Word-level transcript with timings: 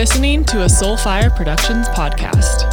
listening 0.00 0.42
to 0.46 0.62
a 0.62 0.64
Soulfire 0.64 1.28
Productions 1.36 1.86
podcast. 1.88 2.64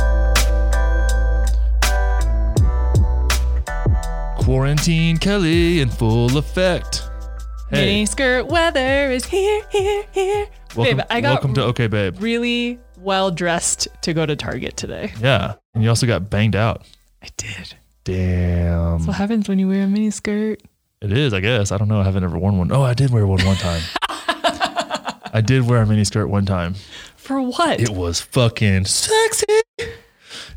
Quarantine 4.46 5.18
Kelly 5.18 5.82
in 5.82 5.90
full 5.90 6.38
effect. 6.38 7.04
Mini 7.70 8.06
skirt 8.06 8.48
weather 8.48 9.12
is 9.12 9.26
here, 9.26 9.62
here, 9.70 10.06
here. 10.14 10.48
welcome, 10.74 10.98
babe, 11.00 11.06
I 11.10 11.20
got 11.20 11.32
welcome 11.32 11.54
to 11.56 11.64
Okay 11.64 11.88
Babe. 11.88 12.16
really 12.22 12.80
well 12.98 13.30
dressed 13.30 13.90
to 14.04 14.14
go 14.14 14.26
to 14.26 14.38
Target 14.38 14.78
today. 14.78 15.12
Yeah, 15.20 15.56
and 15.74 15.84
you 15.84 15.90
also 15.90 16.08
got 16.08 16.30
banged 16.30 16.56
out. 16.56 16.86
I 17.22 17.28
did. 17.36 17.74
Damn, 18.06 19.06
What 19.06 19.18
happens 19.18 19.50
when 19.50 19.60
you 19.60 19.68
wear 19.68 19.84
a 19.84 19.88
mini 19.88 20.12
skirt? 20.12 20.62
it 21.02 21.12
is. 21.12 21.34
I 21.34 21.42
guess 21.42 21.74
I 21.74 21.78
don't 21.78 21.90
know. 21.90 22.00
I 22.00 22.06
haven't 22.06 22.24
ever 22.24 22.38
worn 22.38 22.58
one. 22.58 22.72
Oh, 22.72 22.84
I 22.84 22.94
did 22.94 23.10
wear 23.10 23.28
one 23.28 23.46
one 23.46 23.58
time. 23.58 23.82
I 25.34 25.42
did 25.42 25.68
wear 25.68 25.82
a 25.82 25.86
mini 25.86 26.06
skirt 26.06 26.28
one 26.28 26.46
time. 26.46 26.76
For 27.28 27.42
what? 27.42 27.82
It 27.82 27.90
was 27.90 28.22
fucking 28.22 28.86
sexy. 28.86 29.46
It 29.80 29.90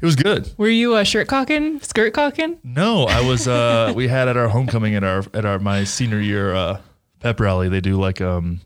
was 0.02 0.14
good. 0.14 0.52
Were 0.56 0.68
you 0.68 0.96
a 0.96 1.04
shirt 1.04 1.26
cocking, 1.26 1.80
skirt 1.80 2.14
cocking? 2.14 2.58
No, 2.62 3.06
I 3.06 3.26
was. 3.26 3.48
uh 3.48 3.92
We 3.96 4.06
had 4.06 4.28
at 4.28 4.36
our 4.36 4.46
homecoming 4.48 4.94
at 4.94 5.02
our 5.02 5.24
at 5.34 5.44
our 5.44 5.58
my 5.58 5.82
senior 5.82 6.20
year 6.20 6.54
uh 6.54 6.80
pep 7.18 7.40
rally. 7.40 7.68
They 7.68 7.80
do 7.80 8.00
like 8.00 8.20
um 8.20 8.60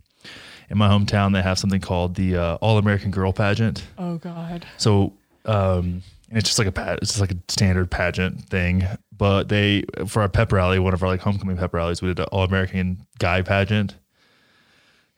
in 0.68 0.76
my 0.76 0.86
hometown 0.86 1.32
they 1.32 1.40
have 1.40 1.59
something 1.59 1.80
called 1.80 2.14
the 2.14 2.36
uh, 2.36 2.54
All 2.56 2.76
American 2.76 3.10
Girl 3.10 3.32
Pageant. 3.32 3.82
Oh 3.96 4.18
God. 4.18 4.66
So 4.76 5.14
um 5.46 6.02
and 6.28 6.38
it's 6.38 6.48
just 6.50 6.59
like 6.59 6.68
a 6.68 6.73
pat 6.73 6.98
it's 7.00 7.12
just 7.12 7.20
like 7.23 7.32
a 7.32 7.38
standard 7.48 7.90
pageant 7.90 8.45
thing. 8.50 8.86
But 9.16 9.48
they 9.48 9.84
for 10.06 10.20
our 10.20 10.28
pep 10.28 10.52
rally, 10.52 10.78
one 10.78 10.92
of 10.92 11.02
our 11.02 11.09
like 11.09 11.20
homecoming 11.20 11.56
pep 11.56 11.73
rallies, 11.73 12.02
we 12.02 12.09
did 12.09 12.18
an 12.20 12.26
All 12.32 12.45
American 12.45 13.06
Guy 13.18 13.40
Pageant. 13.40 13.95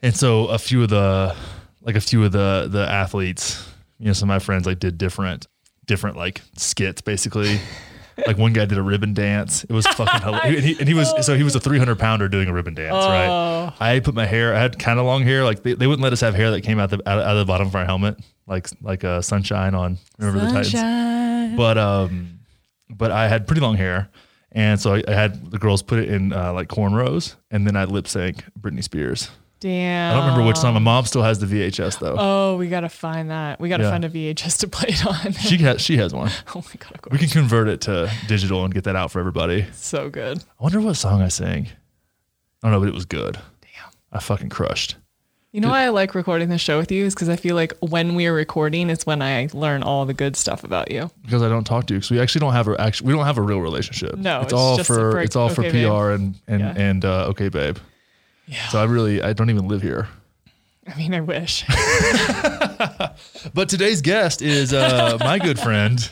And 0.02 0.14
so 0.14 0.46
a 0.46 0.58
few 0.58 0.84
of 0.84 0.90
the 0.90 1.34
like 1.86 1.94
a 1.94 2.00
few 2.00 2.24
of 2.24 2.32
the 2.32 2.68
the 2.70 2.86
athletes, 2.86 3.66
you 3.98 4.06
know, 4.06 4.12
some 4.12 4.28
of 4.28 4.34
my 4.34 4.40
friends 4.40 4.66
like 4.66 4.80
did 4.80 4.98
different 4.98 5.46
different 5.86 6.16
like 6.16 6.42
skits 6.56 7.00
basically. 7.00 7.60
like 8.26 8.38
one 8.38 8.52
guy 8.52 8.64
did 8.64 8.78
a 8.78 8.82
ribbon 8.82 9.12
dance. 9.14 9.64
It 9.64 9.72
was 9.72 9.86
fucking 9.86 10.20
hilarious. 10.22 10.56
And 10.56 10.64
he, 10.64 10.78
and 10.78 10.88
he 10.88 10.94
was 10.94 11.24
so 11.24 11.36
he 11.36 11.42
was 11.42 11.54
a 11.54 11.60
300 11.60 11.98
pounder 11.98 12.28
doing 12.28 12.48
a 12.48 12.52
ribbon 12.52 12.74
dance, 12.74 12.92
right? 12.92 13.28
Oh. 13.28 13.72
I 13.78 14.00
put 14.00 14.14
my 14.14 14.26
hair. 14.26 14.54
I 14.54 14.58
had 14.58 14.78
kind 14.78 14.98
of 14.98 15.06
long 15.06 15.22
hair. 15.22 15.44
Like 15.44 15.62
they, 15.62 15.74
they 15.74 15.86
wouldn't 15.86 16.02
let 16.02 16.12
us 16.12 16.20
have 16.20 16.34
hair 16.34 16.50
that 16.50 16.62
came 16.62 16.78
out 16.78 16.90
the 16.90 16.96
out, 17.08 17.20
out 17.20 17.36
of 17.36 17.38
the 17.38 17.44
bottom 17.44 17.66
of 17.66 17.74
our 17.76 17.84
helmet, 17.84 18.18
like 18.46 18.68
like 18.82 19.04
uh, 19.04 19.22
sunshine 19.22 19.74
on. 19.74 19.98
Remember 20.18 20.40
the 20.40 20.46
Titans? 20.46 20.72
Sunshine. 20.72 21.56
But 21.56 21.78
um, 21.78 22.40
but 22.90 23.12
I 23.12 23.28
had 23.28 23.46
pretty 23.46 23.60
long 23.60 23.76
hair, 23.76 24.08
and 24.50 24.80
so 24.80 24.94
I, 24.94 25.02
I 25.06 25.12
had 25.12 25.50
the 25.50 25.58
girls 25.58 25.82
put 25.82 25.98
it 26.00 26.08
in 26.08 26.32
uh, 26.32 26.52
like 26.52 26.68
cornrows, 26.68 27.36
and 27.50 27.66
then 27.66 27.76
I 27.76 27.84
lip 27.84 28.08
sync 28.08 28.44
Britney 28.58 28.82
Spears. 28.82 29.30
Damn. 29.60 30.12
I 30.12 30.14
don't 30.18 30.26
remember 30.28 30.46
which 30.46 30.58
song. 30.58 30.74
My 30.74 30.80
mom 30.80 31.06
still 31.06 31.22
has 31.22 31.38
the 31.38 31.46
VHS 31.46 31.98
though. 31.98 32.16
Oh, 32.18 32.56
we 32.56 32.68
gotta 32.68 32.88
find 32.90 33.30
that. 33.30 33.58
We 33.58 33.68
gotta 33.68 33.84
Yeah. 33.84 33.90
find 33.90 34.04
a 34.04 34.08
VHS 34.10 34.58
to 34.58 34.68
play 34.76 34.90
it 34.90 35.06
on. 35.06 35.32
She 35.32 35.56
has 35.58 35.80
she 35.80 35.96
has 35.96 36.12
one. 36.12 36.30
oh 36.54 36.62
my 36.62 36.74
god, 36.78 37.00
of 37.06 37.12
We 37.12 37.18
can 37.18 37.28
convert 37.28 37.68
it 37.68 37.80
to 37.82 38.10
digital 38.28 38.64
and 38.64 38.72
get 38.74 38.84
that 38.84 38.96
out 38.96 39.10
for 39.10 39.18
everybody. 39.20 39.66
So 39.72 40.10
good. 40.10 40.38
I 40.38 40.62
wonder 40.62 40.80
what 40.80 40.94
song 40.96 41.22
I 41.22 41.28
sang. 41.28 41.68
I 42.62 42.68
don't 42.68 42.72
know, 42.72 42.80
but 42.80 42.88
it 42.88 42.94
was 42.94 43.06
good. 43.06 43.34
Damn. 43.62 43.90
I 44.12 44.18
fucking 44.20 44.50
crushed. 44.50 44.96
You 45.52 45.62
know 45.62 45.70
why 45.70 45.84
I 45.84 45.88
like 45.88 46.14
recording 46.14 46.50
the 46.50 46.58
show 46.58 46.76
with 46.76 46.92
you 46.92 47.06
is 47.06 47.14
because 47.14 47.30
I 47.30 47.36
feel 47.36 47.54
like 47.56 47.72
when 47.80 48.14
we 48.14 48.26
are 48.26 48.34
recording, 48.34 48.90
it's 48.90 49.06
when 49.06 49.22
I 49.22 49.48
learn 49.54 49.82
all 49.82 50.04
the 50.04 50.12
good 50.12 50.36
stuff 50.36 50.64
about 50.64 50.90
you. 50.90 51.10
because 51.22 51.40
I 51.42 51.48
don't 51.48 51.64
talk 51.64 51.86
to 51.86 51.94
you 51.94 52.00
because 52.00 52.10
we 52.10 52.20
actually 52.20 52.40
don't 52.40 52.52
have 52.52 52.68
a 52.68 52.78
actually 52.78 53.06
we 53.06 53.14
don't 53.14 53.24
have 53.24 53.38
a 53.38 53.42
real 53.42 53.60
relationship. 53.62 54.16
No, 54.18 54.38
it's, 54.42 54.46
it's 54.46 54.52
all 54.52 54.76
just 54.76 54.86
for 54.86 55.12
for 55.12 55.20
it's 55.20 55.34
all 55.34 55.48
for 55.48 55.64
Okay, 55.64 55.70
PR 55.86 56.10
babe. 56.10 56.20
and 56.20 56.34
and 56.46 56.60
Yeah. 56.60 56.74
and 56.76 57.04
uh, 57.06 57.26
okay, 57.28 57.48
babe. 57.48 57.78
Yeah. 58.46 58.68
So 58.68 58.80
I 58.80 58.84
really 58.84 59.22
I 59.22 59.32
don't 59.32 59.50
even 59.50 59.68
live 59.68 59.82
here. 59.82 60.08
I 60.88 60.96
mean, 60.96 61.14
I 61.14 61.20
wish. 61.20 61.64
But 63.54 63.68
today's 63.68 64.02
guest 64.02 64.42
is 64.42 64.72
uh, 64.74 65.16
my 65.20 65.38
good 65.38 65.58
friend 65.58 66.10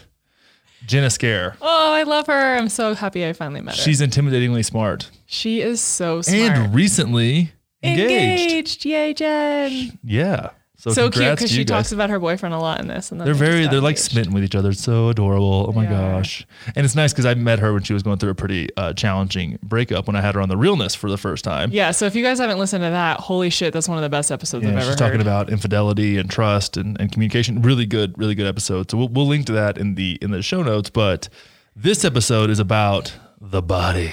Jen 0.87 1.05
Esquer. 1.05 1.57
oh, 1.61 1.93
I 1.93 2.05
love 2.05 2.27
her. 2.27 2.57
I'm 2.57 2.69
so 2.69 2.95
happy 2.95 3.27
I 3.27 3.33
finally 3.33 3.61
met 3.61 3.77
her. 3.77 3.81
She's 3.83 4.01
intimidatingly 4.01 4.65
smart 4.65 5.11
she 5.27 5.61
is 5.61 5.81
so 5.81 6.23
smart. 6.23 6.57
and 6.57 6.75
recently 6.75 7.53
engaged. 7.83 8.53
engaged. 8.53 8.85
Yay, 8.85 9.15
Jen. 9.15 9.99
Yeah. 10.03 10.51
So, 10.85 10.91
So, 10.91 11.11
cute 11.11 11.31
because 11.31 11.51
she 11.51 11.65
guys. 11.65 11.67
talks 11.67 11.93
about 11.93 12.11
her 12.11 12.19
boyfriend 12.19 12.55
a 12.55 12.59
lot 12.59 12.79
in 12.79 12.89
this. 12.89 13.11
And 13.11 13.19
They're 13.19 13.33
they 13.33 13.39
very, 13.39 13.67
they're 13.67 13.81
like 13.81 13.97
smitten 13.97 14.35
with 14.35 14.45
each 14.45 14.55
other. 14.55 14.69
It's 14.69 14.83
so 14.83 15.09
adorable. 15.09 15.65
Oh 15.69 15.73
my 15.73 15.87
are. 15.87 15.91
gosh. 15.91 16.47
And 16.77 16.85
it's 16.85 16.95
nice 16.95 17.11
because 17.13 17.25
I 17.25 17.33
met 17.33 17.59
her 17.61 17.73
when 17.73 17.83
she 17.83 17.95
was 17.95 18.03
going 18.03 18.19
through 18.19 18.29
a 18.31 18.35
pretty 18.35 18.69
uh, 18.77 18.93
challenging 18.93 19.59
breakup 19.63 20.07
when 20.07 20.15
I 20.15 20.21
had 20.21 20.35
her 20.35 20.43
on 20.43 20.51
the 20.51 20.59
realness 20.59 20.95
for 20.95 21.09
the 21.09 21.17
first 21.17 21.43
time. 21.43 21.71
Yeah. 21.73 21.91
So 21.93 22.05
if 22.05 22.15
you 22.15 22.23
guys 22.23 22.39
haven't 22.39 22.59
listened 22.59 22.83
to 22.85 22.91
that, 22.91 23.21
holy 23.21 23.49
shit, 23.49 23.73
that's 23.73 23.89
one 23.89 23.97
of 23.97 24.03
the 24.03 24.11
best 24.11 24.31
episodes 24.31 24.63
Yeah, 24.65 24.73
I've 24.73 24.77
ever 24.79 24.87
she's 24.91 24.97
talking 24.97 25.23
about 25.23 25.49
infidelity 25.49 26.19
and 26.19 26.31
trust 26.31 26.77
and, 26.77 27.01
and 27.01 27.11
communication. 27.11 27.63
Really 27.63 27.87
good, 27.87 28.19
really 28.19 28.35
good 28.35 28.47
episode. 28.47 28.91
So 28.91 28.99
we'll, 28.99 29.09
we'll 29.09 29.27
link 29.27 29.47
to 29.47 29.53
that 29.53 29.79
in 29.79 29.95
the 29.95 30.19
in 30.21 30.33
the 30.33 30.43
show 30.43 30.63
notes. 30.63 30.91
But 30.91 31.31
this 31.75 32.05
episode 32.05 32.51
is 32.51 32.59
about 32.59 33.15
the 33.41 33.63
body. 33.63 34.13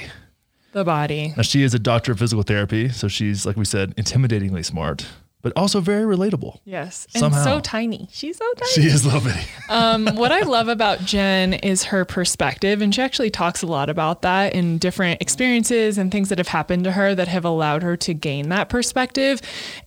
the 0.72 0.84
body. 0.86 1.34
Now 1.36 1.44
she 1.44 1.64
is 1.64 1.74
a 1.74 1.80
doctor 1.80 2.14
of 2.14 2.20
physical 2.20 2.44
therapy, 2.44 2.88
so 2.90 3.08
she's 3.10 3.46
like 3.46 3.58
we 3.58 3.66
said, 3.66 3.94
intimidatingly 3.98 4.64
smart, 4.66 5.06
but 5.42 5.54
also 5.56 5.80
very 5.82 6.04
relatable. 6.04 6.60
Yes. 6.66 7.08
And 7.16 7.34
so 7.34 7.60
tiny. 7.60 8.08
She's 8.12 8.38
so 8.38 8.46
tiny. 8.54 8.72
She 8.72 8.88
is 8.88 9.06
little 9.06 9.22
bitty. 9.32 9.42
Um, 9.70 10.08
what 10.16 10.32
I 10.32 10.42
love 10.42 10.68
about 10.68 11.00
Jen 11.00 11.54
is 11.54 11.84
her 11.86 12.06
perspective, 12.06 12.82
and 12.82 12.94
she 12.94 13.02
actually 13.02 13.30
talks 13.30 13.62
a 13.62 13.68
lot 13.68 13.90
about 13.90 14.22
that 14.22 14.54
in 14.54 14.78
different 14.78 15.22
experiences 15.22 15.98
and 15.98 16.12
things 16.12 16.30
that 16.30 16.38
have 16.38 16.48
happened 16.48 16.84
to 16.86 16.92
her 16.92 17.16
that 17.16 17.28
have 17.28 17.46
allowed 17.46 17.84
her 17.84 17.98
to 17.98 18.14
gain 18.14 18.50
that 18.50 18.70
perspective. 18.70 19.42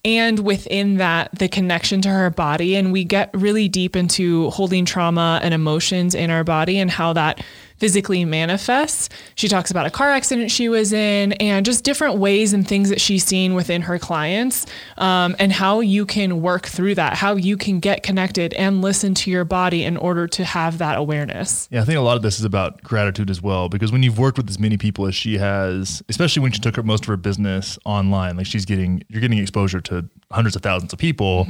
And 0.05 0.41
within 0.41 0.97
that, 0.97 1.39
the 1.39 1.49
connection 1.49 2.01
to 2.03 2.09
her 2.09 2.31
body. 2.31 2.77
And 2.77 2.93
we 2.93 3.05
get 3.05 3.31
really 3.35 3.69
deep 3.69 3.97
into 3.97 4.51
holding 4.51 4.85
trauma 4.85 5.41
and 5.43 5.55
emotions 5.55 6.15
in 6.15 6.31
our 6.31 6.45
body 6.45 6.79
and 6.79 6.91
how 6.91 7.13
that 7.13 7.43
physically 7.85 8.25
manifests. 8.25 9.11
She 9.35 9.47
talks 9.47 9.71
about 9.71 9.85
a 9.85 9.91
car 9.91 10.09
accident 10.09 10.51
she 10.51 10.71
was 10.71 10.95
in 10.95 11.35
and 11.35 11.67
just 11.67 11.85
different 11.85 12.17
ways 12.17 12.55
and 12.55 12.67
things 12.67 12.89
that 12.89 12.99
she's 12.99 13.27
seen 13.27 13.53
within 13.53 13.83
her 13.83 13.99
clients 13.99 14.65
um, 14.97 15.37
and 15.39 15.53
how 15.53 15.81
you 15.81 16.07
can 16.07 16.41
work 16.41 16.65
through 16.65 16.95
that, 16.95 17.13
how 17.13 17.37
you 17.37 17.59
can 17.59 17.81
get 17.81 18.03
connected 18.03 18.55
and 18.55 18.81
listen 18.81 19.13
to 19.13 19.31
your 19.31 19.45
body 19.45 19.85
in 19.85 19.99
order 19.99 20.27
to 20.27 20.47
have 20.47 20.79
that 20.79 20.97
awareness. 20.97 21.69
Yeah, 21.71 21.83
I 21.83 21.85
think 21.85 21.99
a 21.99 22.01
lot 22.01 22.17
of 22.17 22.23
this 22.23 22.39
is 22.39 22.47
about 22.47 22.83
gratitude 22.83 23.29
as 23.29 23.43
well, 23.43 23.69
because 23.69 23.93
when 23.93 24.03
you've 24.03 24.19
worked 24.19 24.39
with 24.39 24.49
as 24.49 24.59
many 24.59 24.79
people 24.79 25.07
as 25.07 25.15
she 25.15 25.37
has, 25.37 26.03
especially 26.09 26.41
when 26.41 26.53
she 26.53 26.61
took 26.61 26.77
her 26.77 26.83
most 26.83 27.03
of 27.03 27.09
her 27.09 27.19
business 27.19 27.79
online, 27.85 28.39
like 28.39 28.47
she's 28.47 28.65
getting, 28.65 29.05
you're 29.11 29.21
getting 29.21 29.37
exposure 29.37 29.83
to 29.83 30.09
hundreds 30.31 30.57
of 30.57 30.63
thousands 30.63 30.95
of 30.95 30.99
people. 30.99 31.47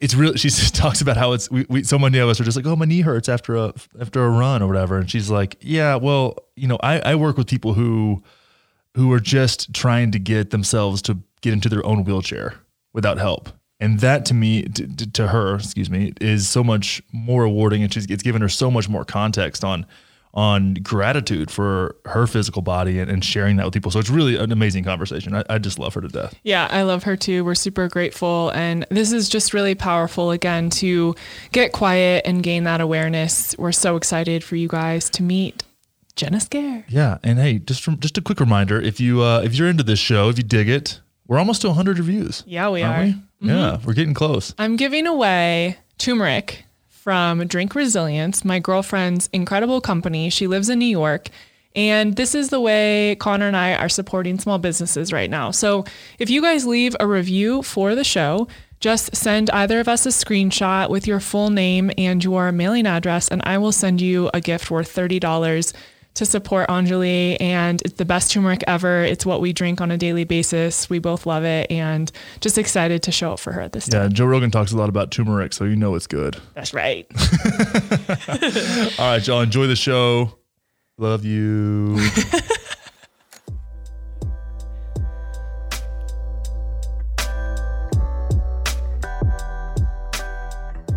It's 0.00 0.14
really 0.14 0.38
She 0.38 0.48
talks 0.72 1.00
about 1.00 1.16
how 1.16 1.32
it's 1.32 1.50
we, 1.50 1.66
we 1.68 1.82
so 1.84 1.98
many 1.98 2.18
of 2.18 2.28
us 2.28 2.40
are 2.40 2.44
just 2.44 2.56
like, 2.56 2.66
oh, 2.66 2.76
my 2.76 2.86
knee 2.86 3.02
hurts 3.02 3.28
after 3.28 3.56
a 3.56 3.72
after 4.00 4.24
a 4.24 4.30
run 4.30 4.62
or 4.62 4.66
whatever, 4.66 4.98
and 4.98 5.10
she's 5.10 5.30
like, 5.30 5.56
yeah, 5.60 5.96
well, 5.96 6.36
you 6.56 6.66
know, 6.66 6.78
I 6.82 7.00
I 7.00 7.14
work 7.14 7.36
with 7.36 7.46
people 7.46 7.74
who 7.74 8.22
who 8.96 9.12
are 9.12 9.20
just 9.20 9.72
trying 9.74 10.10
to 10.12 10.18
get 10.18 10.50
themselves 10.50 11.00
to 11.02 11.18
get 11.42 11.52
into 11.52 11.68
their 11.68 11.84
own 11.86 12.04
wheelchair 12.04 12.54
without 12.92 13.18
help. 13.18 13.50
And 13.78 14.00
that 14.00 14.26
to 14.26 14.34
me, 14.34 14.64
to, 14.64 15.10
to- 15.12 15.28
her, 15.28 15.54
excuse 15.54 15.88
me, 15.88 16.12
is 16.20 16.46
so 16.48 16.62
much 16.62 17.02
more 17.12 17.42
rewarding, 17.44 17.82
and 17.82 17.92
she's, 17.92 18.04
it's 18.06 18.22
given 18.22 18.42
her 18.42 18.48
so 18.48 18.70
much 18.70 18.88
more 18.90 19.04
context 19.06 19.64
on 19.64 19.86
on 20.32 20.74
gratitude 20.74 21.50
for 21.50 21.96
her 22.04 22.26
physical 22.26 22.62
body 22.62 23.00
and, 23.00 23.10
and 23.10 23.24
sharing 23.24 23.56
that 23.56 23.64
with 23.64 23.74
people. 23.74 23.90
So 23.90 23.98
it's 23.98 24.10
really 24.10 24.36
an 24.36 24.52
amazing 24.52 24.84
conversation. 24.84 25.34
I, 25.34 25.44
I 25.48 25.58
just 25.58 25.78
love 25.78 25.94
her 25.94 26.00
to 26.00 26.08
death. 26.08 26.34
Yeah, 26.44 26.68
I 26.70 26.82
love 26.82 27.02
her 27.04 27.16
too. 27.16 27.44
We're 27.44 27.54
super 27.56 27.88
grateful. 27.88 28.50
And 28.50 28.86
this 28.90 29.12
is 29.12 29.28
just 29.28 29.52
really 29.52 29.74
powerful 29.74 30.30
again 30.30 30.70
to 30.70 31.14
get 31.52 31.72
quiet 31.72 32.22
and 32.24 32.42
gain 32.42 32.64
that 32.64 32.80
awareness. 32.80 33.56
We're 33.58 33.72
so 33.72 33.96
excited 33.96 34.44
for 34.44 34.56
you 34.56 34.68
guys 34.68 35.10
to 35.10 35.22
meet 35.22 35.64
Jen 36.16 36.34
Esquer. 36.34 36.84
Yeah, 36.88 37.18
and 37.22 37.38
hey, 37.38 37.58
just 37.58 37.82
from 37.82 37.98
just 37.98 38.18
a 38.18 38.20
quick 38.20 38.40
reminder, 38.40 38.80
if 38.80 39.00
you 39.00 39.22
uh, 39.22 39.40
if 39.44 39.54
you're 39.54 39.68
into 39.68 39.82
this 39.82 39.98
show, 39.98 40.28
if 40.28 40.36
you 40.36 40.44
dig 40.44 40.68
it, 40.68 41.00
we're 41.26 41.38
almost 41.38 41.62
to 41.62 41.68
100 41.68 41.98
reviews. 41.98 42.42
Yeah, 42.46 42.70
we 42.70 42.82
are. 42.82 43.02
we? 43.02 43.14
Yeah, 43.40 43.78
we're 43.84 43.94
getting 43.94 44.14
close. 44.14 44.54
I'm 44.58 44.76
giving 44.76 45.06
away 45.06 45.78
turmeric 45.98 46.64
from 47.02 47.46
Drink 47.46 47.74
Resilience, 47.74 48.44
my 48.44 48.58
girlfriend's 48.58 49.30
incredible 49.32 49.80
company. 49.80 50.28
She 50.28 50.46
lives 50.46 50.68
in 50.68 50.78
New 50.78 50.84
York. 50.84 51.28
And 51.74 52.16
this 52.16 52.34
is 52.34 52.50
the 52.50 52.60
way 52.60 53.16
Connor 53.20 53.46
and 53.46 53.56
I 53.56 53.74
are 53.74 53.88
supporting 53.88 54.38
small 54.38 54.58
businesses 54.58 55.12
right 55.12 55.30
now. 55.30 55.50
So 55.50 55.86
if 56.18 56.28
you 56.28 56.42
guys 56.42 56.66
leave 56.66 56.94
a 57.00 57.06
review 57.06 57.62
for 57.62 57.94
the 57.94 58.04
show, 58.04 58.48
just 58.80 59.16
send 59.16 59.48
either 59.50 59.80
of 59.80 59.88
us 59.88 60.04
a 60.04 60.10
screenshot 60.10 60.90
with 60.90 61.06
your 61.06 61.20
full 61.20 61.48
name 61.48 61.90
and 61.96 62.22
your 62.22 62.52
mailing 62.52 62.86
address, 62.86 63.28
and 63.28 63.40
I 63.44 63.56
will 63.56 63.72
send 63.72 64.00
you 64.00 64.30
a 64.34 64.40
gift 64.40 64.70
worth 64.70 64.94
$30 64.94 65.72
to 66.20 66.26
support 66.26 66.68
Anjali. 66.68 67.38
And 67.40 67.80
it's 67.80 67.94
the 67.94 68.04
best 68.04 68.30
turmeric 68.30 68.62
ever. 68.66 69.02
It's 69.02 69.24
what 69.24 69.40
we 69.40 69.54
drink 69.54 69.80
on 69.80 69.90
a 69.90 69.96
daily 69.96 70.24
basis. 70.24 70.90
We 70.90 70.98
both 70.98 71.24
love 71.24 71.44
it 71.44 71.70
and 71.70 72.12
just 72.42 72.58
excited 72.58 73.02
to 73.04 73.12
show 73.12 73.32
it 73.32 73.40
for 73.40 73.52
her 73.52 73.62
at 73.62 73.72
this 73.72 73.88
time. 73.88 74.02
Yeah, 74.02 74.08
Joe 74.08 74.26
Rogan 74.26 74.50
talks 74.50 74.70
a 74.70 74.76
lot 74.76 74.90
about 74.90 75.10
turmeric, 75.10 75.54
so 75.54 75.64
you 75.64 75.76
know 75.76 75.94
it's 75.94 76.06
good. 76.06 76.36
That's 76.54 76.74
right. 76.74 77.06
All 78.98 79.12
right, 79.12 79.26
y'all 79.26 79.40
enjoy 79.40 79.66
the 79.66 79.76
show. 79.76 80.36
Love 80.98 81.24
you. 81.24 81.98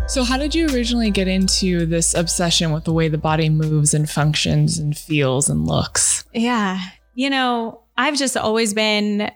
So, 0.06 0.22
how 0.22 0.36
did 0.36 0.54
you 0.54 0.68
originally 0.68 1.10
get 1.10 1.28
into 1.28 1.86
this 1.86 2.14
obsession 2.14 2.72
with 2.72 2.84
the 2.84 2.92
way 2.92 3.08
the 3.08 3.18
body 3.18 3.48
moves 3.48 3.94
and 3.94 4.08
functions 4.08 4.78
and 4.78 4.96
feels 4.96 5.48
and 5.48 5.66
looks? 5.66 6.24
Yeah. 6.34 6.78
You 7.14 7.30
know, 7.30 7.80
I've 7.96 8.16
just 8.16 8.36
always 8.36 8.74
been 8.74 9.30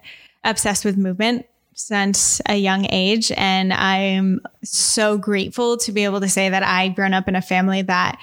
obsessed 0.44 0.84
with 0.84 0.96
movement 0.96 1.46
since 1.74 2.40
a 2.46 2.56
young 2.56 2.86
age. 2.90 3.32
And 3.36 3.72
I'm 3.72 4.40
so 4.62 5.16
grateful 5.16 5.78
to 5.78 5.92
be 5.92 6.04
able 6.04 6.20
to 6.20 6.28
say 6.28 6.48
that 6.48 6.62
I've 6.62 6.94
grown 6.94 7.14
up 7.14 7.28
in 7.28 7.36
a 7.36 7.42
family 7.42 7.82
that 7.82 8.18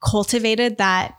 cultivated 0.00 0.78
that 0.78 1.18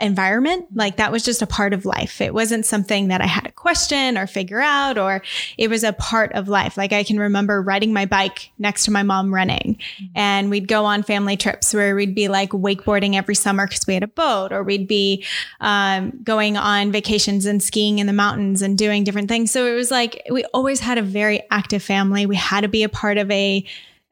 environment. 0.00 0.66
Like 0.74 0.96
that 0.96 1.12
was 1.12 1.22
just 1.22 1.42
a 1.42 1.46
part 1.46 1.72
of 1.72 1.84
life. 1.84 2.20
It 2.20 2.34
wasn't 2.34 2.66
something 2.66 3.08
that 3.08 3.20
I 3.20 3.26
had 3.26 3.44
to 3.44 3.52
question 3.52 4.16
or 4.16 4.26
figure 4.26 4.60
out, 4.60 4.98
or 4.98 5.22
it 5.58 5.68
was 5.68 5.84
a 5.84 5.92
part 5.92 6.32
of 6.32 6.48
life. 6.48 6.76
Like 6.76 6.92
I 6.92 7.04
can 7.04 7.18
remember 7.18 7.62
riding 7.62 7.92
my 7.92 8.06
bike 8.06 8.50
next 8.58 8.84
to 8.84 8.90
my 8.90 9.02
mom 9.02 9.32
running, 9.32 9.78
and 10.14 10.50
we'd 10.50 10.68
go 10.68 10.84
on 10.84 11.02
family 11.02 11.36
trips 11.36 11.74
where 11.74 11.94
we'd 11.94 12.14
be 12.14 12.28
like 12.28 12.50
wakeboarding 12.50 13.14
every 13.14 13.34
summer 13.34 13.66
because 13.66 13.86
we 13.86 13.94
had 13.94 14.02
a 14.02 14.08
boat, 14.08 14.52
or 14.52 14.62
we'd 14.62 14.88
be 14.88 15.24
um, 15.60 16.18
going 16.22 16.56
on 16.56 16.92
vacations 16.92 17.46
and 17.46 17.62
skiing 17.62 17.98
in 17.98 18.06
the 18.06 18.12
mountains 18.12 18.62
and 18.62 18.78
doing 18.78 19.04
different 19.04 19.28
things. 19.28 19.50
So 19.50 19.66
it 19.66 19.74
was 19.74 19.90
like 19.90 20.22
we 20.30 20.44
always 20.54 20.80
had 20.80 20.98
a 20.98 21.02
very 21.02 21.42
active 21.50 21.82
family. 21.82 22.26
We 22.26 22.36
had 22.36 22.62
to 22.62 22.68
be 22.68 22.82
a 22.82 22.88
part 22.88 23.18
of 23.18 23.30
a 23.30 23.64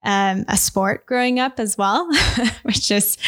um, 0.05 0.45
a 0.49 0.57
sport 0.57 1.07
growing 1.07 1.41
up 1.41 1.59
as 1.59 1.77
well, 1.77 2.09
which 2.63 2.91
is 2.91 3.19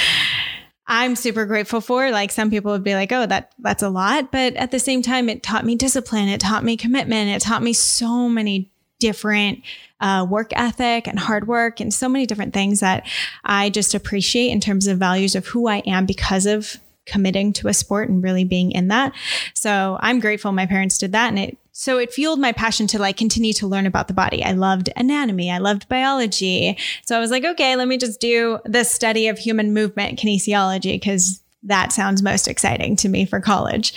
I'm 0.90 1.14
super 1.14 1.46
grateful 1.46 1.81
for. 1.81 2.10
Like 2.10 2.32
some 2.32 2.50
people 2.50 2.72
would 2.72 2.82
be 2.82 2.94
like, 2.94 3.12
"Oh, 3.12 3.25
that 3.25 3.52
that's 3.60 3.82
a 3.82 3.88
lot," 3.88 4.32
but 4.32 4.54
at 4.56 4.72
the 4.72 4.81
same 4.81 5.02
time, 5.02 5.28
it 5.28 5.40
taught 5.42 5.64
me 5.64 5.76
discipline. 5.76 6.28
It 6.28 6.40
taught 6.40 6.64
me 6.64 6.76
commitment. 6.76 7.31
It 7.31 7.40
taught 7.40 7.62
me 7.62 7.72
so 7.72 8.28
many 8.28 8.72
different 8.98 9.62
uh, 10.00 10.26
work 10.28 10.50
ethic 10.54 11.06
and 11.06 11.19
hard 11.19 11.46
work 11.46 11.81
and 11.81 11.94
so 11.94 12.08
many 12.08 12.26
different 12.26 12.52
things 12.52 12.81
that 12.81 13.06
I 13.44 13.70
just 13.70 13.94
appreciate 13.94 14.50
in 14.50 14.60
terms 14.60 14.88
of 14.88 14.98
values 14.98 15.37
of 15.37 15.46
who 15.46 15.69
I 15.69 15.78
am 15.87 16.06
because 16.06 16.44
of 16.44 16.76
committing 17.06 17.52
to 17.54 17.69
a 17.69 17.75
sport 17.75 18.08
and 18.08 18.22
really 18.22 18.44
being 18.44 18.72
in 18.72 18.88
that. 18.88 19.12
So 19.54 19.96
I'm 20.00 20.20
grateful 20.20 20.52
my 20.52 20.66
parents 20.66 20.98
did 20.98 21.12
that 21.12 21.28
and 21.28 21.38
it 21.38 21.58
so 21.80 21.96
it 21.96 22.12
fueled 22.12 22.38
my 22.38 22.52
passion 22.52 22.86
to 22.88 22.98
like 22.98 23.16
continue 23.16 23.54
to 23.54 23.66
learn 23.66 23.86
about 23.86 24.06
the 24.06 24.12
body. 24.12 24.44
I 24.44 24.52
loved 24.52 24.90
anatomy. 24.96 25.50
I 25.50 25.56
loved 25.56 25.88
biology. 25.88 26.76
So 27.06 27.16
I 27.16 27.20
was 27.20 27.30
like, 27.30 27.42
okay, 27.42 27.74
let 27.74 27.88
me 27.88 27.96
just 27.96 28.20
do 28.20 28.58
the 28.66 28.84
study 28.84 29.28
of 29.28 29.38
human 29.38 29.72
movement 29.72 30.18
kinesiology 30.18 30.92
because 30.92 31.40
that 31.62 31.90
sounds 31.90 32.22
most 32.22 32.48
exciting 32.48 32.96
to 32.96 33.08
me 33.08 33.24
for 33.24 33.40
college. 33.40 33.94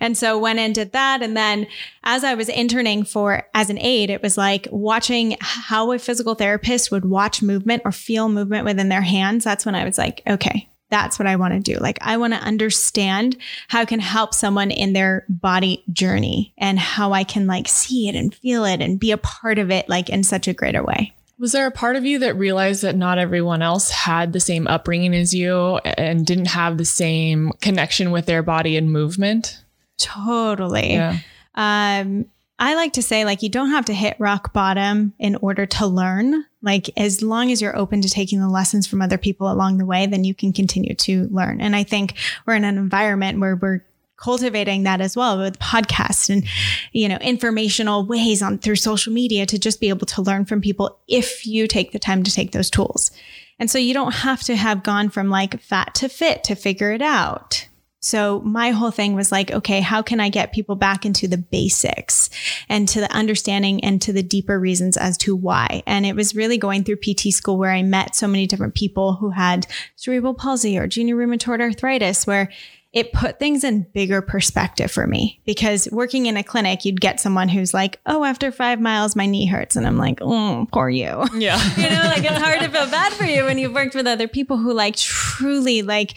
And 0.00 0.16
so 0.16 0.38
went 0.38 0.60
and 0.60 0.74
did 0.74 0.92
that. 0.92 1.22
And 1.22 1.36
then 1.36 1.66
as 2.04 2.24
I 2.24 2.32
was 2.32 2.48
interning 2.48 3.04
for 3.04 3.46
as 3.52 3.68
an 3.68 3.78
aide, 3.80 4.08
it 4.08 4.22
was 4.22 4.38
like 4.38 4.66
watching 4.70 5.36
how 5.42 5.92
a 5.92 5.98
physical 5.98 6.36
therapist 6.36 6.90
would 6.90 7.04
watch 7.04 7.42
movement 7.42 7.82
or 7.84 7.92
feel 7.92 8.30
movement 8.30 8.64
within 8.64 8.88
their 8.88 9.02
hands. 9.02 9.44
That's 9.44 9.66
when 9.66 9.74
I 9.74 9.84
was 9.84 9.98
like, 9.98 10.22
okay, 10.26 10.70
that's 10.88 11.18
what 11.18 11.26
I 11.26 11.36
want 11.36 11.54
to 11.54 11.74
do. 11.74 11.78
Like, 11.80 11.98
I 12.00 12.16
want 12.16 12.32
to 12.34 12.40
understand 12.40 13.36
how 13.68 13.80
I 13.80 13.84
can 13.84 14.00
help 14.00 14.34
someone 14.34 14.70
in 14.70 14.92
their 14.92 15.24
body 15.28 15.82
journey 15.92 16.54
and 16.58 16.78
how 16.78 17.12
I 17.12 17.24
can 17.24 17.46
like 17.46 17.68
see 17.68 18.08
it 18.08 18.14
and 18.14 18.34
feel 18.34 18.64
it 18.64 18.80
and 18.80 19.00
be 19.00 19.10
a 19.10 19.18
part 19.18 19.58
of 19.58 19.70
it, 19.70 19.88
like 19.88 20.08
in 20.08 20.22
such 20.22 20.48
a 20.48 20.54
greater 20.54 20.84
way. 20.84 21.12
Was 21.38 21.52
there 21.52 21.66
a 21.66 21.72
part 21.72 21.96
of 21.96 22.06
you 22.06 22.20
that 22.20 22.36
realized 22.36 22.82
that 22.82 22.96
not 22.96 23.18
everyone 23.18 23.60
else 23.60 23.90
had 23.90 24.32
the 24.32 24.40
same 24.40 24.66
upbringing 24.66 25.14
as 25.14 25.34
you 25.34 25.76
and 25.78 26.24
didn't 26.24 26.46
have 26.46 26.78
the 26.78 26.84
same 26.86 27.52
connection 27.60 28.10
with 28.10 28.24
their 28.24 28.42
body 28.42 28.76
and 28.76 28.90
movement? 28.90 29.62
Totally. 29.98 30.94
Yeah. 30.94 31.18
Um, 31.54 32.26
I 32.58 32.74
like 32.74 32.94
to 32.94 33.02
say, 33.02 33.24
like, 33.24 33.42
you 33.42 33.50
don't 33.50 33.70
have 33.70 33.84
to 33.86 33.94
hit 33.94 34.16
rock 34.18 34.54
bottom 34.54 35.12
in 35.18 35.36
order 35.36 35.66
to 35.66 35.86
learn. 35.86 36.44
Like, 36.62 36.88
as 36.96 37.20
long 37.20 37.52
as 37.52 37.60
you're 37.60 37.76
open 37.76 38.00
to 38.00 38.08
taking 38.08 38.40
the 38.40 38.48
lessons 38.48 38.86
from 38.86 39.02
other 39.02 39.18
people 39.18 39.52
along 39.52 39.76
the 39.76 39.84
way, 39.84 40.06
then 40.06 40.24
you 40.24 40.34
can 40.34 40.54
continue 40.54 40.94
to 40.94 41.28
learn. 41.28 41.60
And 41.60 41.76
I 41.76 41.82
think 41.82 42.14
we're 42.46 42.54
in 42.54 42.64
an 42.64 42.78
environment 42.78 43.40
where 43.40 43.56
we're 43.56 43.84
cultivating 44.16 44.84
that 44.84 45.00
as 45.00 45.14
well 45.14 45.38
with 45.38 45.58
podcasts 45.58 46.30
and 46.30 46.44
you 46.92 47.08
know 47.08 47.16
informational 47.16 48.06
ways 48.06 48.42
on 48.42 48.58
through 48.58 48.76
social 48.76 49.12
media 49.12 49.44
to 49.44 49.58
just 49.58 49.78
be 49.78 49.90
able 49.90 50.06
to 50.06 50.22
learn 50.22 50.44
from 50.44 50.60
people 50.60 50.98
if 51.06 51.46
you 51.46 51.66
take 51.66 51.92
the 51.92 51.98
time 51.98 52.22
to 52.22 52.32
take 52.32 52.52
those 52.52 52.70
tools 52.70 53.10
and 53.58 53.70
so 53.70 53.78
you 53.78 53.92
don't 53.92 54.14
have 54.14 54.42
to 54.42 54.56
have 54.56 54.82
gone 54.82 55.10
from 55.10 55.28
like 55.28 55.60
fat 55.60 55.94
to 55.94 56.08
fit 56.08 56.42
to 56.44 56.54
figure 56.54 56.92
it 56.92 57.02
out 57.02 57.68
so 58.00 58.40
my 58.42 58.70
whole 58.70 58.90
thing 58.90 59.14
was 59.14 59.32
like, 59.32 59.50
okay, 59.50 59.80
how 59.80 60.02
can 60.02 60.20
I 60.20 60.28
get 60.28 60.52
people 60.52 60.76
back 60.76 61.04
into 61.04 61.26
the 61.26 61.38
basics 61.38 62.30
and 62.68 62.88
to 62.88 63.00
the 63.00 63.12
understanding 63.12 63.82
and 63.82 64.00
to 64.02 64.12
the 64.12 64.22
deeper 64.22 64.60
reasons 64.60 64.96
as 64.96 65.16
to 65.18 65.34
why? 65.34 65.82
And 65.86 66.04
it 66.06 66.14
was 66.14 66.36
really 66.36 66.58
going 66.58 66.84
through 66.84 66.96
PT 66.96 67.32
school 67.32 67.58
where 67.58 67.72
I 67.72 67.82
met 67.82 68.14
so 68.14 68.28
many 68.28 68.46
different 68.46 68.74
people 68.74 69.14
who 69.14 69.30
had 69.30 69.66
cerebral 69.96 70.34
palsy 70.34 70.78
or 70.78 70.86
junior 70.86 71.16
rheumatoid 71.16 71.60
arthritis, 71.60 72.26
where 72.26 72.50
it 72.96 73.12
put 73.12 73.38
things 73.38 73.62
in 73.62 73.82
bigger 73.92 74.22
perspective 74.22 74.90
for 74.90 75.06
me 75.06 75.38
because 75.44 75.86
working 75.92 76.24
in 76.24 76.38
a 76.38 76.42
clinic, 76.42 76.86
you'd 76.86 76.98
get 76.98 77.20
someone 77.20 77.46
who's 77.46 77.74
like, 77.74 78.00
oh, 78.06 78.24
after 78.24 78.50
five 78.50 78.80
miles, 78.80 79.14
my 79.14 79.26
knee 79.26 79.44
hurts. 79.44 79.76
And 79.76 79.86
I'm 79.86 79.98
like, 79.98 80.20
oh, 80.22 80.66
poor 80.72 80.88
you. 80.88 81.26
Yeah. 81.34 81.62
you 81.76 81.90
know, 81.90 82.04
like 82.04 82.24
it's 82.24 82.42
hard 82.42 82.60
to 82.60 82.70
feel 82.70 82.90
bad 82.90 83.12
for 83.12 83.24
you 83.24 83.44
when 83.44 83.58
you've 83.58 83.74
worked 83.74 83.94
with 83.94 84.06
other 84.06 84.26
people 84.26 84.56
who 84.56 84.72
like 84.72 84.96
truly 84.96 85.82
like 85.82 86.14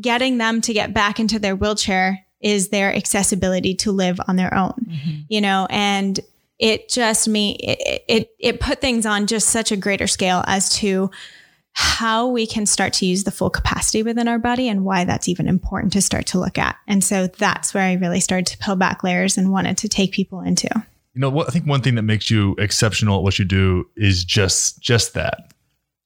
getting 0.00 0.38
them 0.38 0.62
to 0.62 0.72
get 0.72 0.94
back 0.94 1.20
into 1.20 1.38
their 1.38 1.54
wheelchair 1.54 2.24
is 2.40 2.70
their 2.70 2.96
accessibility 2.96 3.74
to 3.74 3.92
live 3.92 4.18
on 4.26 4.36
their 4.36 4.54
own, 4.54 4.72
mm-hmm. 4.88 5.20
you 5.28 5.42
know, 5.42 5.66
and 5.68 6.18
it 6.58 6.88
just 6.88 7.28
me, 7.28 7.56
it, 7.56 8.04
it, 8.08 8.30
it 8.38 8.58
put 8.58 8.80
things 8.80 9.04
on 9.04 9.26
just 9.26 9.50
such 9.50 9.70
a 9.70 9.76
greater 9.76 10.06
scale 10.06 10.42
as 10.46 10.70
to, 10.76 11.10
how 11.74 12.28
we 12.28 12.46
can 12.46 12.66
start 12.66 12.92
to 12.94 13.06
use 13.06 13.24
the 13.24 13.30
full 13.30 13.50
capacity 13.50 14.02
within 14.02 14.28
our 14.28 14.38
body 14.38 14.68
and 14.68 14.84
why 14.84 15.04
that's 15.04 15.28
even 15.28 15.48
important 15.48 15.92
to 15.94 16.02
start 16.02 16.26
to 16.26 16.38
look 16.38 16.58
at. 16.58 16.76
And 16.86 17.02
so 17.02 17.26
that's 17.26 17.72
where 17.72 17.84
I 17.84 17.94
really 17.94 18.20
started 18.20 18.46
to 18.46 18.58
peel 18.58 18.76
back 18.76 19.02
layers 19.02 19.38
and 19.38 19.50
wanted 19.50 19.78
to 19.78 19.88
take 19.88 20.12
people 20.12 20.40
into. 20.40 20.68
You 21.14 21.20
know, 21.20 21.30
what 21.30 21.48
I 21.48 21.50
think 21.50 21.66
one 21.66 21.80
thing 21.80 21.94
that 21.94 22.02
makes 22.02 22.30
you 22.30 22.54
exceptional 22.58 23.18
at 23.18 23.22
what 23.22 23.38
you 23.38 23.44
do 23.44 23.88
is 23.96 24.24
just 24.24 24.80
just 24.80 25.14
that. 25.14 25.52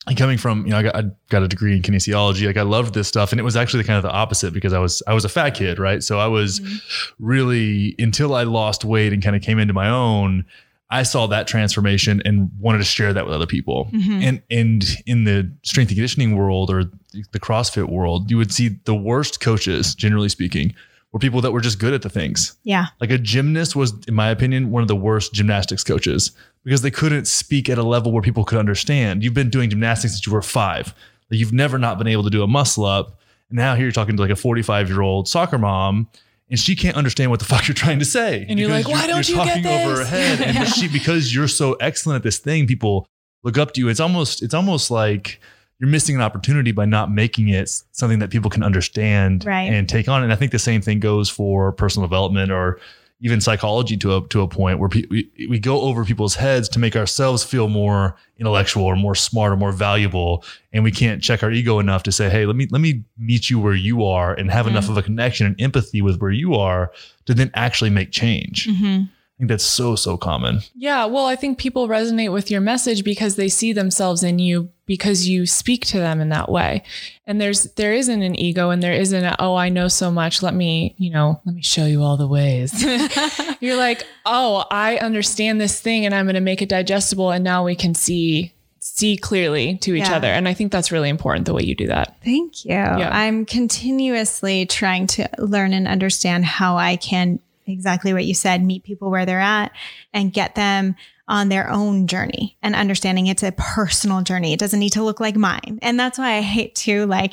And 0.09 0.17
coming 0.17 0.39
from, 0.39 0.65
you 0.67 0.71
know, 0.71 0.79
I 0.79 0.83
got, 0.85 0.97
I 0.97 1.03
got 1.31 1.43
a 1.43 1.49
degree 1.49 1.75
in 1.75 1.83
kinesiology. 1.83 2.47
Like 2.47 2.57
I 2.57 2.63
loved 2.63 2.95
this 2.95 3.09
stuff, 3.09 3.33
and 3.33 3.41
it 3.41 3.45
was 3.45 3.57
actually 3.57 3.83
kind 3.83 3.97
of 3.97 4.05
the 4.05 4.11
opposite 4.11 4.53
because 4.53 4.73
I 4.73 4.79
was 4.79 5.03
I 5.07 5.15
was 5.15 5.25
a 5.25 5.29
fat 5.29 5.51
kid, 5.51 5.81
right? 5.81 6.03
So 6.03 6.21
I 6.21 6.29
was 6.29 6.61
mm-hmm. 6.61 7.15
really 7.19 7.97
until 7.99 8.35
I 8.35 8.45
lost 8.45 8.85
weight 8.85 9.13
and 9.13 9.23
kind 9.23 9.35
of 9.35 9.43
came 9.43 9.59
into 9.59 9.75
my 9.75 9.89
own. 9.89 10.45
I 10.89 11.03
saw 11.03 11.27
that 11.27 11.49
transformation 11.49 12.23
and 12.25 12.51
wanted 12.61 12.79
to 12.79 12.85
share 12.85 13.13
that 13.13 13.25
with 13.25 13.35
other 13.35 13.47
people. 13.47 13.89
Mm-hmm. 13.93 14.23
And 14.23 14.43
and 14.51 14.85
in 15.07 15.25
the 15.25 15.51
strength 15.63 15.89
and 15.91 15.97
conditioning 15.97 16.37
world 16.37 16.71
or 16.71 16.85
the 17.33 17.41
CrossFit 17.41 17.89
world, 17.89 18.31
you 18.31 18.37
would 18.37 18.53
see 18.53 18.79
the 18.85 18.95
worst 18.95 19.41
coaches, 19.41 19.95
generally 19.95 20.29
speaking, 20.29 20.75
were 21.13 21.19
people 21.19 21.41
that 21.41 21.53
were 21.53 21.61
just 21.61 21.79
good 21.79 21.95
at 21.95 22.03
the 22.03 22.11
things. 22.11 22.57
Yeah. 22.63 22.87
Like 23.01 23.11
a 23.11 23.19
gymnast 23.19 23.75
was, 23.75 23.95
in 24.07 24.15
my 24.15 24.29
opinion, 24.29 24.71
one 24.71 24.83
of 24.83 24.89
the 24.89 24.97
worst 24.97 25.33
gymnastics 25.33 25.83
coaches 25.83 26.33
because 26.63 26.83
they 26.83 26.91
couldn't 26.91 27.27
speak 27.27 27.69
at 27.69 27.79
a 27.79 27.83
level 27.83 28.13
where 28.13 28.23
people 28.23 28.45
could 28.45 28.59
understand. 28.59 29.25
You've 29.25 29.35
been 29.35 29.51
doing 29.51 29.71
gymnastics 29.71 30.15
since 30.15 30.27
you 30.27 30.33
were 30.33 30.43
five. 30.43 30.95
Like 31.31 31.41
you've 31.41 31.53
never 31.53 31.79
not 31.79 31.99
been 31.99 32.07
able 32.07 32.25
to 32.25 32.31
do 32.31 32.43
a 32.43 32.47
muscle 32.47 32.85
up. 32.85 33.19
And 33.49 33.57
now 33.57 33.75
here 33.75 33.85
you're 33.85 33.93
talking 33.93 34.17
to 34.17 34.23
like 34.23 34.31
a 34.31 34.37
45 34.37 34.89
year 34.89 35.01
old 35.01 35.29
soccer 35.29 35.59
mom 35.59 36.09
and 36.49 36.59
she 36.59 36.77
can't 36.77 36.97
understand 36.97 37.31
what 37.31 37.41
the 37.41 37.47
fuck 37.47 37.67
you're 37.67 37.75
trying 37.75 37.99
to 37.99 38.05
say. 38.05 38.47
And 38.49 38.59
you're 38.59 38.71
like, 38.71 38.87
why 38.87 39.07
don't 39.07 39.29
you're 39.29 39.39
you 39.39 39.45
talking 39.45 39.63
get 39.63 39.69
this? 39.69 39.87
over 39.87 39.99
her 39.99 40.05
head? 40.05 40.41
And 40.41 40.55
yeah. 40.55 40.65
she, 40.65 40.89
because 40.89 41.35
you're 41.35 41.49
so 41.49 41.75
excellent 41.75 42.17
at 42.17 42.23
this 42.23 42.39
thing, 42.39 42.67
people 42.67 43.07
look 43.43 43.59
up 43.59 43.73
to 43.73 43.81
you. 43.81 43.89
It's 43.89 44.01
almost, 44.01 44.43
it's 44.43 44.55
almost 44.55 44.91
like 44.91 45.41
you're 45.79 45.91
missing 45.91 46.15
an 46.15 46.23
opportunity 46.23 46.73
by 46.73 46.85
not 46.85 47.11
making 47.11 47.49
it 47.49 47.69
something 47.93 48.21
that 48.21 48.31
people 48.31 48.51
can 48.51 48.63
understand 48.63 49.45
right. 49.45 49.73
and 49.73 49.89
take 49.89 50.09
on. 50.09 50.23
And 50.23 50.33
I 50.33 50.37
think 50.37 50.53
the 50.53 50.59
same 50.59 50.81
thing 50.81 51.01
goes 51.01 51.29
for 51.29 51.73
personal 51.73 52.07
development 52.09 52.51
or 52.51 52.81
even 53.21 53.41
psychology 53.41 53.97
to 53.97 54.17
a 54.17 54.29
to 54.29 54.43
a 54.43 54.49
point 54.49 54.79
where 54.79 54.89
pe- 54.89 55.07
we, 55.11 55.31
we 55.49 55.59
go 55.59 55.81
over 55.81 56.05
people's 56.05 56.35
heads 56.35 56.69
to 56.69 56.79
make 56.79 56.95
ourselves 56.95 57.43
feel 57.43 57.69
more 57.69 58.17
intellectual 58.39 58.85
or 58.85 58.97
more 58.97 59.15
smart 59.15 59.53
or 59.53 59.57
more 59.57 59.73
valuable 59.73 60.45
and 60.73 60.85
we 60.85 60.91
can't 60.91 61.23
check 61.23 61.43
our 61.43 61.51
ego 61.51 61.79
enough 61.79 62.03
to 62.03 62.13
say 62.13 62.29
hey 62.29 62.45
let 62.45 62.57
me 62.57 62.67
let 62.71 62.81
me 62.81 63.03
meet 63.17 63.49
you 63.49 63.59
where 63.59 63.75
you 63.75 64.05
are 64.05 64.35
and 64.35 64.51
have 64.51 64.67
mm-hmm. 64.67 64.77
enough 64.77 64.91
of 64.91 64.97
a 64.97 65.03
connection 65.03 65.47
and 65.47 65.61
empathy 65.61 66.03
with 66.03 66.21
where 66.21 66.31
you 66.31 66.55
are 66.55 66.93
to 67.25 67.33
then 67.33 67.51
actually 67.55 67.91
make 67.91 68.11
change 68.11 68.67
mm-hmm. 68.67 69.05
I 69.05 69.39
think 69.39 69.51
that's 69.51 69.65
so, 69.65 69.97
so 69.97 70.17
common. 70.17 70.61
Yeah. 70.75 71.05
Well, 71.05 71.27
I 71.27 71.37
think 71.37 71.59
people 71.59 71.89
resonate 71.89 72.33
with 72.33 72.51
your 72.51 72.63
message 72.63 73.05
because 73.05 73.37
they 73.37 73.51
see 73.51 73.75
themselves 73.75 74.23
in 74.23 74.39
you 74.39 74.71
because 74.87 75.29
you 75.29 75.47
speak 75.47 75.85
to 75.87 75.99
them 75.99 76.21
in 76.21 76.29
that 76.31 76.51
way. 76.51 76.83
And 77.27 77.41
there's, 77.41 77.65
there 77.75 77.93
isn't 77.93 78.23
an 78.23 78.39
ego 78.39 78.71
and 78.71 78.83
there 78.83 78.93
isn't 78.93 79.25
a, 79.25 79.37
oh, 79.39 79.57
I 79.57 79.69
know 79.69 79.89
so 79.89 80.11
much. 80.11 80.43
Let 80.43 80.55
me, 80.55 80.95
you 80.97 81.11
know, 81.11 81.41
let 81.45 81.55
me 81.55 81.63
show 81.63 81.87
you 81.87 82.03
all 82.03 82.17
the 82.17 82.29
ways. 82.29 82.73
You're 83.61 83.77
like, 83.77 84.07
oh, 84.25 84.65
I 84.71 84.97
understand 84.99 85.61
this 85.61 85.81
thing 85.81 86.07
and 86.07 86.15
I'm 86.15 86.27
going 86.27 86.35
to 86.35 86.41
make 86.41 86.63
it 86.63 86.69
digestible. 86.69 87.33
And 87.33 87.45
now 87.45 87.65
we 87.65 87.75
can 87.75 87.95
see 87.95 88.53
see 88.79 89.17
clearly 89.17 89.77
to 89.79 89.95
each 89.97 90.05
yeah. 90.05 90.15
other. 90.15 90.29
And 90.29 90.47
I 90.47 90.55
think 90.55 90.71
that's 90.71 90.93
really 90.93 91.09
important 91.09 91.47
the 91.47 91.53
way 91.53 91.65
you 91.65 91.75
do 91.75 91.89
that. 91.89 92.17
Thank 92.25 92.65
you. 92.65 92.71
Yeah. 92.71 93.11
I'm 93.11 93.45
continuously 93.45 94.65
trying 94.65 95.09
to 95.09 95.29
learn 95.39 95.73
and 95.73 95.89
understand 95.89 96.45
how 96.45 96.77
I 96.77 96.95
can 96.95 97.41
exactly 97.67 98.13
what 98.13 98.25
you 98.25 98.33
said 98.35 98.65
meet 98.65 98.85
people 98.85 99.11
where 99.11 99.27
they're 99.27 99.41
at 99.41 99.73
and 100.13 100.33
get 100.33 100.55
them 100.55 100.95
on 101.29 101.49
their 101.49 101.69
own 101.71 102.07
journey 102.07 102.57
and 102.63 102.75
understanding 102.75 103.27
it's 103.27 103.43
a 103.43 103.53
personal 103.53 104.23
journey. 104.23 104.53
It 104.53 104.61
doesn't 104.61 104.79
need 104.79 104.93
to 104.93 105.03
look 105.03 105.19
like 105.19 105.37
mine. 105.37 105.79
And 105.83 105.99
that's 105.99 106.19
why 106.19 106.35
I 106.37 106.41
hate 106.41 106.75
to 106.77 107.07
like, 107.07 107.33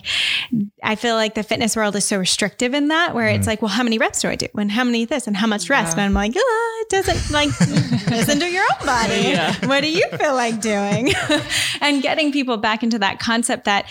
I 0.83 0.95
feel 0.95 1.15
like 1.15 1.35
the 1.35 1.43
fitness 1.43 1.75
world 1.75 1.95
is 1.95 2.05
so 2.05 2.17
restrictive 2.17 2.73
in 2.73 2.87
that, 2.87 3.13
where 3.13 3.27
it's 3.27 3.45
mm. 3.45 3.47
like, 3.47 3.61
well, 3.61 3.69
how 3.69 3.83
many 3.83 3.99
reps 3.99 4.21
do 4.21 4.29
I 4.29 4.35
do? 4.35 4.47
And 4.55 4.71
how 4.71 4.83
many 4.83 5.05
this 5.05 5.27
and 5.27 5.37
how 5.37 5.47
much 5.47 5.69
rest? 5.69 5.93
And 5.93 6.01
I'm 6.01 6.13
like, 6.13 6.33
oh, 6.35 6.85
it 6.85 6.89
doesn't 6.89 7.31
like, 7.31 7.49
listen 8.09 8.39
to 8.39 8.49
your 8.49 8.63
own 8.63 8.85
body. 8.85 9.13
Yeah. 9.13 9.53
What 9.67 9.81
do 9.81 9.91
you 9.91 10.07
feel 10.17 10.33
like 10.33 10.59
doing? 10.59 11.13
and 11.81 12.01
getting 12.01 12.31
people 12.31 12.57
back 12.57 12.81
into 12.81 12.99
that 12.99 13.19
concept 13.19 13.65
that, 13.65 13.85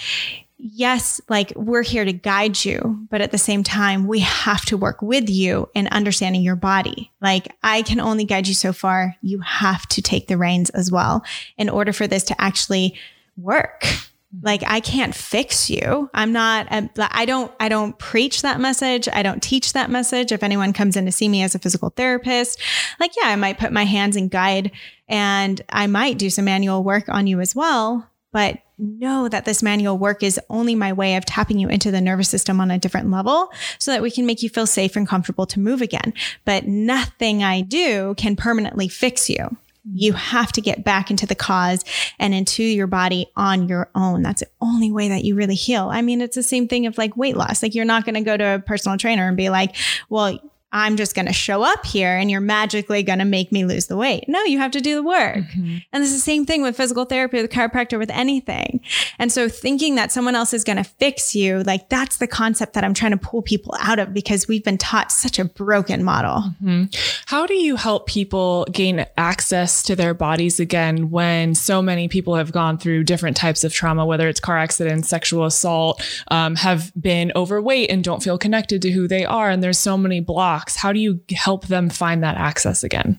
yes, 0.62 1.20
like 1.28 1.52
we're 1.56 1.82
here 1.82 2.04
to 2.04 2.12
guide 2.12 2.64
you, 2.64 3.06
but 3.10 3.20
at 3.20 3.32
the 3.32 3.38
same 3.38 3.64
time, 3.64 4.06
we 4.06 4.20
have 4.20 4.64
to 4.66 4.76
work 4.76 5.02
with 5.02 5.28
you 5.28 5.68
in 5.74 5.88
understanding 5.88 6.40
your 6.40 6.56
body. 6.56 7.10
Like 7.20 7.54
I 7.62 7.82
can 7.82 7.98
only 7.98 8.24
guide 8.24 8.46
you 8.46 8.54
so 8.54 8.72
far. 8.72 9.16
You 9.22 9.40
have 9.40 9.86
to 9.88 10.00
take 10.00 10.28
the 10.28 10.38
reins 10.38 10.70
as 10.70 10.92
well 10.92 11.24
in 11.56 11.68
order 11.68 11.92
for 11.92 12.06
this 12.06 12.22
to 12.24 12.40
actually 12.40 12.94
work. 13.36 13.82
Mm-hmm. 13.82 14.46
Like 14.46 14.62
I 14.64 14.78
can't 14.78 15.14
fix 15.14 15.68
you. 15.68 16.08
I'm 16.14 16.32
not, 16.32 16.68
a, 16.70 16.88
I 16.96 17.24
don't, 17.24 17.50
I 17.58 17.68
don't 17.68 17.98
preach 17.98 18.42
that 18.42 18.60
message. 18.60 19.08
I 19.12 19.24
don't 19.24 19.42
teach 19.42 19.72
that 19.72 19.90
message. 19.90 20.30
If 20.30 20.44
anyone 20.44 20.72
comes 20.72 20.96
in 20.96 21.06
to 21.06 21.12
see 21.12 21.28
me 21.28 21.42
as 21.42 21.56
a 21.56 21.58
physical 21.58 21.90
therapist, 21.90 22.60
like, 23.00 23.12
yeah, 23.20 23.28
I 23.28 23.36
might 23.36 23.58
put 23.58 23.72
my 23.72 23.84
hands 23.84 24.14
and 24.14 24.30
guide 24.30 24.70
and 25.08 25.60
I 25.68 25.88
might 25.88 26.18
do 26.18 26.30
some 26.30 26.44
manual 26.44 26.84
work 26.84 27.08
on 27.08 27.26
you 27.26 27.40
as 27.40 27.56
well. 27.56 28.08
But 28.32 28.61
know 28.78 29.28
that 29.28 29.44
this 29.44 29.62
manual 29.62 29.98
work 29.98 30.22
is 30.22 30.40
only 30.48 30.74
my 30.74 30.92
way 30.92 31.16
of 31.16 31.24
tapping 31.24 31.58
you 31.58 31.68
into 31.68 31.90
the 31.90 32.00
nervous 32.00 32.28
system 32.28 32.60
on 32.60 32.70
a 32.70 32.78
different 32.78 33.10
level 33.10 33.52
so 33.78 33.90
that 33.92 34.02
we 34.02 34.10
can 34.10 34.26
make 34.26 34.42
you 34.42 34.48
feel 34.48 34.66
safe 34.66 34.96
and 34.96 35.08
comfortable 35.08 35.46
to 35.46 35.60
move 35.60 35.82
again. 35.82 36.12
But 36.44 36.66
nothing 36.66 37.42
I 37.42 37.60
do 37.60 38.14
can 38.16 38.36
permanently 38.36 38.88
fix 38.88 39.28
you. 39.28 39.56
You 39.92 40.12
have 40.12 40.52
to 40.52 40.60
get 40.60 40.84
back 40.84 41.10
into 41.10 41.26
the 41.26 41.34
cause 41.34 41.84
and 42.18 42.32
into 42.32 42.62
your 42.62 42.86
body 42.86 43.26
on 43.34 43.66
your 43.68 43.90
own. 43.96 44.22
That's 44.22 44.40
the 44.40 44.50
only 44.60 44.92
way 44.92 45.08
that 45.08 45.24
you 45.24 45.34
really 45.34 45.56
heal. 45.56 45.88
I 45.90 46.02
mean, 46.02 46.20
it's 46.20 46.36
the 46.36 46.42
same 46.42 46.68
thing 46.68 46.86
of 46.86 46.96
like 46.98 47.16
weight 47.16 47.36
loss. 47.36 47.62
Like 47.62 47.74
you're 47.74 47.84
not 47.84 48.04
going 48.04 48.14
to 48.14 48.20
go 48.20 48.36
to 48.36 48.54
a 48.54 48.58
personal 48.60 48.96
trainer 48.96 49.26
and 49.26 49.36
be 49.36 49.50
like, 49.50 49.74
well, 50.08 50.38
I'm 50.72 50.96
just 50.96 51.14
going 51.14 51.26
to 51.26 51.32
show 51.34 51.62
up 51.62 51.84
here 51.84 52.16
and 52.16 52.30
you're 52.30 52.40
magically 52.40 53.02
going 53.02 53.18
to 53.18 53.26
make 53.26 53.52
me 53.52 53.66
lose 53.66 53.86
the 53.86 53.96
weight. 53.96 54.24
No, 54.26 54.42
you 54.44 54.58
have 54.58 54.70
to 54.70 54.80
do 54.80 54.94
the 54.94 55.02
work. 55.02 55.36
Mm-hmm. 55.36 55.78
And 55.92 56.02
it's 56.02 56.12
the 56.12 56.18
same 56.18 56.46
thing 56.46 56.62
with 56.62 56.76
physical 56.76 57.04
therapy, 57.04 57.42
with 57.42 57.50
chiropractor, 57.50 57.98
with 57.98 58.08
anything. 58.10 58.80
And 59.18 59.30
so 59.30 59.50
thinking 59.50 59.96
that 59.96 60.10
someone 60.10 60.34
else 60.34 60.54
is 60.54 60.64
going 60.64 60.78
to 60.78 60.84
fix 60.84 61.34
you, 61.34 61.62
like 61.64 61.90
that's 61.90 62.16
the 62.16 62.26
concept 62.26 62.72
that 62.72 62.84
I'm 62.84 62.94
trying 62.94 63.10
to 63.10 63.18
pull 63.18 63.42
people 63.42 63.74
out 63.80 63.98
of 63.98 64.14
because 64.14 64.48
we've 64.48 64.64
been 64.64 64.78
taught 64.78 65.12
such 65.12 65.38
a 65.38 65.44
broken 65.44 66.02
model. 66.02 66.54
Mm-hmm. 66.62 66.84
How 67.26 67.46
do 67.46 67.54
you 67.54 67.76
help 67.76 68.06
people 68.06 68.64
gain 68.72 69.04
access 69.18 69.82
to 69.82 69.94
their 69.94 70.14
bodies 70.14 70.58
again 70.58 71.10
when 71.10 71.54
so 71.54 71.82
many 71.82 72.08
people 72.08 72.34
have 72.36 72.50
gone 72.50 72.78
through 72.78 73.04
different 73.04 73.36
types 73.36 73.62
of 73.62 73.74
trauma, 73.74 74.06
whether 74.06 74.26
it's 74.26 74.40
car 74.40 74.56
accidents, 74.56 75.08
sexual 75.10 75.44
assault, 75.44 76.02
um, 76.28 76.56
have 76.56 76.92
been 76.98 77.30
overweight 77.36 77.90
and 77.90 78.02
don't 78.02 78.22
feel 78.22 78.38
connected 78.38 78.80
to 78.82 78.90
who 78.90 79.06
they 79.06 79.26
are? 79.26 79.50
And 79.50 79.62
there's 79.62 79.78
so 79.78 79.98
many 79.98 80.20
blocks 80.20 80.61
how 80.76 80.92
do 80.92 81.00
you 81.00 81.20
help 81.32 81.66
them 81.66 81.88
find 81.88 82.22
that 82.22 82.36
access 82.36 82.84
again? 82.84 83.18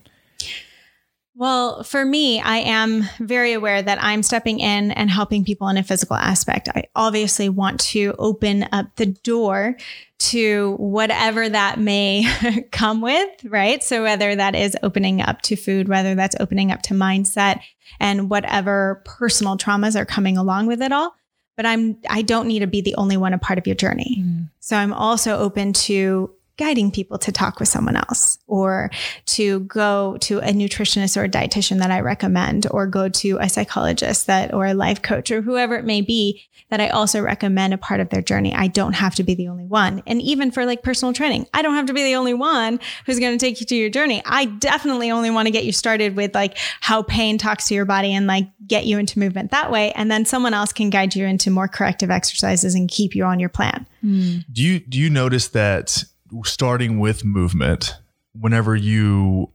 Well, 1.36 1.82
for 1.82 2.04
me, 2.04 2.40
I 2.40 2.58
am 2.58 3.08
very 3.18 3.54
aware 3.54 3.82
that 3.82 3.98
I'm 4.00 4.22
stepping 4.22 4.60
in 4.60 4.92
and 4.92 5.10
helping 5.10 5.44
people 5.44 5.66
in 5.68 5.76
a 5.76 5.82
physical 5.82 6.14
aspect. 6.14 6.68
I 6.68 6.84
obviously 6.94 7.48
want 7.48 7.80
to 7.80 8.14
open 8.18 8.68
up 8.70 8.94
the 8.94 9.06
door 9.06 9.76
to 10.18 10.76
whatever 10.78 11.48
that 11.48 11.80
may 11.80 12.24
come 12.72 13.00
with, 13.00 13.28
right? 13.46 13.82
So, 13.82 14.04
whether 14.04 14.36
that 14.36 14.54
is 14.54 14.76
opening 14.84 15.22
up 15.22 15.42
to 15.42 15.56
food, 15.56 15.88
whether 15.88 16.14
that's 16.14 16.36
opening 16.38 16.70
up 16.70 16.82
to 16.82 16.94
mindset, 16.94 17.60
and 17.98 18.30
whatever 18.30 19.02
personal 19.04 19.56
traumas 19.58 19.96
are 19.96 20.06
coming 20.06 20.38
along 20.38 20.66
with 20.66 20.80
it 20.82 20.92
all. 20.92 21.16
But 21.56 21.66
I'm, 21.66 21.98
I 22.08 22.22
don't 22.22 22.46
need 22.46 22.60
to 22.60 22.66
be 22.66 22.80
the 22.80 22.94
only 22.94 23.16
one 23.16 23.32
a 23.32 23.38
part 23.38 23.58
of 23.58 23.66
your 23.66 23.76
journey. 23.76 24.22
Mm. 24.24 24.50
So, 24.60 24.76
I'm 24.76 24.92
also 24.92 25.36
open 25.36 25.72
to 25.72 26.32
guiding 26.56 26.90
people 26.90 27.18
to 27.18 27.32
talk 27.32 27.58
with 27.58 27.68
someone 27.68 27.96
else 27.96 28.38
or 28.46 28.90
to 29.26 29.60
go 29.60 30.16
to 30.20 30.38
a 30.38 30.52
nutritionist 30.52 31.16
or 31.16 31.24
a 31.24 31.28
dietitian 31.28 31.78
that 31.78 31.90
I 31.90 32.00
recommend 32.00 32.66
or 32.70 32.86
go 32.86 33.08
to 33.08 33.38
a 33.38 33.48
psychologist 33.48 34.26
that 34.26 34.54
or 34.54 34.66
a 34.66 34.74
life 34.74 35.02
coach 35.02 35.30
or 35.30 35.42
whoever 35.42 35.76
it 35.76 35.84
may 35.84 36.00
be 36.00 36.42
that 36.70 36.80
I 36.80 36.88
also 36.88 37.20
recommend 37.20 37.74
a 37.74 37.78
part 37.78 38.00
of 38.00 38.10
their 38.10 38.22
journey. 38.22 38.54
I 38.54 38.68
don't 38.68 38.94
have 38.94 39.14
to 39.16 39.22
be 39.22 39.34
the 39.34 39.48
only 39.48 39.64
one. 39.64 40.02
And 40.06 40.22
even 40.22 40.50
for 40.50 40.64
like 40.64 40.82
personal 40.82 41.12
training, 41.12 41.46
I 41.52 41.62
don't 41.62 41.74
have 41.74 41.86
to 41.86 41.92
be 41.92 42.02
the 42.02 42.16
only 42.16 42.34
one 42.34 42.80
who's 43.06 43.18
going 43.18 43.36
to 43.36 43.44
take 43.44 43.60
you 43.60 43.66
to 43.66 43.76
your 43.76 43.90
journey. 43.90 44.22
I 44.24 44.46
definitely 44.46 45.10
only 45.10 45.30
want 45.30 45.46
to 45.46 45.52
get 45.52 45.64
you 45.64 45.72
started 45.72 46.16
with 46.16 46.34
like 46.34 46.56
how 46.80 47.02
pain 47.02 47.38
talks 47.38 47.68
to 47.68 47.74
your 47.74 47.84
body 47.84 48.12
and 48.12 48.26
like 48.26 48.48
get 48.66 48.86
you 48.86 48.98
into 48.98 49.18
movement 49.18 49.50
that 49.50 49.70
way 49.70 49.92
and 49.92 50.10
then 50.10 50.24
someone 50.24 50.54
else 50.54 50.72
can 50.72 50.90
guide 50.90 51.14
you 51.14 51.26
into 51.26 51.50
more 51.50 51.68
corrective 51.68 52.10
exercises 52.10 52.74
and 52.74 52.88
keep 52.88 53.14
you 53.14 53.24
on 53.24 53.40
your 53.40 53.48
plan. 53.48 53.86
Mm. 54.04 54.44
Do 54.52 54.62
you 54.62 54.80
do 54.80 54.98
you 54.98 55.10
notice 55.10 55.48
that 55.48 56.04
starting 56.44 56.98
with 56.98 57.24
movement, 57.24 57.94
whenever 58.38 58.74
you 58.74 59.52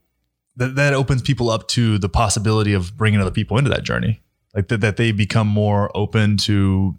that 0.55 0.75
that 0.75 0.93
opens 0.93 1.21
people 1.21 1.49
up 1.49 1.67
to 1.69 1.97
the 1.97 2.09
possibility 2.09 2.73
of 2.73 2.95
bringing 2.97 3.21
other 3.21 3.31
people 3.31 3.57
into 3.57 3.69
that 3.69 3.83
journey, 3.83 4.21
like 4.53 4.67
that 4.67 4.81
that 4.81 4.97
they 4.97 5.11
become 5.11 5.47
more 5.47 5.95
open 5.95 6.37
to, 6.37 6.95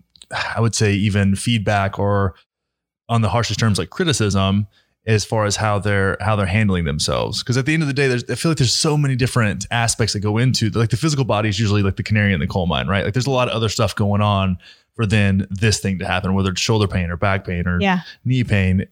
I 0.55 0.61
would 0.61 0.75
say, 0.75 0.95
even 0.95 1.37
feedback 1.37 1.99
or, 1.99 2.35
on 3.09 3.23
the 3.23 3.29
harshest 3.29 3.61
terms, 3.61 3.79
like 3.79 3.91
criticism 3.91 4.67
as 5.07 5.25
far 5.25 5.45
as 5.45 5.57
how 5.57 5.79
they're 5.79 6.17
how 6.21 6.37
they're 6.37 6.47
handling 6.47 6.85
themselves. 6.85 7.43
Because 7.43 7.57
at 7.57 7.67
the 7.67 7.75
end 7.75 7.83
of 7.83 7.87
the 7.87 7.95
day 7.95 8.09
there's 8.09 8.25
i 8.31 8.35
feel 8.35 8.51
like 8.51 8.59
there's 8.59 8.73
so 8.73 8.97
many 8.97 9.17
different 9.17 9.67
aspects 9.71 10.13
that 10.13 10.21
go 10.21 10.39
into 10.39 10.71
like 10.71 10.91
the 10.91 10.97
physical 10.97 11.25
body 11.25 11.49
is 11.49 11.59
usually 11.59 11.83
like 11.83 11.97
the 11.97 12.03
canary 12.03 12.33
in 12.33 12.41
the 12.41 12.47
coal 12.47 12.67
mine 12.67 12.87
right? 12.87 13.05
Like 13.05 13.15
there's 13.15 13.27
a 13.27 13.31
lot 13.31 13.49
of 13.49 13.55
other 13.55 13.69
stuff 13.69 13.95
going 13.95 14.21
on 14.21 14.59
for 14.95 15.07
then 15.07 15.47
this 15.51 15.81
thing 15.81 15.99
to 15.99 16.07
happen 16.07 16.35
whether 16.35 16.51
it's 16.51 16.61
shoulder 16.61 16.87
pain 16.87 17.11
or 17.11 17.17
back 17.17 17.45
pain 17.45 17.67
or 17.67 17.81
yeah. 17.81 18.01
knee 18.25 18.45
pain 18.45 18.87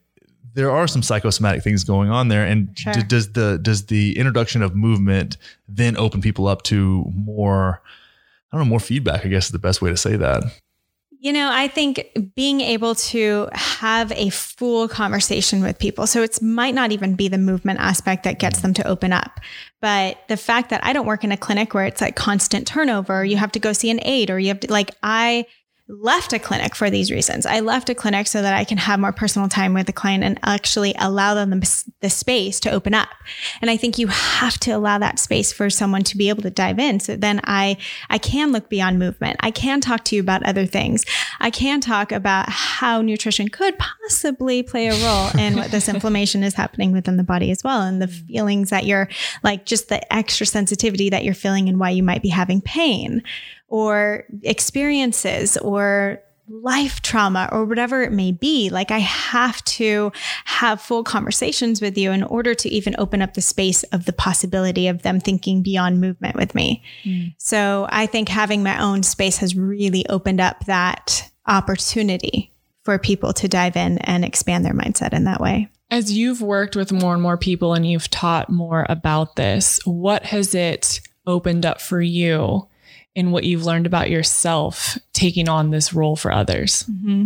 there 0.58 0.72
are 0.72 0.88
some 0.88 1.04
psychosomatic 1.04 1.62
things 1.62 1.84
going 1.84 2.10
on 2.10 2.26
there 2.26 2.44
and 2.44 2.76
sure. 2.76 2.92
d- 2.92 3.02
does 3.04 3.32
the 3.32 3.60
does 3.62 3.86
the 3.86 4.18
introduction 4.18 4.60
of 4.60 4.74
movement 4.74 5.36
then 5.68 5.96
open 5.96 6.20
people 6.20 6.48
up 6.48 6.62
to 6.62 7.04
more 7.14 7.80
i 8.52 8.56
don't 8.56 8.66
know 8.66 8.70
more 8.70 8.80
feedback 8.80 9.24
i 9.24 9.28
guess 9.28 9.46
is 9.46 9.52
the 9.52 9.58
best 9.58 9.80
way 9.80 9.88
to 9.88 9.96
say 9.96 10.16
that 10.16 10.42
you 11.20 11.32
know, 11.32 11.50
I 11.52 11.66
think 11.66 12.32
being 12.36 12.60
able 12.60 12.94
to 12.94 13.48
have 13.52 14.12
a 14.12 14.30
full 14.30 14.86
conversation 14.86 15.62
with 15.62 15.76
people. 15.76 16.06
So 16.06 16.22
it 16.22 16.40
might 16.40 16.76
not 16.76 16.92
even 16.92 17.16
be 17.16 17.26
the 17.26 17.38
movement 17.38 17.80
aspect 17.80 18.22
that 18.22 18.38
gets 18.38 18.60
mm. 18.60 18.62
them 18.62 18.74
to 18.74 18.86
open 18.86 19.12
up. 19.12 19.40
But 19.80 20.18
the 20.28 20.36
fact 20.36 20.70
that 20.70 20.84
I 20.84 20.92
don't 20.92 21.06
work 21.06 21.24
in 21.24 21.32
a 21.32 21.36
clinic 21.36 21.74
where 21.74 21.86
it's 21.86 22.00
like 22.00 22.14
constant 22.14 22.68
turnover, 22.68 23.24
you 23.24 23.36
have 23.36 23.50
to 23.52 23.58
go 23.58 23.72
see 23.72 23.90
an 23.90 23.98
aide 24.02 24.30
or 24.30 24.38
you 24.38 24.48
have 24.48 24.60
to 24.60 24.70
like 24.70 24.92
I 25.02 25.46
left 25.88 26.34
a 26.34 26.38
clinic 26.38 26.74
for 26.74 26.90
these 26.90 27.10
reasons. 27.10 27.46
I 27.46 27.60
left 27.60 27.88
a 27.88 27.94
clinic 27.94 28.26
so 28.26 28.42
that 28.42 28.52
I 28.52 28.64
can 28.64 28.76
have 28.76 29.00
more 29.00 29.12
personal 29.12 29.48
time 29.48 29.72
with 29.72 29.86
the 29.86 29.92
client 29.92 30.22
and 30.22 30.38
actually 30.42 30.94
allow 30.98 31.34
them 31.34 31.50
the, 31.50 31.84
the, 32.00 32.10
space 32.10 32.60
to 32.60 32.70
open 32.70 32.92
up. 32.92 33.08
And 33.62 33.70
I 33.70 33.78
think 33.78 33.96
you 33.96 34.08
have 34.08 34.58
to 34.60 34.72
allow 34.72 34.98
that 34.98 35.18
space 35.18 35.50
for 35.50 35.70
someone 35.70 36.02
to 36.04 36.16
be 36.16 36.28
able 36.28 36.42
to 36.42 36.50
dive 36.50 36.78
in. 36.78 37.00
So 37.00 37.16
then 37.16 37.40
I, 37.44 37.78
I 38.10 38.18
can 38.18 38.52
look 38.52 38.68
beyond 38.68 38.98
movement. 38.98 39.38
I 39.40 39.50
can 39.50 39.80
talk 39.80 40.04
to 40.04 40.16
you 40.16 40.20
about 40.20 40.42
other 40.42 40.66
things. 40.66 41.06
I 41.40 41.50
can 41.50 41.80
talk 41.80 42.12
about 42.12 42.50
how 42.50 43.00
nutrition 43.00 43.48
could 43.48 43.78
possibly 43.78 44.62
play 44.62 44.88
a 44.88 44.94
role 44.94 45.30
in 45.38 45.56
what 45.56 45.70
this 45.70 45.88
inflammation 45.88 46.42
is 46.42 46.54
happening 46.54 46.92
within 46.92 47.16
the 47.16 47.24
body 47.24 47.50
as 47.50 47.64
well. 47.64 47.80
And 47.80 48.02
the 48.02 48.08
feelings 48.08 48.68
that 48.70 48.84
you're 48.84 49.08
like 49.42 49.64
just 49.64 49.88
the 49.88 50.12
extra 50.12 50.44
sensitivity 50.44 51.08
that 51.08 51.24
you're 51.24 51.34
feeling 51.34 51.68
and 51.68 51.80
why 51.80 51.90
you 51.90 52.02
might 52.02 52.22
be 52.22 52.28
having 52.28 52.60
pain 52.60 53.22
or 53.68 54.24
experiences 54.42 55.56
or 55.58 56.20
life 56.48 57.02
trauma 57.02 57.48
or 57.52 57.64
whatever 57.64 58.02
it 58.02 58.12
may 58.12 58.32
be. 58.32 58.70
Like 58.70 58.90
I 58.90 58.98
have 58.98 59.62
to 59.64 60.12
have 60.44 60.80
full 60.80 61.04
conversations 61.04 61.80
with 61.80 61.96
you 61.96 62.10
in 62.10 62.22
order 62.22 62.54
to 62.54 62.68
even 62.68 62.94
open 62.98 63.22
up 63.22 63.34
the 63.34 63.42
space 63.42 63.82
of 63.84 64.06
the 64.06 64.12
possibility 64.12 64.88
of 64.88 65.02
them 65.02 65.20
thinking 65.20 65.62
beyond 65.62 66.00
movement 66.00 66.36
with 66.36 66.54
me. 66.54 66.82
Mm. 67.04 67.34
So 67.38 67.86
I 67.90 68.06
think 68.06 68.28
having 68.28 68.62
my 68.62 68.82
own 68.82 69.02
space 69.02 69.38
has 69.38 69.56
really 69.56 70.08
opened 70.08 70.40
up 70.40 70.64
that 70.66 71.30
opportunity 71.46 72.52
for 72.82 72.98
people 72.98 73.32
to 73.34 73.48
dive 73.48 73.76
in 73.76 73.98
and 73.98 74.24
expand 74.24 74.64
their 74.64 74.74
mindset 74.74 75.12
in 75.12 75.24
that 75.24 75.40
way. 75.40 75.68
As 75.90 76.12
you've 76.12 76.42
worked 76.42 76.76
with 76.76 76.92
more 76.92 77.14
and 77.14 77.22
more 77.22 77.38
people 77.38 77.74
and 77.74 77.86
you've 77.86 78.10
taught 78.10 78.50
more 78.50 78.86
about 78.88 79.36
this, 79.36 79.80
what 79.84 80.24
has 80.24 80.54
it 80.54 81.00
opened 81.26 81.66
up 81.66 81.80
for 81.80 82.00
you 82.00 82.66
in 83.18 83.32
what 83.32 83.42
you've 83.42 83.64
learned 83.64 83.84
about 83.84 84.10
yourself 84.10 84.96
taking 85.12 85.48
on 85.48 85.70
this 85.70 85.92
role 85.92 86.14
for 86.14 86.30
others? 86.30 86.84
Mm-hmm. 86.84 87.24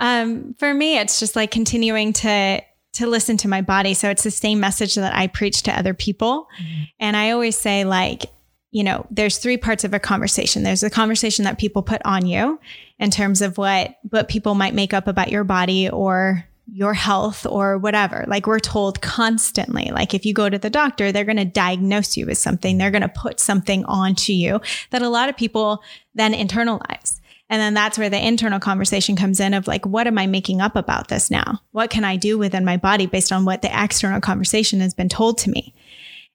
Um, 0.00 0.54
for 0.58 0.74
me, 0.74 0.98
it's 0.98 1.20
just 1.20 1.36
like 1.36 1.52
continuing 1.52 2.12
to 2.14 2.60
to 2.94 3.06
listen 3.06 3.36
to 3.36 3.48
my 3.48 3.60
body. 3.60 3.94
So 3.94 4.10
it's 4.10 4.24
the 4.24 4.30
same 4.32 4.58
message 4.58 4.96
that 4.96 5.16
I 5.16 5.28
preach 5.28 5.62
to 5.62 5.78
other 5.78 5.94
people, 5.94 6.48
mm-hmm. 6.60 6.82
and 6.98 7.16
I 7.16 7.30
always 7.30 7.56
say 7.56 7.84
like, 7.84 8.24
you 8.72 8.82
know, 8.82 9.06
there's 9.12 9.38
three 9.38 9.56
parts 9.56 9.84
of 9.84 9.94
a 9.94 10.00
conversation. 10.00 10.64
There's 10.64 10.80
the 10.80 10.90
conversation 10.90 11.44
that 11.44 11.60
people 11.60 11.82
put 11.82 12.02
on 12.04 12.26
you 12.26 12.58
in 12.98 13.12
terms 13.12 13.42
of 13.42 13.56
what 13.56 13.96
what 14.10 14.28
people 14.28 14.56
might 14.56 14.74
make 14.74 14.92
up 14.92 15.06
about 15.06 15.30
your 15.30 15.44
body 15.44 15.88
or 15.88 16.44
your 16.66 16.94
health 16.94 17.46
or 17.46 17.76
whatever. 17.78 18.24
Like 18.26 18.46
we're 18.46 18.58
told 18.58 19.00
constantly. 19.02 19.90
Like 19.92 20.14
if 20.14 20.24
you 20.24 20.32
go 20.32 20.48
to 20.48 20.58
the 20.58 20.70
doctor, 20.70 21.12
they're 21.12 21.24
going 21.24 21.36
to 21.36 21.44
diagnose 21.44 22.16
you 22.16 22.26
with 22.26 22.38
something. 22.38 22.78
They're 22.78 22.90
going 22.90 23.02
to 23.02 23.08
put 23.08 23.38
something 23.38 23.84
onto 23.84 24.32
you 24.32 24.60
that 24.90 25.02
a 25.02 25.08
lot 25.08 25.28
of 25.28 25.36
people 25.36 25.82
then 26.14 26.32
internalize. 26.32 27.20
And 27.50 27.60
then 27.60 27.74
that's 27.74 27.98
where 27.98 28.08
the 28.08 28.26
internal 28.26 28.58
conversation 28.58 29.16
comes 29.16 29.38
in 29.38 29.52
of 29.52 29.66
like, 29.66 29.84
what 29.84 30.06
am 30.06 30.18
I 30.18 30.26
making 30.26 30.60
up 30.62 30.76
about 30.76 31.08
this 31.08 31.30
now? 31.30 31.60
What 31.72 31.90
can 31.90 32.02
I 32.02 32.16
do 32.16 32.38
within 32.38 32.64
my 32.64 32.78
body 32.78 33.06
based 33.06 33.32
on 33.32 33.44
what 33.44 33.60
the 33.60 33.84
external 33.84 34.20
conversation 34.20 34.80
has 34.80 34.94
been 34.94 35.10
told 35.10 35.38
to 35.38 35.50
me? 35.50 35.74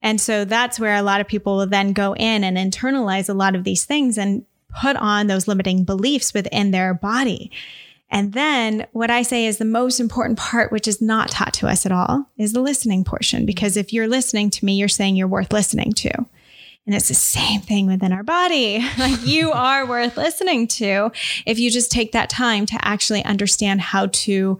And 0.01 0.21
so 0.21 0.45
that's 0.45 0.79
where 0.79 0.95
a 0.95 1.01
lot 1.01 1.19
of 1.19 1.27
people 1.27 1.57
will 1.57 1.67
then 1.67 1.93
go 1.93 2.13
in 2.15 2.43
and 2.43 2.57
internalize 2.57 3.27
a 3.27 3.33
lot 3.33 3.55
of 3.55 3.63
these 3.63 3.85
things 3.85 4.17
and 4.17 4.45
put 4.79 4.95
on 4.95 5.27
those 5.27 5.47
limiting 5.47 5.83
beliefs 5.83 6.33
within 6.33 6.71
their 6.71 6.93
body. 6.93 7.51
And 8.11 8.33
then 8.33 8.87
what 8.91 9.11
I 9.11 9.21
say 9.21 9.45
is 9.45 9.57
the 9.57 9.65
most 9.65 9.99
important 9.99 10.39
part, 10.39 10.71
which 10.71 10.87
is 10.87 11.01
not 11.01 11.29
taught 11.29 11.53
to 11.55 11.67
us 11.67 11.85
at 11.85 11.91
all, 11.91 12.25
is 12.37 12.53
the 12.53 12.61
listening 12.61 13.03
portion. 13.03 13.45
Because 13.45 13.77
if 13.77 13.93
you're 13.93 14.07
listening 14.07 14.49
to 14.51 14.65
me, 14.65 14.73
you're 14.73 14.87
saying 14.87 15.15
you're 15.15 15.27
worth 15.27 15.53
listening 15.53 15.93
to. 15.93 16.11
And 16.85 16.95
it's 16.95 17.09
the 17.09 17.13
same 17.13 17.61
thing 17.61 17.85
within 17.85 18.11
our 18.11 18.23
body. 18.23 18.83
Like 18.97 19.25
you 19.25 19.51
are 19.53 19.85
worth 19.85 20.17
listening 20.17 20.67
to 20.67 21.11
if 21.45 21.59
you 21.59 21.69
just 21.69 21.91
take 21.91 22.13
that 22.13 22.29
time 22.29 22.65
to 22.65 22.77
actually 22.81 23.23
understand 23.23 23.81
how 23.81 24.07
to 24.07 24.57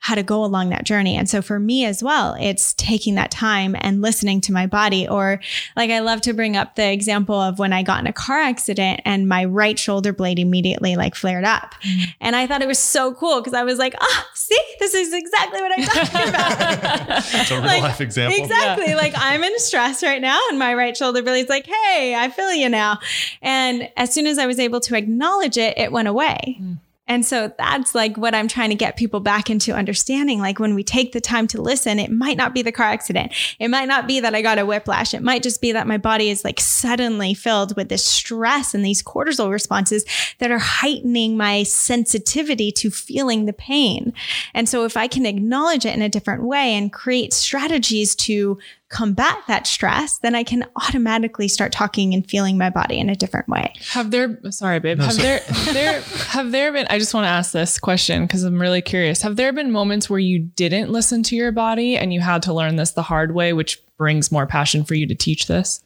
how 0.00 0.14
to 0.14 0.22
go 0.22 0.42
along 0.42 0.70
that 0.70 0.84
journey. 0.84 1.14
And 1.14 1.28
so 1.28 1.42
for 1.42 1.60
me 1.60 1.84
as 1.84 2.02
well, 2.02 2.34
it's 2.40 2.72
taking 2.74 3.16
that 3.16 3.30
time 3.30 3.76
and 3.80 4.00
listening 4.00 4.40
to 4.42 4.52
my 4.52 4.66
body. 4.66 5.06
Or 5.06 5.40
like 5.76 5.90
I 5.90 5.98
love 5.98 6.22
to 6.22 6.32
bring 6.32 6.56
up 6.56 6.74
the 6.74 6.90
example 6.90 7.34
of 7.34 7.58
when 7.58 7.74
I 7.74 7.82
got 7.82 8.00
in 8.00 8.06
a 8.06 8.12
car 8.12 8.38
accident 8.38 9.02
and 9.04 9.28
my 9.28 9.44
right 9.44 9.78
shoulder 9.78 10.14
blade 10.14 10.38
immediately 10.38 10.96
like 10.96 11.14
flared 11.14 11.44
up. 11.44 11.74
Mm-hmm. 11.82 12.10
And 12.22 12.34
I 12.34 12.46
thought 12.46 12.62
it 12.62 12.66
was 12.66 12.78
so 12.78 13.12
cool 13.12 13.40
because 13.40 13.52
I 13.52 13.62
was 13.62 13.78
like, 13.78 13.94
oh, 14.00 14.24
see, 14.34 14.58
this 14.78 14.94
is 14.94 15.12
exactly 15.12 15.60
what 15.60 15.78
I'm 15.78 15.84
talking 15.84 16.28
about. 16.30 17.18
It's 17.18 17.50
a 17.50 17.54
real 17.56 17.64
like, 17.64 17.82
life 17.82 18.00
example. 18.00 18.38
Exactly. 18.40 18.88
Yeah. 18.88 18.96
Like 18.96 19.12
I'm 19.16 19.44
in 19.44 19.58
stress 19.58 20.02
right 20.02 20.22
now 20.22 20.40
and 20.48 20.58
my 20.58 20.72
right 20.74 20.96
shoulder 20.96 21.22
blade's 21.22 21.50
like, 21.50 21.66
hey, 21.66 22.14
I 22.16 22.30
feel 22.30 22.54
you 22.54 22.70
now. 22.70 23.00
And 23.42 23.90
as 23.98 24.14
soon 24.14 24.26
as 24.26 24.38
I 24.38 24.46
was 24.46 24.58
able 24.58 24.80
to 24.80 24.96
acknowledge 24.96 25.58
it, 25.58 25.76
it 25.76 25.92
went 25.92 26.08
away. 26.08 26.56
Mm. 26.58 26.78
And 27.10 27.26
so 27.26 27.52
that's 27.58 27.92
like 27.92 28.16
what 28.16 28.36
I'm 28.36 28.46
trying 28.46 28.68
to 28.68 28.76
get 28.76 28.96
people 28.96 29.18
back 29.18 29.50
into 29.50 29.74
understanding. 29.74 30.38
Like 30.38 30.60
when 30.60 30.76
we 30.76 30.84
take 30.84 31.10
the 31.10 31.20
time 31.20 31.48
to 31.48 31.60
listen, 31.60 31.98
it 31.98 32.12
might 32.12 32.36
not 32.36 32.54
be 32.54 32.62
the 32.62 32.70
car 32.70 32.86
accident. 32.86 33.32
It 33.58 33.66
might 33.66 33.88
not 33.88 34.06
be 34.06 34.20
that 34.20 34.32
I 34.32 34.42
got 34.42 34.60
a 34.60 34.64
whiplash. 34.64 35.12
It 35.12 35.20
might 35.20 35.42
just 35.42 35.60
be 35.60 35.72
that 35.72 35.88
my 35.88 35.98
body 35.98 36.30
is 36.30 36.44
like 36.44 36.60
suddenly 36.60 37.34
filled 37.34 37.74
with 37.74 37.88
this 37.88 38.04
stress 38.04 38.74
and 38.74 38.84
these 38.84 39.02
cortisol 39.02 39.50
responses 39.50 40.04
that 40.38 40.52
are 40.52 40.60
heightening 40.60 41.36
my 41.36 41.64
sensitivity 41.64 42.70
to 42.70 42.92
feeling 42.92 43.46
the 43.46 43.52
pain. 43.52 44.12
And 44.54 44.68
so 44.68 44.84
if 44.84 44.96
I 44.96 45.08
can 45.08 45.26
acknowledge 45.26 45.84
it 45.84 45.96
in 45.96 46.02
a 46.02 46.08
different 46.08 46.44
way 46.44 46.76
and 46.76 46.92
create 46.92 47.32
strategies 47.32 48.14
to 48.14 48.56
combat 48.90 49.38
that 49.46 49.68
stress, 49.68 50.18
then 50.18 50.34
I 50.34 50.42
can 50.42 50.66
automatically 50.76 51.46
start 51.46 51.70
talking 51.70 52.12
and 52.12 52.28
feeling 52.28 52.58
my 52.58 52.70
body 52.70 52.98
in 52.98 53.08
a 53.08 53.14
different 53.14 53.48
way. 53.48 53.72
Have 53.92 54.10
there 54.10 54.38
sorry 54.50 54.80
babe, 54.80 54.98
no, 54.98 55.04
have 55.04 55.14
sorry. 55.14 55.26
there 55.26 55.72
there 55.72 56.00
have 56.00 56.50
there 56.50 56.72
been 56.72 56.86
I 56.90 56.98
just 56.98 57.14
want 57.14 57.24
to 57.24 57.28
ask 57.28 57.52
this 57.52 57.78
question 57.78 58.26
because 58.26 58.42
I'm 58.42 58.60
really 58.60 58.82
curious. 58.82 59.22
Have 59.22 59.36
there 59.36 59.52
been 59.52 59.70
moments 59.70 60.10
where 60.10 60.18
you 60.18 60.40
didn't 60.40 60.90
listen 60.90 61.22
to 61.24 61.36
your 61.36 61.52
body 61.52 61.96
and 61.96 62.12
you 62.12 62.20
had 62.20 62.42
to 62.42 62.52
learn 62.52 62.76
this 62.76 62.90
the 62.90 63.02
hard 63.02 63.32
way 63.32 63.52
which 63.52 63.80
brings 63.96 64.32
more 64.32 64.46
passion 64.46 64.84
for 64.84 64.94
you 64.94 65.06
to 65.06 65.14
teach 65.14 65.46
this? 65.46 65.82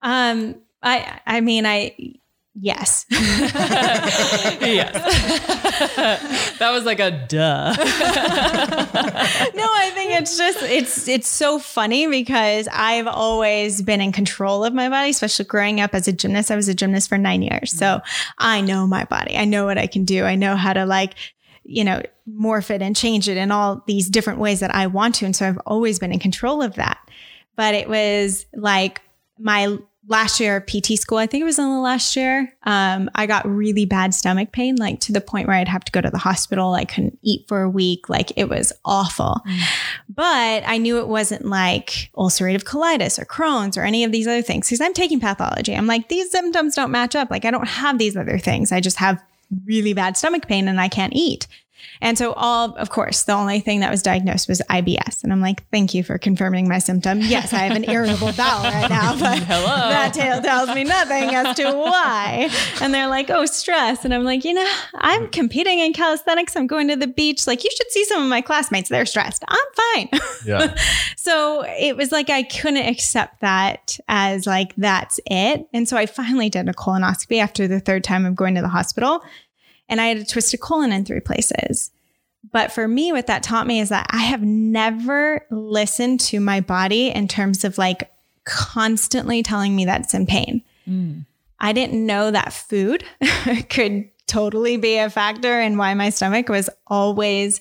Um 0.00 0.54
I 0.80 1.20
I 1.26 1.40
mean 1.40 1.66
I 1.66 2.14
Yes. 2.54 3.06
yes. 3.10 4.92
that 6.58 6.70
was 6.70 6.84
like 6.84 7.00
a 7.00 7.10
duh. 7.10 7.72
no, 7.76 7.84
I 7.84 9.90
think 9.94 10.12
it's 10.12 10.36
just 10.36 10.62
it's 10.62 11.08
it's 11.08 11.28
so 11.28 11.58
funny 11.58 12.06
because 12.08 12.68
I've 12.70 13.06
always 13.06 13.80
been 13.80 14.02
in 14.02 14.12
control 14.12 14.64
of 14.64 14.74
my 14.74 14.90
body, 14.90 15.10
especially 15.10 15.46
growing 15.46 15.80
up 15.80 15.94
as 15.94 16.08
a 16.08 16.12
gymnast. 16.12 16.50
I 16.50 16.56
was 16.56 16.68
a 16.68 16.74
gymnast 16.74 17.08
for 17.08 17.16
9 17.16 17.40
years. 17.40 17.72
So, 17.72 17.86
mm-hmm. 17.86 18.32
I 18.38 18.60
know 18.60 18.86
my 18.86 19.04
body. 19.04 19.36
I 19.36 19.46
know 19.46 19.64
what 19.64 19.78
I 19.78 19.86
can 19.86 20.04
do. 20.04 20.24
I 20.24 20.34
know 20.34 20.54
how 20.54 20.74
to 20.74 20.84
like 20.84 21.14
you 21.64 21.84
know, 21.84 22.02
morph 22.28 22.70
it 22.70 22.82
and 22.82 22.96
change 22.96 23.28
it 23.28 23.36
in 23.36 23.50
all 23.50 23.82
these 23.86 24.08
different 24.08 24.40
ways 24.40 24.60
that 24.60 24.74
I 24.74 24.88
want 24.88 25.14
to. 25.16 25.24
And 25.24 25.34
so 25.34 25.46
I've 25.46 25.60
always 25.64 25.98
been 25.98 26.12
in 26.12 26.18
control 26.18 26.62
of 26.62 26.74
that. 26.74 26.98
But 27.56 27.74
it 27.74 27.88
was 27.88 28.46
like 28.54 29.00
my 29.38 29.78
last 30.08 30.40
year 30.40 30.56
of 30.56 30.66
PT 30.66 30.98
school, 30.98 31.18
I 31.18 31.26
think 31.26 31.42
it 31.42 31.44
was 31.44 31.58
in 31.58 31.64
the 31.64 31.80
last 31.80 32.16
year, 32.16 32.52
um, 32.64 33.08
I 33.14 33.26
got 33.26 33.46
really 33.46 33.86
bad 33.86 34.14
stomach 34.14 34.50
pain, 34.52 34.76
like 34.76 35.00
to 35.00 35.12
the 35.12 35.20
point 35.20 35.46
where 35.46 35.56
I'd 35.56 35.68
have 35.68 35.84
to 35.84 35.92
go 35.92 36.00
to 36.00 36.10
the 36.10 36.18
hospital. 36.18 36.74
I 36.74 36.84
couldn't 36.84 37.18
eat 37.22 37.46
for 37.46 37.62
a 37.62 37.70
week. 37.70 38.08
Like 38.08 38.32
it 38.36 38.48
was 38.48 38.72
awful. 38.84 39.40
Mm. 39.46 39.60
But 40.08 40.64
I 40.66 40.78
knew 40.78 40.98
it 40.98 41.08
wasn't 41.08 41.46
like 41.46 42.10
ulcerative 42.16 42.64
colitis 42.64 43.18
or 43.18 43.24
Crohn's 43.24 43.76
or 43.76 43.84
any 43.84 44.02
of 44.04 44.12
these 44.12 44.26
other 44.26 44.42
things 44.42 44.66
because 44.66 44.80
I'm 44.80 44.94
taking 44.94 45.20
pathology. 45.20 45.74
I'm 45.74 45.86
like, 45.86 46.08
these 46.08 46.30
symptoms 46.30 46.74
don't 46.74 46.90
match 46.90 47.14
up. 47.14 47.30
Like 47.30 47.44
I 47.44 47.50
don't 47.50 47.68
have 47.68 47.98
these 47.98 48.16
other 48.16 48.38
things. 48.38 48.72
I 48.72 48.80
just 48.80 48.96
have 48.96 49.22
really 49.66 49.92
bad 49.92 50.16
stomach 50.16 50.46
pain 50.48 50.68
and 50.68 50.80
I 50.80 50.88
can't 50.88 51.12
eat. 51.14 51.46
And 52.00 52.18
so 52.18 52.32
all, 52.32 52.74
of 52.76 52.90
course, 52.90 53.22
the 53.22 53.32
only 53.32 53.60
thing 53.60 53.80
that 53.80 53.90
was 53.90 54.02
diagnosed 54.02 54.48
was 54.48 54.60
IBS. 54.68 55.22
And 55.22 55.32
I'm 55.32 55.40
like, 55.40 55.68
thank 55.70 55.94
you 55.94 56.02
for 56.02 56.18
confirming 56.18 56.68
my 56.68 56.78
symptom. 56.78 57.20
Yes, 57.20 57.52
I 57.52 57.58
have 57.58 57.76
an 57.76 57.88
irritable 57.88 58.32
bowel 58.32 58.64
right 58.64 58.90
now, 58.90 59.16
but 59.20 59.38
Hello. 59.40 59.66
that 59.66 60.12
tale 60.14 60.42
tells 60.42 60.74
me 60.74 60.84
nothing 60.84 61.34
as 61.34 61.56
to 61.56 61.70
why. 61.72 62.50
And 62.80 62.92
they're 62.92 63.08
like, 63.08 63.30
oh, 63.30 63.46
stress. 63.46 64.04
And 64.04 64.12
I'm 64.12 64.24
like, 64.24 64.44
you 64.44 64.54
know, 64.54 64.72
I'm 64.94 65.28
competing 65.28 65.78
in 65.78 65.92
calisthenics. 65.92 66.56
I'm 66.56 66.66
going 66.66 66.88
to 66.88 66.96
the 66.96 67.06
beach. 67.06 67.46
Like, 67.46 67.62
you 67.62 67.70
should 67.70 67.90
see 67.90 68.04
some 68.04 68.22
of 68.22 68.28
my 68.28 68.40
classmates. 68.40 68.88
They're 68.88 69.06
stressed. 69.06 69.44
I'm 69.48 69.58
fine. 69.74 70.08
Yeah. 70.44 70.74
so 71.16 71.62
it 71.64 71.96
was 71.96 72.10
like 72.10 72.28
I 72.28 72.42
couldn't 72.42 72.84
accept 72.88 73.42
that 73.42 73.96
as 74.08 74.44
like, 74.44 74.74
that's 74.76 75.20
it. 75.26 75.64
And 75.72 75.88
so 75.88 75.96
I 75.96 76.06
finally 76.06 76.50
did 76.50 76.68
a 76.68 76.72
colonoscopy 76.72 77.38
after 77.40 77.68
the 77.68 77.78
third 77.78 78.02
time 78.02 78.26
of 78.26 78.34
going 78.34 78.56
to 78.56 78.60
the 78.60 78.68
hospital 78.68 79.22
and 79.92 80.00
I 80.00 80.06
had 80.06 80.16
a 80.16 80.24
twisted 80.24 80.58
colon 80.58 80.90
in 80.90 81.04
three 81.04 81.20
places. 81.20 81.90
But 82.50 82.72
for 82.72 82.88
me, 82.88 83.12
what 83.12 83.26
that 83.26 83.42
taught 83.42 83.66
me 83.66 83.78
is 83.78 83.90
that 83.90 84.06
I 84.08 84.22
have 84.22 84.40
never 84.40 85.46
listened 85.50 86.20
to 86.20 86.40
my 86.40 86.62
body 86.62 87.10
in 87.10 87.28
terms 87.28 87.62
of 87.62 87.76
like 87.76 88.10
constantly 88.44 89.42
telling 89.42 89.76
me 89.76 89.84
that 89.84 90.00
it's 90.00 90.14
in 90.14 90.24
pain. 90.24 90.62
Mm. 90.88 91.26
I 91.60 91.74
didn't 91.74 92.06
know 92.06 92.30
that 92.30 92.54
food 92.54 93.04
could 93.68 94.08
totally 94.26 94.78
be 94.78 94.96
a 94.96 95.10
factor 95.10 95.60
in 95.60 95.76
why 95.76 95.92
my 95.92 96.08
stomach 96.08 96.48
was 96.48 96.70
always 96.86 97.60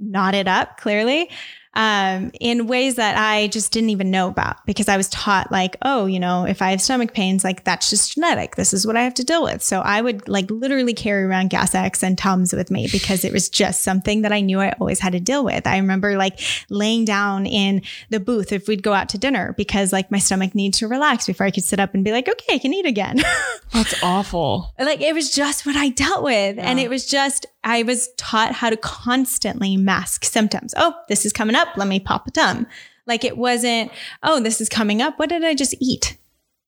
knotted 0.00 0.48
up, 0.48 0.78
clearly 0.78 1.30
um, 1.74 2.32
in 2.40 2.66
ways 2.66 2.96
that 2.96 3.16
I 3.16 3.46
just 3.48 3.72
didn't 3.72 3.90
even 3.90 4.10
know 4.10 4.28
about 4.28 4.64
because 4.66 4.88
I 4.88 4.96
was 4.96 5.08
taught 5.08 5.52
like, 5.52 5.76
oh, 5.82 6.06
you 6.06 6.18
know, 6.18 6.44
if 6.44 6.62
I 6.62 6.70
have 6.70 6.80
stomach 6.80 7.14
pains, 7.14 7.44
like 7.44 7.64
that's 7.64 7.90
just 7.90 8.14
genetic. 8.14 8.56
This 8.56 8.74
is 8.74 8.86
what 8.86 8.96
I 8.96 9.02
have 9.02 9.14
to 9.14 9.24
deal 9.24 9.44
with. 9.44 9.62
So 9.62 9.80
I 9.80 10.00
would 10.00 10.28
like 10.28 10.50
literally 10.50 10.94
carry 10.94 11.22
around 11.22 11.50
Gas 11.50 11.74
X 11.74 12.02
and 12.02 12.18
Tums 12.18 12.52
with 12.52 12.70
me 12.70 12.88
because 12.90 13.24
it 13.24 13.32
was 13.32 13.48
just 13.48 13.84
something 13.84 14.22
that 14.22 14.32
I 14.32 14.40
knew 14.40 14.60
I 14.60 14.72
always 14.80 14.98
had 14.98 15.12
to 15.12 15.20
deal 15.20 15.44
with. 15.44 15.66
I 15.66 15.78
remember 15.78 16.16
like 16.16 16.40
laying 16.70 17.04
down 17.04 17.46
in 17.46 17.82
the 18.08 18.18
booth 18.18 18.50
if 18.50 18.66
we'd 18.66 18.82
go 18.82 18.92
out 18.92 19.08
to 19.10 19.18
dinner 19.18 19.54
because 19.56 19.92
like 19.92 20.10
my 20.10 20.18
stomach 20.18 20.54
needed 20.54 20.78
to 20.78 20.88
relax 20.88 21.26
before 21.26 21.46
I 21.46 21.52
could 21.52 21.64
sit 21.64 21.78
up 21.78 21.94
and 21.94 22.04
be 22.04 22.10
like, 22.10 22.28
okay, 22.28 22.54
I 22.54 22.58
can 22.58 22.74
eat 22.74 22.86
again. 22.86 23.20
That's 23.72 24.02
awful. 24.02 24.74
Like 24.78 25.00
it 25.00 25.14
was 25.14 25.32
just 25.32 25.64
what 25.64 25.76
I 25.76 25.90
dealt 25.90 26.24
with. 26.24 26.56
Yeah. 26.56 26.68
And 26.68 26.80
it 26.80 26.90
was 26.90 27.06
just, 27.06 27.46
I 27.62 27.82
was 27.82 28.08
taught 28.16 28.52
how 28.52 28.70
to 28.70 28.76
constantly 28.76 29.76
mask 29.76 30.24
symptoms. 30.24 30.74
Oh, 30.76 30.94
this 31.08 31.26
is 31.26 31.32
coming 31.32 31.56
up. 31.56 31.68
Let 31.76 31.88
me 31.88 32.00
pop 32.00 32.26
a 32.26 32.30
tum. 32.30 32.66
Like 33.06 33.24
it 33.24 33.36
wasn't, 33.36 33.90
oh, 34.22 34.40
this 34.40 34.60
is 34.60 34.68
coming 34.68 35.02
up. 35.02 35.18
What 35.18 35.28
did 35.28 35.44
I 35.44 35.54
just 35.54 35.74
eat? 35.80 36.16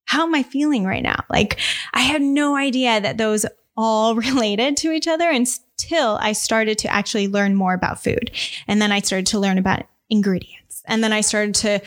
How 0.07 0.25
am 0.25 0.35
I 0.35 0.43
feeling 0.43 0.85
right 0.85 1.03
now? 1.03 1.25
Like 1.31 1.59
I 1.95 2.01
had 2.01 2.21
no 2.21 2.57
idea 2.57 3.01
that 3.01 3.19
those 3.19 3.47
all 3.77 4.15
related 4.17 4.77
to 4.79 4.93
each 4.93 5.09
other 5.09 5.31
until 5.31 6.19
I 6.21 6.33
started 6.33 6.79
to 6.79 6.93
actually 6.93 7.29
learn 7.29 7.55
more 7.55 7.75
about 7.75 8.03
food. 8.03 8.31
And 8.67 8.83
then 8.83 8.93
I 8.93 9.01
started 9.01 9.27
to 9.29 9.39
learn 9.39 9.59
about 9.59 9.87
ingredients. 10.11 10.83
And 10.87 11.03
then 11.03 11.13
I 11.13 11.21
started 11.21 11.55
to 11.57 11.81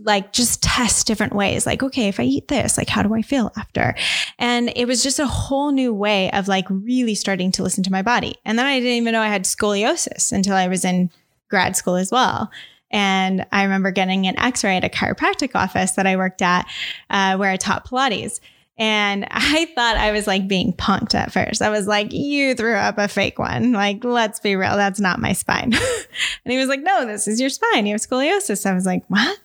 like 0.00 0.32
just 0.32 0.62
test 0.62 1.06
different 1.06 1.34
ways 1.34 1.66
like 1.66 1.82
okay 1.82 2.08
if 2.08 2.20
i 2.20 2.22
eat 2.22 2.48
this 2.48 2.78
like 2.78 2.88
how 2.88 3.02
do 3.02 3.14
i 3.14 3.22
feel 3.22 3.50
after 3.56 3.94
and 4.38 4.72
it 4.76 4.86
was 4.86 5.02
just 5.02 5.18
a 5.18 5.26
whole 5.26 5.72
new 5.72 5.92
way 5.92 6.30
of 6.32 6.46
like 6.46 6.66
really 6.70 7.14
starting 7.14 7.50
to 7.50 7.62
listen 7.62 7.82
to 7.82 7.90
my 7.90 8.02
body 8.02 8.36
and 8.44 8.58
then 8.58 8.66
i 8.66 8.78
didn't 8.78 8.92
even 8.92 9.12
know 9.12 9.20
i 9.20 9.28
had 9.28 9.44
scoliosis 9.44 10.30
until 10.32 10.54
i 10.54 10.68
was 10.68 10.84
in 10.84 11.10
grad 11.48 11.76
school 11.76 11.96
as 11.96 12.12
well 12.12 12.50
and 12.90 13.44
i 13.50 13.64
remember 13.64 13.90
getting 13.90 14.26
an 14.26 14.38
x-ray 14.38 14.76
at 14.76 14.84
a 14.84 14.88
chiropractic 14.88 15.54
office 15.54 15.92
that 15.92 16.06
i 16.06 16.16
worked 16.16 16.42
at 16.42 16.66
uh, 17.10 17.36
where 17.36 17.50
i 17.50 17.56
taught 17.56 17.88
pilates 17.88 18.38
and 18.78 19.26
I 19.30 19.66
thought 19.74 19.96
I 19.96 20.12
was 20.12 20.26
like 20.26 20.48
being 20.48 20.72
punked 20.72 21.14
at 21.14 21.32
first. 21.32 21.60
I 21.60 21.68
was 21.68 21.86
like, 21.86 22.12
you 22.12 22.54
threw 22.54 22.76
up 22.76 22.96
a 22.96 23.08
fake 23.08 23.38
one. 23.38 23.72
Like, 23.72 24.04
let's 24.04 24.40
be 24.40 24.56
real. 24.56 24.76
That's 24.76 25.00
not 25.00 25.18
my 25.18 25.32
spine. 25.32 25.74
and 26.44 26.52
he 26.52 26.56
was 26.56 26.68
like, 26.68 26.80
no, 26.80 27.06
this 27.06 27.26
is 27.26 27.40
your 27.40 27.50
spine. 27.50 27.86
You 27.86 27.94
have 27.94 28.00
scoliosis. 28.00 28.64
I 28.64 28.74
was 28.74 28.86
like, 28.86 29.04
what? 29.08 29.38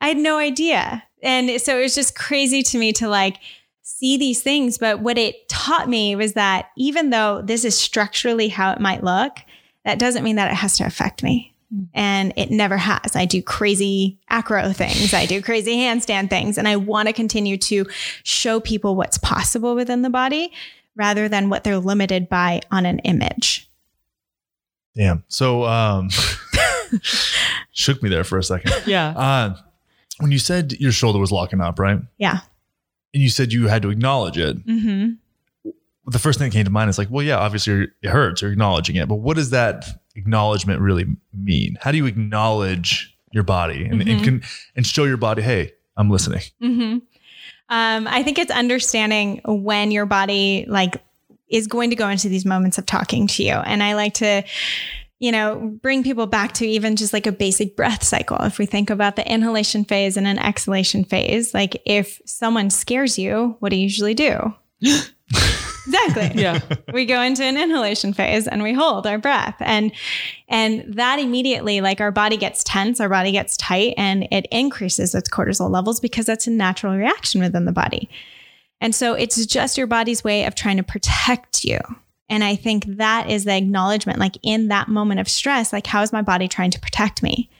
I 0.00 0.08
had 0.08 0.16
no 0.16 0.38
idea. 0.38 1.02
And 1.22 1.60
so 1.60 1.78
it 1.78 1.82
was 1.82 1.94
just 1.94 2.14
crazy 2.14 2.62
to 2.62 2.78
me 2.78 2.92
to 2.94 3.08
like 3.08 3.38
see 3.82 4.16
these 4.16 4.42
things. 4.42 4.78
But 4.78 5.00
what 5.00 5.18
it 5.18 5.48
taught 5.48 5.88
me 5.88 6.14
was 6.14 6.34
that 6.34 6.70
even 6.76 7.10
though 7.10 7.42
this 7.42 7.64
is 7.64 7.78
structurally 7.78 8.48
how 8.48 8.72
it 8.72 8.80
might 8.80 9.02
look, 9.02 9.38
that 9.84 9.98
doesn't 9.98 10.24
mean 10.24 10.36
that 10.36 10.50
it 10.50 10.56
has 10.56 10.76
to 10.78 10.84
affect 10.84 11.22
me. 11.22 11.54
And 11.92 12.32
it 12.36 12.50
never 12.50 12.78
has. 12.78 13.14
I 13.14 13.26
do 13.26 13.42
crazy 13.42 14.18
acro 14.30 14.72
things. 14.72 15.12
I 15.12 15.26
do 15.26 15.42
crazy 15.42 15.76
handstand 15.76 16.30
things. 16.30 16.56
And 16.56 16.66
I 16.66 16.76
want 16.76 17.08
to 17.08 17.12
continue 17.12 17.58
to 17.58 17.84
show 18.22 18.58
people 18.58 18.96
what's 18.96 19.18
possible 19.18 19.74
within 19.74 20.00
the 20.00 20.08
body 20.08 20.52
rather 20.96 21.28
than 21.28 21.50
what 21.50 21.64
they're 21.64 21.78
limited 21.78 22.28
by 22.28 22.62
on 22.70 22.86
an 22.86 23.00
image. 23.00 23.68
Damn. 24.96 25.24
So, 25.28 25.64
um, 25.64 26.08
shook 27.72 28.02
me 28.02 28.08
there 28.08 28.24
for 28.24 28.38
a 28.38 28.42
second. 28.42 28.72
Yeah. 28.86 29.10
Uh, 29.10 29.56
when 30.18 30.30
you 30.32 30.38
said 30.38 30.72
your 30.74 30.92
shoulder 30.92 31.18
was 31.18 31.32
locking 31.32 31.60
up, 31.60 31.78
right? 31.78 31.98
Yeah. 32.18 32.40
And 33.14 33.22
you 33.22 33.28
said 33.30 33.52
you 33.52 33.68
had 33.68 33.82
to 33.82 33.90
acknowledge 33.90 34.38
it. 34.38 34.56
hmm 34.58 35.10
The 36.06 36.18
first 36.18 36.38
thing 36.38 36.50
that 36.50 36.54
came 36.54 36.64
to 36.64 36.70
mind 36.70 36.90
is 36.90 36.98
like, 36.98 37.08
well, 37.10 37.24
yeah, 37.24 37.38
obviously 37.38 37.88
it 38.02 38.10
hurts. 38.10 38.42
You're 38.42 38.52
acknowledging 38.52 38.96
it, 38.96 39.08
but 39.08 39.16
what 39.16 39.36
does 39.36 39.50
that 39.50 39.86
acknowledgement 40.14 40.80
really 40.80 41.06
mean? 41.32 41.78
How 41.80 41.90
do 41.92 41.96
you 41.98 42.06
acknowledge 42.06 43.14
your 43.32 43.44
body 43.44 43.84
and, 43.84 44.00
and 44.08 44.22
can 44.24 44.42
and 44.74 44.86
show 44.86 45.04
your 45.04 45.16
body, 45.18 45.42
hey, 45.42 45.72
I'm 45.96 46.10
listening? 46.10 46.42
hmm 46.60 46.98
Um, 47.68 48.06
I 48.08 48.22
think 48.22 48.38
it's 48.38 48.50
understanding 48.50 49.40
when 49.44 49.90
your 49.90 50.06
body 50.06 50.64
like 50.68 51.02
is 51.48 51.66
going 51.66 51.90
to 51.90 51.96
go 51.96 52.08
into 52.08 52.28
these 52.28 52.44
moments 52.44 52.78
of 52.78 52.84
talking 52.86 53.26
to 53.26 53.42
you. 53.42 53.52
And 53.52 53.82
I 53.82 53.94
like 53.94 54.14
to, 54.14 54.42
you 55.20 55.32
know, 55.32 55.76
bring 55.82 56.04
people 56.04 56.26
back 56.26 56.52
to 56.54 56.66
even 56.66 56.94
just 56.96 57.12
like 57.12 57.26
a 57.26 57.32
basic 57.32 57.76
breath 57.76 58.04
cycle. 58.04 58.38
If 58.38 58.58
we 58.58 58.66
think 58.66 58.88
about 58.88 59.16
the 59.16 59.30
inhalation 59.30 59.84
phase 59.84 60.16
and 60.16 60.26
an 60.26 60.38
exhalation 60.38 61.04
phase, 61.04 61.52
like 61.52 61.82
if 61.84 62.20
someone 62.24 62.70
scares 62.70 63.18
you, 63.18 63.56
what 63.58 63.70
do 63.70 63.76
you 63.76 63.82
usually 63.82 64.14
do? 64.14 64.54
exactly. 65.88 66.40
Yeah. 66.40 66.60
we 66.92 67.04
go 67.04 67.20
into 67.20 67.42
an 67.44 67.56
inhalation 67.56 68.12
phase 68.12 68.46
and 68.46 68.62
we 68.62 68.72
hold 68.72 69.06
our 69.06 69.18
breath 69.18 69.56
and 69.60 69.92
and 70.48 70.94
that 70.94 71.18
immediately 71.18 71.80
like 71.80 72.00
our 72.00 72.12
body 72.12 72.36
gets 72.36 72.62
tense 72.64 73.00
our 73.00 73.08
body 73.08 73.32
gets 73.32 73.56
tight 73.56 73.94
and 73.96 74.28
it 74.30 74.46
increases 74.50 75.14
its 75.14 75.28
cortisol 75.28 75.70
levels 75.70 76.00
because 76.00 76.26
that's 76.26 76.46
a 76.46 76.50
natural 76.50 76.96
reaction 76.96 77.40
within 77.40 77.64
the 77.64 77.72
body 77.72 78.08
and 78.80 78.94
so 78.94 79.14
it's 79.14 79.44
just 79.46 79.76
your 79.76 79.86
body's 79.86 80.22
way 80.22 80.44
of 80.44 80.54
trying 80.54 80.76
to 80.76 80.82
protect 80.82 81.64
you 81.64 81.78
and 82.28 82.44
i 82.44 82.54
think 82.54 82.84
that 82.86 83.30
is 83.30 83.44
the 83.44 83.56
acknowledgement 83.56 84.18
like 84.18 84.36
in 84.42 84.68
that 84.68 84.88
moment 84.88 85.20
of 85.20 85.28
stress 85.28 85.72
like 85.72 85.86
how 85.86 86.02
is 86.02 86.12
my 86.12 86.22
body 86.22 86.48
trying 86.48 86.70
to 86.70 86.80
protect 86.80 87.22
me? 87.22 87.50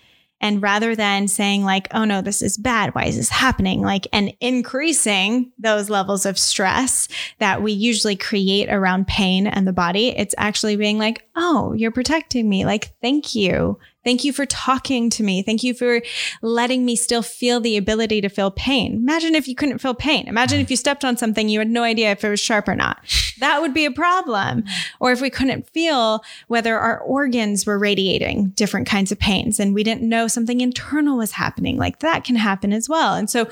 And 0.40 0.62
rather 0.62 0.94
than 0.94 1.26
saying 1.26 1.64
like 1.64 1.88
oh 1.92 2.04
no 2.04 2.20
this 2.20 2.42
is 2.42 2.56
bad. 2.56 2.94
Why 2.94 3.06
is 3.06 3.16
this 3.16 3.28
happening? 3.28 3.80
Like 3.80 4.06
and 4.12 4.32
increasing 4.40 5.50
those 5.58 5.90
levels 5.90 6.24
of 6.24 6.38
stress 6.38 7.08
that 7.38 7.60
we 7.60 7.72
usually 7.72 8.14
create 8.14 8.68
around 8.68 9.08
pain 9.08 9.48
and 9.48 9.66
the 9.66 9.72
body 9.72 10.08
it's 10.08 10.36
actually 10.38 10.76
being 10.76 10.96
like 10.98 11.26
oh 11.34 11.72
you're 11.72 11.90
protecting 11.90 12.48
me. 12.48 12.64
Like 12.64 12.92
thank 13.02 13.34
you. 13.34 13.78
Thank 14.04 14.22
you 14.22 14.32
for 14.32 14.46
talking 14.46 15.10
to 15.10 15.24
me. 15.24 15.42
Thank 15.42 15.64
you 15.64 15.74
for 15.74 16.00
letting 16.40 16.84
me 16.84 16.94
still 16.94 17.20
feel 17.20 17.60
the 17.60 17.76
ability 17.76 18.20
to 18.20 18.28
feel 18.28 18.50
pain. 18.50 18.94
Imagine 18.94 19.34
if 19.34 19.48
you 19.48 19.56
couldn't 19.56 19.78
feel 19.78 19.92
pain. 19.92 20.28
Imagine 20.28 20.60
if 20.60 20.70
you 20.70 20.76
stepped 20.76 21.04
on 21.04 21.16
something 21.16 21.48
you 21.48 21.58
had 21.58 21.68
no 21.68 21.82
idea 21.82 22.12
if 22.12 22.22
it 22.22 22.30
was 22.30 22.40
sharp 22.40 22.68
or 22.68 22.76
not 22.76 22.98
that 23.40 23.60
would 23.60 23.74
be 23.74 23.84
a 23.84 23.90
problem 23.90 24.62
mm-hmm. 24.62 24.96
or 25.00 25.12
if 25.12 25.20
we 25.20 25.30
couldn't 25.30 25.68
feel 25.70 26.22
whether 26.48 26.78
our 26.78 27.00
organs 27.00 27.66
were 27.66 27.78
radiating 27.78 28.50
different 28.50 28.86
kinds 28.86 29.12
of 29.12 29.18
pains 29.18 29.58
and 29.60 29.74
we 29.74 29.82
didn't 29.84 30.08
know 30.08 30.28
something 30.28 30.60
internal 30.60 31.18
was 31.18 31.32
happening, 31.32 31.76
like 31.76 32.00
that 32.00 32.24
can 32.24 32.36
happen 32.36 32.72
as 32.72 32.88
well. 32.88 33.14
And 33.14 33.28
so 33.28 33.48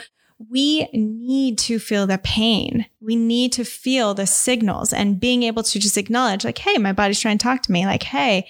we 0.50 0.86
need 0.92 1.56
to 1.58 1.78
feel 1.78 2.06
the 2.06 2.18
pain. 2.18 2.86
We 3.00 3.16
need 3.16 3.52
to 3.52 3.64
feel 3.64 4.12
the 4.12 4.26
signals 4.26 4.92
and 4.92 5.18
being 5.18 5.42
able 5.42 5.62
to 5.62 5.78
just 5.78 5.96
acknowledge, 5.96 6.44
like, 6.44 6.58
hey, 6.58 6.76
my 6.76 6.92
body's 6.92 7.20
trying 7.20 7.38
to 7.38 7.42
talk 7.42 7.62
to 7.62 7.72
me. 7.72 7.86
Like, 7.86 8.02
hey, 8.02 8.46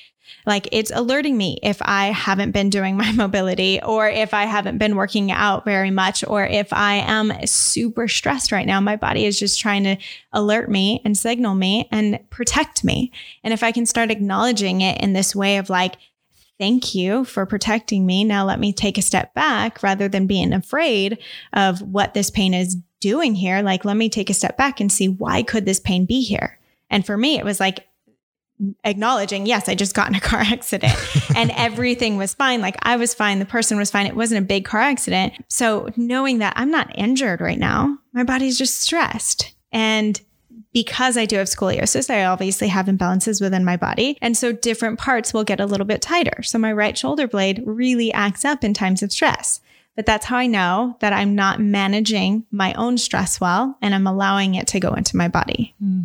like 0.46 0.68
it's 0.72 0.90
alerting 0.94 1.36
me 1.36 1.58
if 1.62 1.78
I 1.82 2.06
haven't 2.06 2.52
been 2.52 2.70
doing 2.70 2.96
my 2.96 3.12
mobility 3.14 3.80
or 3.82 4.08
if 4.08 4.32
I 4.32 4.44
haven't 4.44 4.78
been 4.78 4.96
working 4.96 5.30
out 5.30 5.64
very 5.64 5.90
much 5.90 6.24
or 6.26 6.44
if 6.44 6.72
I 6.72 6.96
am 6.96 7.32
super 7.46 8.08
stressed 8.08 8.52
right 8.52 8.66
now. 8.66 8.80
My 8.80 8.96
body 8.96 9.24
is 9.24 9.38
just 9.38 9.60
trying 9.60 9.84
to 9.84 9.96
alert 10.32 10.70
me 10.70 11.00
and 11.04 11.16
signal 11.16 11.54
me 11.54 11.88
and 11.90 12.18
protect 12.30 12.84
me. 12.84 13.12
And 13.42 13.52
if 13.52 13.62
I 13.62 13.72
can 13.72 13.86
start 13.86 14.10
acknowledging 14.10 14.80
it 14.80 15.00
in 15.00 15.12
this 15.12 15.34
way 15.34 15.58
of 15.58 15.70
like, 15.70 15.96
thank 16.58 16.94
you 16.94 17.24
for 17.24 17.44
protecting 17.44 18.06
me. 18.06 18.24
Now 18.24 18.44
let 18.44 18.60
me 18.60 18.72
take 18.72 18.98
a 18.98 19.02
step 19.02 19.34
back 19.34 19.82
rather 19.82 20.08
than 20.08 20.26
being 20.26 20.52
afraid 20.52 21.18
of 21.52 21.82
what 21.82 22.14
this 22.14 22.30
pain 22.30 22.54
is 22.54 22.76
doing 23.00 23.34
here. 23.34 23.62
Like, 23.62 23.84
let 23.84 23.96
me 23.96 24.08
take 24.08 24.30
a 24.30 24.34
step 24.34 24.56
back 24.56 24.80
and 24.80 24.90
see 24.90 25.08
why 25.08 25.42
could 25.42 25.66
this 25.66 25.80
pain 25.80 26.06
be 26.06 26.22
here? 26.22 26.58
And 26.90 27.04
for 27.04 27.16
me, 27.16 27.38
it 27.38 27.44
was 27.44 27.60
like, 27.60 27.86
acknowledging, 28.84 29.46
yes, 29.46 29.68
I 29.68 29.74
just 29.74 29.94
got 29.94 30.08
in 30.08 30.14
a 30.14 30.20
car 30.20 30.40
accident 30.44 30.94
and 31.34 31.50
everything 31.56 32.16
was 32.16 32.34
fine. 32.34 32.60
Like 32.60 32.76
I 32.82 32.96
was 32.96 33.14
fine. 33.14 33.38
The 33.38 33.46
person 33.46 33.76
was 33.78 33.90
fine. 33.90 34.06
It 34.06 34.16
wasn't 34.16 34.44
a 34.44 34.46
big 34.46 34.64
car 34.64 34.80
accident. 34.80 35.34
So 35.48 35.90
knowing 35.96 36.38
that 36.38 36.54
I'm 36.56 36.70
not 36.70 36.96
injured 36.96 37.40
right 37.40 37.58
now, 37.58 37.98
my 38.12 38.24
body's 38.24 38.58
just 38.58 38.80
stressed. 38.80 39.54
And 39.72 40.20
because 40.72 41.16
I 41.16 41.24
do 41.24 41.36
have 41.36 41.46
scoliosis, 41.46 42.10
I 42.10 42.24
obviously 42.24 42.68
have 42.68 42.86
imbalances 42.86 43.40
within 43.40 43.64
my 43.64 43.76
body. 43.76 44.18
And 44.20 44.36
so 44.36 44.52
different 44.52 44.98
parts 44.98 45.32
will 45.32 45.44
get 45.44 45.60
a 45.60 45.66
little 45.66 45.86
bit 45.86 46.02
tighter. 46.02 46.42
So 46.42 46.58
my 46.58 46.72
right 46.72 46.96
shoulder 46.96 47.26
blade 47.26 47.62
really 47.64 48.12
acts 48.12 48.44
up 48.44 48.62
in 48.62 48.74
times 48.74 49.02
of 49.02 49.10
stress. 49.10 49.60
But 49.94 50.04
that's 50.04 50.26
how 50.26 50.36
I 50.36 50.46
know 50.46 50.96
that 51.00 51.14
I'm 51.14 51.34
not 51.34 51.60
managing 51.60 52.44
my 52.50 52.74
own 52.74 52.98
stress 52.98 53.40
well 53.40 53.78
and 53.80 53.94
I'm 53.94 54.06
allowing 54.06 54.54
it 54.54 54.66
to 54.68 54.80
go 54.80 54.92
into 54.92 55.16
my 55.16 55.28
body. 55.28 55.74
Hmm. 55.80 56.02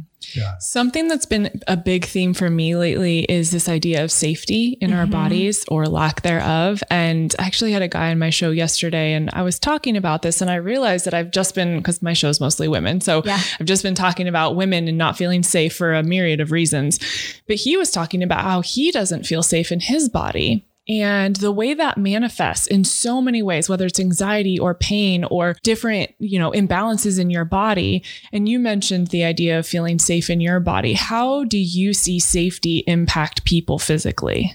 Something 0.60 1.08
that's 1.08 1.26
been 1.26 1.62
a 1.68 1.78
big 1.78 2.06
theme 2.06 2.34
for 2.34 2.50
me 2.50 2.76
lately 2.76 3.20
is 3.22 3.52
this 3.52 3.68
idea 3.70 4.04
of 4.04 4.12
safety 4.12 4.78
in 4.82 4.94
our 4.94 5.04
mm-hmm. 5.04 5.12
bodies 5.12 5.66
or 5.68 5.88
lack 5.88 6.22
thereof. 6.22 6.84
And 6.90 7.34
I 7.40 7.46
actually 7.46 7.72
had 7.72 7.82
a 7.82 7.88
guy 7.88 8.12
on 8.12 8.20
my 8.20 8.30
show 8.30 8.52
yesterday 8.52 9.14
and 9.14 9.30
I 9.34 9.44
was 9.44 9.60
talking 9.60 9.98
about 9.98 10.22
this 10.22 10.42
and 10.42 10.50
I 10.50 10.56
realized 10.56 11.06
that 11.06 11.14
I've 11.14 11.32
just 11.32 11.56
been, 11.56 11.78
because 11.78 12.02
my 12.02 12.14
show 12.14 12.30
is 12.30 12.40
mostly 12.40 12.68
women. 12.68 13.02
So 13.02 13.22
Yeah. 13.26 13.40
I've 13.60 13.66
just 13.66 13.84
been 13.84 13.96
talking 13.96 14.28
about 14.28 14.56
women 14.56 14.88
and 14.88 14.98
not 14.98 15.18
feeling 15.18 15.44
safe 15.44 15.76
for 15.76 15.94
a 15.94 16.04
myriad 16.04 16.40
of 16.40 16.52
reasons. 16.52 17.00
But 17.48 17.58
he 17.58 17.78
was 17.78 17.92
talking 17.92 18.24
about 18.24 18.42
how 18.42 18.62
he 18.62 18.92
doesn't 18.92 19.26
feel 19.26 19.44
safe 19.44 19.72
in 19.72 19.80
his 19.80 20.10
body. 20.10 20.66
And 20.90 21.36
the 21.38 21.52
way 21.52 21.74
that 21.74 21.98
manifests 21.98 22.68
in 22.68 22.84
so 22.84 23.22
many 23.22 23.44
ways, 23.44 23.70
whether 23.70 23.86
it's 23.86 24.00
anxiety 24.00 24.58
or 24.58 24.74
pain 24.74 25.24
or 25.26 25.56
different, 25.64 26.12
you 26.20 26.40
know, 26.40 26.52
imbalances 26.52 27.20
in 27.20 27.30
your 27.30 27.46
body. 27.46 28.04
And 28.32 28.50
you 28.50 28.60
mentioned 28.60 29.08
the 29.08 29.24
idea 29.24 29.60
of 29.60 29.68
feeling 29.68 30.00
safe 30.00 30.30
in 30.30 30.42
your 30.42 30.60
body. 30.60 30.94
How 30.94 31.44
do 31.44 31.58
you 31.58 31.94
see 31.94 32.20
safety 32.20 32.84
impact 32.88 33.46
people 33.46 33.80
physically? 33.80 34.54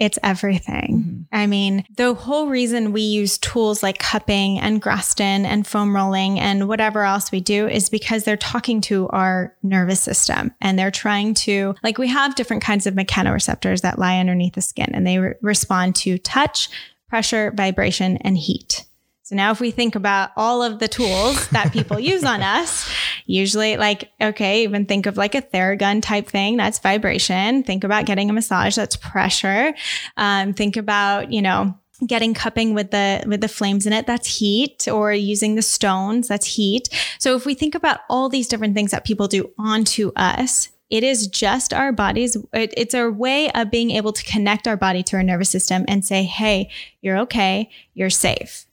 It's 0.00 0.18
everything. 0.22 1.04
Mm-hmm. 1.04 1.22
I 1.30 1.46
mean, 1.46 1.84
the 1.96 2.14
whole 2.14 2.48
reason 2.48 2.92
we 2.92 3.02
use 3.02 3.36
tools 3.36 3.82
like 3.82 3.98
cupping 3.98 4.58
and 4.58 4.80
Graston 4.80 5.44
and 5.44 5.66
foam 5.66 5.94
rolling 5.94 6.40
and 6.40 6.68
whatever 6.68 7.04
else 7.04 7.30
we 7.30 7.40
do 7.40 7.68
is 7.68 7.90
because 7.90 8.24
they're 8.24 8.38
talking 8.38 8.80
to 8.82 9.08
our 9.10 9.54
nervous 9.62 10.00
system 10.00 10.52
and 10.60 10.78
they're 10.78 10.90
trying 10.90 11.34
to, 11.34 11.74
like, 11.82 11.98
we 11.98 12.08
have 12.08 12.34
different 12.34 12.62
kinds 12.62 12.86
of 12.86 12.94
mechanoreceptors 12.94 13.82
that 13.82 13.98
lie 13.98 14.18
underneath 14.18 14.54
the 14.54 14.62
skin 14.62 14.90
and 14.94 15.06
they 15.06 15.18
re- 15.18 15.34
respond 15.42 15.94
to 15.96 16.16
touch, 16.16 16.70
pressure, 17.08 17.52
vibration, 17.54 18.16
and 18.18 18.38
heat. 18.38 18.86
So 19.30 19.36
now 19.36 19.52
if 19.52 19.60
we 19.60 19.70
think 19.70 19.94
about 19.94 20.30
all 20.36 20.60
of 20.60 20.80
the 20.80 20.88
tools 20.88 21.46
that 21.50 21.72
people 21.72 22.00
use 22.12 22.24
on 22.24 22.42
us, 22.42 22.90
usually 23.26 23.76
like, 23.76 24.10
okay, 24.20 24.64
even 24.64 24.86
think 24.86 25.06
of 25.06 25.16
like 25.16 25.36
a 25.36 25.40
Theragun 25.40 26.02
type 26.02 26.26
thing. 26.26 26.56
That's 26.56 26.80
vibration. 26.80 27.62
Think 27.62 27.84
about 27.84 28.06
getting 28.06 28.28
a 28.28 28.32
massage. 28.32 28.74
That's 28.74 28.96
pressure. 28.96 29.72
Um, 30.16 30.52
think 30.52 30.76
about, 30.76 31.30
you 31.30 31.42
know, 31.42 31.78
getting 32.04 32.34
cupping 32.34 32.74
with 32.74 32.90
the 32.90 33.22
with 33.28 33.40
the 33.40 33.46
flames 33.46 33.86
in 33.86 33.92
it 33.92 34.06
that's 34.06 34.38
heat 34.38 34.88
or 34.88 35.12
using 35.12 35.54
the 35.54 35.60
stones 35.60 36.28
that's 36.28 36.46
heat 36.46 36.88
so 37.18 37.36
if 37.36 37.44
we 37.44 37.52
think 37.52 37.74
about 37.74 38.00
all 38.08 38.30
these 38.30 38.48
different 38.48 38.74
things 38.74 38.90
that 38.90 39.04
people 39.04 39.28
do 39.28 39.50
onto 39.58 40.10
us 40.16 40.70
it 40.88 41.04
is 41.04 41.26
just 41.26 41.74
our 41.74 41.92
bodies 41.92 42.38
it, 42.54 42.72
it's 42.74 42.94
our 42.94 43.12
way 43.12 43.50
of 43.50 43.70
being 43.70 43.90
able 43.90 44.14
to 44.14 44.24
connect 44.24 44.66
our 44.66 44.78
body 44.78 45.02
to 45.02 45.14
our 45.14 45.22
nervous 45.22 45.50
system 45.50 45.84
and 45.88 46.02
say 46.02 46.22
hey 46.22 46.70
you're 47.02 47.18
okay 47.18 47.68
you're 47.92 48.08
safe 48.08 48.64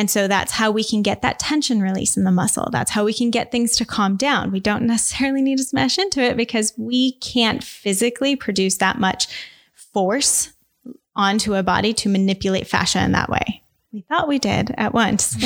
and 0.00 0.10
so 0.10 0.28
that's 0.28 0.52
how 0.52 0.70
we 0.70 0.82
can 0.82 1.02
get 1.02 1.20
that 1.20 1.38
tension 1.38 1.82
release 1.82 2.16
in 2.16 2.24
the 2.24 2.32
muscle. 2.32 2.70
That's 2.72 2.90
how 2.90 3.04
we 3.04 3.12
can 3.12 3.30
get 3.30 3.52
things 3.52 3.76
to 3.76 3.84
calm 3.84 4.16
down. 4.16 4.50
We 4.50 4.58
don't 4.58 4.86
necessarily 4.86 5.42
need 5.42 5.58
to 5.58 5.62
smash 5.62 5.98
into 5.98 6.22
it 6.22 6.38
because 6.38 6.72
we 6.78 7.12
can't 7.18 7.62
physically 7.62 8.34
produce 8.34 8.78
that 8.78 8.98
much 8.98 9.26
force 9.74 10.54
onto 11.14 11.54
a 11.54 11.62
body 11.62 11.92
to 11.92 12.08
manipulate 12.08 12.66
fascia 12.66 13.04
in 13.04 13.12
that 13.12 13.28
way. 13.28 13.59
We 13.92 14.02
thought 14.02 14.28
we 14.28 14.38
did 14.38 14.72
at 14.76 14.94
once. 14.94 15.36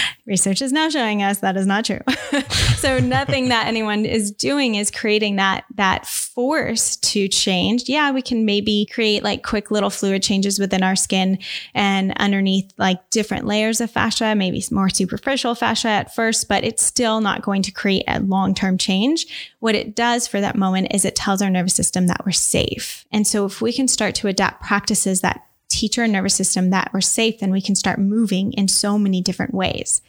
Research 0.26 0.60
is 0.60 0.72
now 0.72 0.88
showing 0.88 1.22
us 1.22 1.38
that 1.38 1.56
is 1.56 1.64
not 1.64 1.84
true. 1.84 2.00
so 2.76 2.98
nothing 2.98 3.50
that 3.50 3.68
anyone 3.68 4.04
is 4.04 4.32
doing 4.32 4.74
is 4.74 4.90
creating 4.90 5.36
that 5.36 5.64
that 5.76 6.04
force 6.04 6.96
to 6.96 7.28
change, 7.28 7.88
yeah, 7.88 8.10
we 8.10 8.20
can 8.20 8.44
maybe 8.44 8.88
create 8.90 9.22
like 9.22 9.44
quick 9.44 9.70
little 9.70 9.90
fluid 9.90 10.24
changes 10.24 10.58
within 10.58 10.82
our 10.82 10.96
skin 10.96 11.38
and 11.72 12.12
underneath 12.16 12.72
like 12.78 13.08
different 13.10 13.46
layers 13.46 13.80
of 13.80 13.92
fascia, 13.92 14.34
maybe 14.34 14.60
more 14.72 14.88
superficial 14.88 15.54
fascia 15.54 15.88
at 15.88 16.12
first, 16.12 16.48
but 16.48 16.64
it's 16.64 16.82
still 16.82 17.20
not 17.20 17.42
going 17.42 17.62
to 17.62 17.70
create 17.70 18.04
a 18.08 18.18
long 18.18 18.56
term 18.56 18.76
change. 18.76 19.54
What 19.60 19.76
it 19.76 19.94
does 19.94 20.26
for 20.26 20.40
that 20.40 20.58
moment 20.58 20.88
is 20.92 21.04
it 21.04 21.14
tells 21.14 21.40
our 21.40 21.50
nervous 21.50 21.74
system 21.74 22.08
that 22.08 22.26
we're 22.26 22.32
safe. 22.32 23.04
And 23.12 23.24
so 23.24 23.44
if 23.44 23.60
we 23.60 23.72
can 23.72 23.86
start 23.86 24.16
to 24.16 24.26
adapt 24.26 24.62
practices 24.62 25.20
that 25.20 25.46
teach 25.74 25.98
our 25.98 26.06
nervous 26.06 26.34
system 26.34 26.70
that 26.70 26.90
we're 26.92 27.00
safe, 27.00 27.40
then 27.40 27.50
we 27.50 27.60
can 27.60 27.74
start 27.74 27.98
moving 27.98 28.52
in 28.52 28.68
so 28.68 28.98
many 28.98 29.20
different 29.20 29.54
ways. 29.54 30.02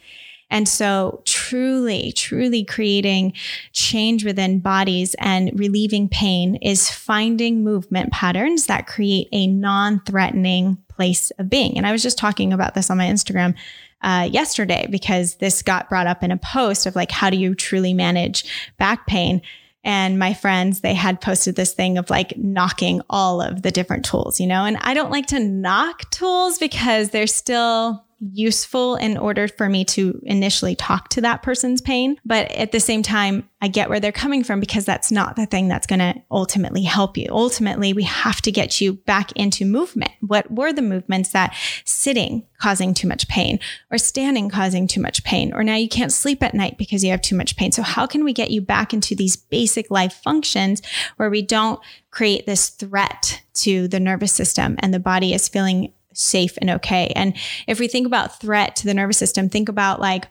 And 0.48 0.68
so, 0.68 1.22
truly, 1.24 2.12
truly 2.12 2.64
creating 2.64 3.32
change 3.72 4.24
within 4.24 4.60
bodies 4.60 5.16
and 5.18 5.50
relieving 5.58 6.08
pain 6.08 6.56
is 6.56 6.88
finding 6.88 7.64
movement 7.64 8.12
patterns 8.12 8.66
that 8.66 8.86
create 8.86 9.28
a 9.32 9.48
non 9.48 10.00
threatening 10.06 10.78
place 10.88 11.32
of 11.32 11.50
being. 11.50 11.76
And 11.76 11.86
I 11.86 11.92
was 11.92 12.02
just 12.02 12.16
talking 12.16 12.52
about 12.52 12.74
this 12.74 12.90
on 12.90 12.98
my 12.98 13.06
Instagram 13.06 13.56
uh, 14.02 14.28
yesterday 14.30 14.86
because 14.88 15.36
this 15.36 15.62
got 15.62 15.88
brought 15.88 16.06
up 16.06 16.22
in 16.22 16.30
a 16.30 16.36
post 16.36 16.86
of 16.86 16.94
like, 16.94 17.10
how 17.10 17.28
do 17.28 17.36
you 17.36 17.54
truly 17.54 17.92
manage 17.92 18.44
back 18.78 19.06
pain? 19.06 19.42
And 19.86 20.18
my 20.18 20.34
friends 20.34 20.80
they 20.80 20.92
had 20.92 21.20
posted 21.20 21.56
this 21.56 21.72
thing 21.72 21.96
of 21.96 22.10
like 22.10 22.36
knocking 22.36 23.00
all 23.08 23.40
of 23.40 23.62
the 23.62 23.70
different 23.70 24.04
tools 24.04 24.38
you 24.38 24.46
know? 24.46 24.64
And 24.64 24.76
i 24.82 24.92
don't 24.92 25.10
like 25.10 25.26
to 25.28 25.40
knock 25.40 26.10
tools 26.10 26.58
because 26.58 27.10
they're 27.10 27.26
still 27.26 28.05
useful 28.20 28.96
in 28.96 29.16
order 29.16 29.46
for 29.46 29.68
me 29.68 29.84
to 29.84 30.20
initially 30.24 30.74
talk 30.74 31.08
to 31.10 31.20
that 31.20 31.42
person's 31.42 31.80
pain. 31.80 32.18
But 32.24 32.50
at 32.52 32.72
the 32.72 32.80
same 32.80 33.02
time, 33.02 33.48
I 33.60 33.68
get 33.68 33.88
where 33.88 34.00
they're 34.00 34.12
coming 34.12 34.44
from 34.44 34.60
because 34.60 34.84
that's 34.84 35.10
not 35.10 35.36
the 35.36 35.46
thing 35.46 35.68
that's 35.68 35.86
going 35.86 35.98
to 35.98 36.14
ultimately 36.30 36.82
help 36.82 37.16
you. 37.16 37.26
Ultimately, 37.30 37.92
we 37.92 38.04
have 38.04 38.40
to 38.42 38.52
get 38.52 38.80
you 38.80 38.94
back 38.94 39.32
into 39.32 39.64
movement. 39.64 40.12
What 40.20 40.50
were 40.50 40.72
the 40.72 40.82
movements 40.82 41.30
that 41.30 41.54
sitting 41.84 42.46
causing 42.58 42.94
too 42.94 43.08
much 43.08 43.28
pain 43.28 43.58
or 43.90 43.98
standing 43.98 44.48
causing 44.48 44.86
too 44.86 45.00
much 45.00 45.24
pain 45.24 45.52
or 45.52 45.62
now 45.62 45.74
you 45.74 45.88
can't 45.88 46.12
sleep 46.12 46.42
at 46.42 46.54
night 46.54 46.78
because 46.78 47.04
you 47.04 47.10
have 47.10 47.20
too 47.20 47.36
much 47.36 47.56
pain. 47.56 47.72
So 47.72 47.82
how 47.82 48.06
can 48.06 48.24
we 48.24 48.32
get 48.32 48.50
you 48.50 48.60
back 48.60 48.94
into 48.94 49.14
these 49.14 49.36
basic 49.36 49.90
life 49.90 50.14
functions 50.24 50.80
where 51.16 51.30
we 51.30 51.42
don't 51.42 51.80
create 52.10 52.46
this 52.46 52.70
threat 52.70 53.42
to 53.54 53.88
the 53.88 54.00
nervous 54.00 54.32
system 54.32 54.76
and 54.78 54.92
the 54.92 54.98
body 54.98 55.34
is 55.34 55.48
feeling 55.48 55.92
safe 56.16 56.56
and 56.60 56.70
okay. 56.70 57.12
And 57.14 57.36
if 57.66 57.78
we 57.78 57.88
think 57.88 58.06
about 58.06 58.40
threat 58.40 58.76
to 58.76 58.86
the 58.86 58.94
nervous 58.94 59.18
system, 59.18 59.48
think 59.48 59.68
about 59.68 60.00
like 60.00 60.26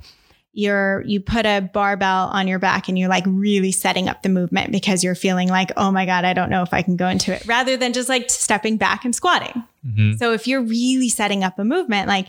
you're 0.54 1.02
you 1.02 1.20
put 1.20 1.46
a 1.46 1.70
barbell 1.74 2.28
on 2.28 2.48
your 2.48 2.60
back 2.60 2.88
and 2.88 2.98
you're 2.98 3.10
like 3.10 3.26
really 3.28 3.72
setting 3.72 4.08
up 4.08 4.24
the 4.24 4.30
movement 4.30 4.72
because 4.72 5.04
you're 5.04 5.16
feeling 5.16 5.50
like, 5.50 5.72
oh 5.76 5.92
my 5.92 6.06
God, 6.06 6.24
I 6.24 6.34
don't 6.34 6.50
know 6.50 6.64
if 6.64 6.74
I 6.74 6.82
can 6.82 6.96
go 6.96 7.10
into 7.10 7.34
it, 7.34 7.46
rather 7.46 7.76
than 7.76 7.94
just 7.94 8.08
like 8.10 8.30
stepping 8.30 8.78
back 8.78 9.04
and 9.04 9.14
squatting. 9.14 9.64
Mm-hmm. 9.86 10.14
So 10.14 10.32
if 10.32 10.48
you're 10.48 10.64
really 10.64 11.10
setting 11.10 11.44
up 11.44 11.60
a 11.60 11.66
movement, 11.66 12.08
like, 12.08 12.28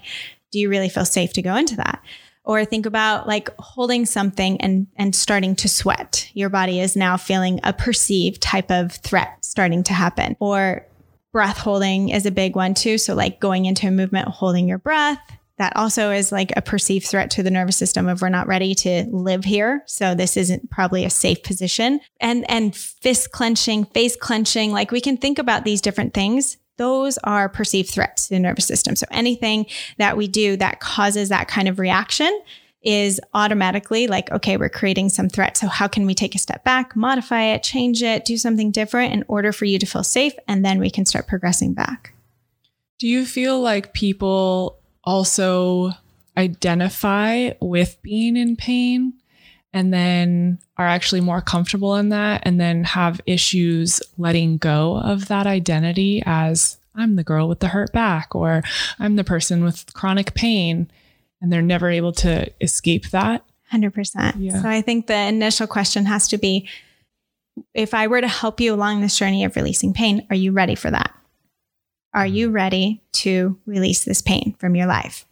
do 0.50 0.58
you 0.58 0.68
really 0.68 0.88
feel 0.88 1.04
safe 1.04 1.32
to 1.34 1.42
go 1.42 1.56
into 1.56 1.76
that? 1.76 2.02
or 2.46 2.64
think 2.64 2.86
about 2.86 3.26
like 3.26 3.50
holding 3.58 4.06
something 4.06 4.58
and 4.60 4.86
and 4.96 5.14
starting 5.14 5.54
to 5.56 5.68
sweat 5.68 6.30
your 6.32 6.48
body 6.48 6.80
is 6.80 6.96
now 6.96 7.16
feeling 7.16 7.60
a 7.64 7.72
perceived 7.72 8.40
type 8.40 8.70
of 8.70 8.92
threat 8.92 9.36
starting 9.44 9.82
to 9.82 9.92
happen 9.92 10.36
or 10.38 10.86
breath 11.36 11.58
holding 11.58 12.08
is 12.08 12.24
a 12.24 12.30
big 12.30 12.56
one 12.56 12.72
too. 12.72 12.96
So, 12.96 13.14
like 13.14 13.40
going 13.40 13.66
into 13.66 13.86
a 13.86 13.90
movement, 13.90 14.26
holding 14.26 14.66
your 14.66 14.78
breath. 14.78 15.20
That 15.58 15.76
also 15.76 16.10
is 16.10 16.32
like 16.32 16.50
a 16.56 16.62
perceived 16.62 17.06
threat 17.06 17.30
to 17.32 17.42
the 17.42 17.50
nervous 17.50 17.76
system 17.76 18.08
if 18.08 18.22
we're 18.22 18.30
not 18.30 18.46
ready 18.46 18.74
to 18.76 19.04
live 19.10 19.44
here. 19.44 19.82
So 19.84 20.14
this 20.14 20.38
isn't 20.38 20.70
probably 20.70 21.04
a 21.04 21.10
safe 21.10 21.42
position. 21.42 22.00
And 22.22 22.50
and 22.50 22.74
fist 22.74 23.32
clenching, 23.32 23.84
face 23.84 24.16
clenching, 24.16 24.72
like 24.72 24.90
we 24.90 25.00
can 25.02 25.18
think 25.18 25.38
about 25.38 25.66
these 25.66 25.82
different 25.82 26.14
things 26.14 26.56
those 26.78 27.16
are 27.24 27.48
perceived 27.48 27.90
threats 27.90 28.28
to 28.28 28.34
the 28.34 28.40
nervous 28.40 28.66
system. 28.66 28.96
So 28.96 29.06
anything 29.10 29.64
that 29.96 30.16
we 30.18 30.28
do 30.28 30.58
that 30.58 30.78
causes 30.78 31.30
that 31.30 31.48
kind 31.48 31.68
of 31.68 31.78
reaction 31.78 32.38
is 32.86 33.20
automatically 33.34 34.06
like, 34.06 34.30
okay, 34.30 34.56
we're 34.56 34.68
creating 34.68 35.08
some 35.08 35.28
threat. 35.28 35.56
So, 35.56 35.66
how 35.66 35.88
can 35.88 36.06
we 36.06 36.14
take 36.14 36.34
a 36.34 36.38
step 36.38 36.64
back, 36.64 36.94
modify 36.94 37.42
it, 37.42 37.62
change 37.62 38.02
it, 38.02 38.24
do 38.24 38.38
something 38.38 38.70
different 38.70 39.12
in 39.12 39.24
order 39.28 39.52
for 39.52 39.64
you 39.64 39.78
to 39.78 39.86
feel 39.86 40.04
safe? 40.04 40.32
And 40.46 40.64
then 40.64 40.78
we 40.78 40.90
can 40.90 41.04
start 41.04 41.26
progressing 41.26 41.74
back. 41.74 42.14
Do 42.98 43.08
you 43.08 43.26
feel 43.26 43.60
like 43.60 43.92
people 43.92 44.78
also 45.04 45.90
identify 46.38 47.50
with 47.60 48.00
being 48.02 48.36
in 48.36 48.56
pain 48.56 49.14
and 49.72 49.92
then 49.92 50.58
are 50.78 50.86
actually 50.86 51.20
more 51.20 51.40
comfortable 51.40 51.96
in 51.96 52.10
that 52.10 52.42
and 52.44 52.60
then 52.60 52.84
have 52.84 53.20
issues 53.26 54.00
letting 54.16 54.58
go 54.58 54.98
of 54.98 55.28
that 55.28 55.46
identity 55.46 56.22
as 56.24 56.78
I'm 56.94 57.16
the 57.16 57.24
girl 57.24 57.48
with 57.48 57.60
the 57.60 57.68
hurt 57.68 57.92
back 57.92 58.34
or 58.34 58.62
I'm 58.98 59.16
the 59.16 59.24
person 59.24 59.64
with 59.64 59.92
chronic 59.92 60.34
pain? 60.34 60.90
And 61.46 61.52
they're 61.52 61.62
never 61.62 61.88
able 61.88 62.10
to 62.10 62.52
escape 62.60 63.10
that. 63.10 63.44
100%. 63.72 64.34
Yeah. 64.36 64.60
So 64.60 64.68
I 64.68 64.82
think 64.82 65.06
the 65.06 65.16
initial 65.16 65.68
question 65.68 66.04
has 66.06 66.26
to 66.28 66.38
be 66.38 66.68
if 67.72 67.94
I 67.94 68.08
were 68.08 68.20
to 68.20 68.26
help 68.26 68.60
you 68.60 68.74
along 68.74 69.00
this 69.00 69.16
journey 69.16 69.44
of 69.44 69.54
releasing 69.54 69.92
pain, 69.92 70.26
are 70.28 70.34
you 70.34 70.50
ready 70.50 70.74
for 70.74 70.90
that? 70.90 71.14
Are 72.12 72.26
you 72.26 72.50
ready 72.50 73.00
to 73.12 73.56
release 73.64 74.04
this 74.04 74.20
pain 74.20 74.56
from 74.58 74.74
your 74.74 74.86
life? 74.86 75.24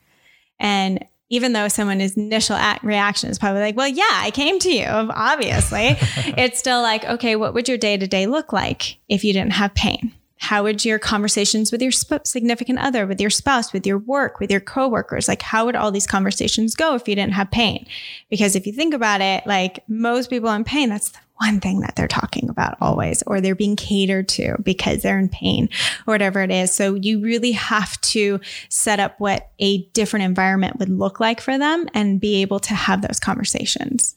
And 0.60 1.04
even 1.30 1.52
though 1.52 1.66
someone's 1.66 2.16
initial 2.16 2.56
reaction 2.84 3.28
is 3.28 3.40
probably 3.40 3.62
like, 3.62 3.76
well, 3.76 3.88
yeah, 3.88 4.04
I 4.08 4.30
came 4.30 4.60
to 4.60 4.70
you, 4.70 4.86
obviously, 4.86 5.96
it's 6.38 6.60
still 6.60 6.80
like, 6.80 7.04
okay, 7.04 7.34
what 7.34 7.54
would 7.54 7.68
your 7.68 7.76
day 7.78 7.96
to 7.96 8.06
day 8.06 8.28
look 8.28 8.52
like 8.52 8.98
if 9.08 9.24
you 9.24 9.32
didn't 9.32 9.54
have 9.54 9.74
pain? 9.74 10.12
How 10.44 10.62
would 10.62 10.84
your 10.84 10.98
conversations 10.98 11.72
with 11.72 11.80
your 11.80 11.90
significant 11.90 12.78
other, 12.78 13.06
with 13.06 13.18
your 13.18 13.30
spouse, 13.30 13.72
with 13.72 13.86
your 13.86 13.96
work, 13.96 14.40
with 14.40 14.50
your 14.50 14.60
coworkers, 14.60 15.26
like 15.26 15.40
how 15.40 15.64
would 15.64 15.74
all 15.74 15.90
these 15.90 16.06
conversations 16.06 16.74
go 16.74 16.94
if 16.94 17.08
you 17.08 17.14
didn't 17.14 17.32
have 17.32 17.50
pain? 17.50 17.86
Because 18.28 18.54
if 18.54 18.66
you 18.66 18.72
think 18.74 18.92
about 18.92 19.22
it, 19.22 19.46
like 19.46 19.82
most 19.88 20.28
people 20.28 20.50
in 20.50 20.62
pain, 20.62 20.90
that's 20.90 21.08
the 21.08 21.18
one 21.36 21.60
thing 21.60 21.80
that 21.80 21.96
they're 21.96 22.06
talking 22.06 22.50
about 22.50 22.76
always, 22.82 23.22
or 23.26 23.40
they're 23.40 23.54
being 23.54 23.74
catered 23.74 24.28
to 24.28 24.54
because 24.62 25.00
they're 25.00 25.18
in 25.18 25.30
pain 25.30 25.70
or 26.06 26.12
whatever 26.12 26.42
it 26.42 26.50
is. 26.50 26.70
So 26.74 26.94
you 26.94 27.22
really 27.22 27.52
have 27.52 27.98
to 28.02 28.38
set 28.68 29.00
up 29.00 29.18
what 29.18 29.50
a 29.58 29.86
different 29.94 30.26
environment 30.26 30.78
would 30.78 30.90
look 30.90 31.20
like 31.20 31.40
for 31.40 31.56
them 31.56 31.88
and 31.94 32.20
be 32.20 32.42
able 32.42 32.60
to 32.60 32.74
have 32.74 33.00
those 33.00 33.18
conversations. 33.18 34.14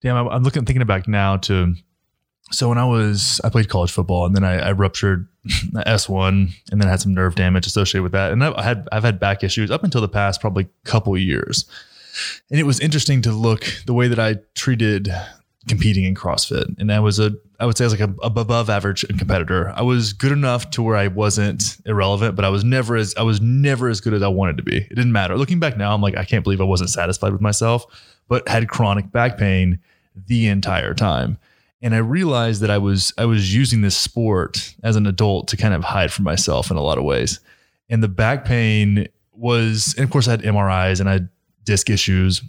Damn, 0.00 0.26
I'm 0.26 0.42
looking, 0.42 0.64
thinking 0.64 0.86
back 0.86 1.06
now 1.06 1.36
to 1.36 1.74
so 2.50 2.68
when 2.68 2.78
I 2.78 2.84
was, 2.84 3.40
I 3.42 3.48
played 3.48 3.68
college 3.68 3.90
football 3.90 4.26
and 4.26 4.34
then 4.34 4.44
I, 4.44 4.68
I 4.68 4.72
ruptured 4.72 5.28
the 5.72 5.82
S1 5.86 6.52
and 6.70 6.80
then 6.80 6.88
had 6.88 7.00
some 7.00 7.14
nerve 7.14 7.34
damage 7.34 7.66
associated 7.66 8.02
with 8.02 8.12
that. 8.12 8.32
And 8.32 8.44
I've 8.44 8.56
had, 8.56 8.88
I've 8.92 9.04
had 9.04 9.18
back 9.18 9.42
issues 9.42 9.70
up 9.70 9.84
until 9.84 10.00
the 10.00 10.08
past 10.08 10.40
probably 10.40 10.68
couple 10.84 11.16
years. 11.16 11.64
And 12.50 12.60
it 12.60 12.64
was 12.64 12.78
interesting 12.80 13.22
to 13.22 13.32
look 13.32 13.66
the 13.86 13.94
way 13.94 14.08
that 14.08 14.18
I 14.18 14.36
treated 14.54 15.12
competing 15.66 16.04
in 16.04 16.14
CrossFit. 16.14 16.78
And 16.78 16.92
I 16.92 17.00
was 17.00 17.18
a, 17.18 17.32
I 17.58 17.66
would 17.66 17.76
say 17.76 17.84
I 17.84 17.86
was 17.86 17.98
like 17.98 18.08
a, 18.08 18.14
above 18.22 18.68
average 18.68 19.04
competitor. 19.18 19.72
I 19.74 19.82
was 19.82 20.12
good 20.12 20.30
enough 20.30 20.70
to 20.70 20.82
where 20.82 20.96
I 20.96 21.08
wasn't 21.08 21.78
irrelevant, 21.86 22.36
but 22.36 22.44
I 22.44 22.50
was 22.50 22.62
never 22.62 22.96
as, 22.96 23.14
I 23.16 23.22
was 23.22 23.40
never 23.40 23.88
as 23.88 24.00
good 24.00 24.12
as 24.12 24.22
I 24.22 24.28
wanted 24.28 24.58
to 24.58 24.62
be. 24.62 24.76
It 24.76 24.90
didn't 24.90 25.12
matter. 25.12 25.36
Looking 25.36 25.58
back 25.58 25.76
now, 25.76 25.94
I'm 25.94 26.02
like, 26.02 26.16
I 26.16 26.24
can't 26.24 26.44
believe 26.44 26.60
I 26.60 26.64
wasn't 26.64 26.90
satisfied 26.90 27.32
with 27.32 27.40
myself, 27.40 27.86
but 28.28 28.46
had 28.48 28.68
chronic 28.68 29.10
back 29.10 29.38
pain 29.38 29.78
the 30.26 30.46
entire 30.46 30.94
time 30.94 31.38
and 31.84 31.94
I 31.94 31.98
realized 31.98 32.62
that 32.62 32.70
I 32.70 32.78
was 32.78 33.12
I 33.18 33.26
was 33.26 33.54
using 33.54 33.82
this 33.82 33.94
sport 33.96 34.74
as 34.82 34.96
an 34.96 35.06
adult 35.06 35.48
to 35.48 35.58
kind 35.58 35.74
of 35.74 35.84
hide 35.84 36.10
from 36.10 36.24
myself 36.24 36.70
in 36.70 36.78
a 36.78 36.82
lot 36.82 36.96
of 36.96 37.04
ways. 37.04 37.40
And 37.90 38.02
the 38.02 38.08
back 38.08 38.46
pain 38.46 39.06
was, 39.32 39.94
and 39.98 40.04
of 40.04 40.10
course, 40.10 40.26
I 40.26 40.30
had 40.30 40.42
MRIs 40.42 40.98
and 40.98 41.10
I 41.10 41.12
had 41.12 41.28
disc 41.62 41.90
issues, 41.90 42.42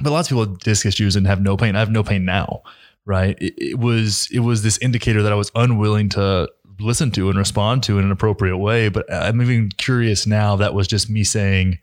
but 0.00 0.10
lots 0.10 0.28
of 0.28 0.36
people 0.36 0.44
have 0.44 0.58
disc 0.58 0.84
issues 0.84 1.16
and 1.16 1.26
have 1.26 1.40
no 1.40 1.56
pain. 1.56 1.76
I 1.76 1.78
have 1.78 1.90
no 1.90 2.02
pain 2.02 2.26
now, 2.26 2.62
right? 3.06 3.38
It, 3.40 3.54
it 3.56 3.78
was 3.78 4.28
it 4.30 4.40
was 4.40 4.62
this 4.62 4.76
indicator 4.78 5.22
that 5.22 5.32
I 5.32 5.36
was 5.36 5.50
unwilling 5.54 6.10
to 6.10 6.50
listen 6.78 7.10
to 7.12 7.30
and 7.30 7.38
respond 7.38 7.82
to 7.84 7.98
in 7.98 8.04
an 8.04 8.12
appropriate 8.12 8.58
way. 8.58 8.90
But 8.90 9.10
I'm 9.10 9.40
even 9.40 9.70
curious 9.78 10.26
now. 10.26 10.56
That 10.56 10.74
was 10.74 10.86
just 10.86 11.08
me 11.08 11.24
saying. 11.24 11.78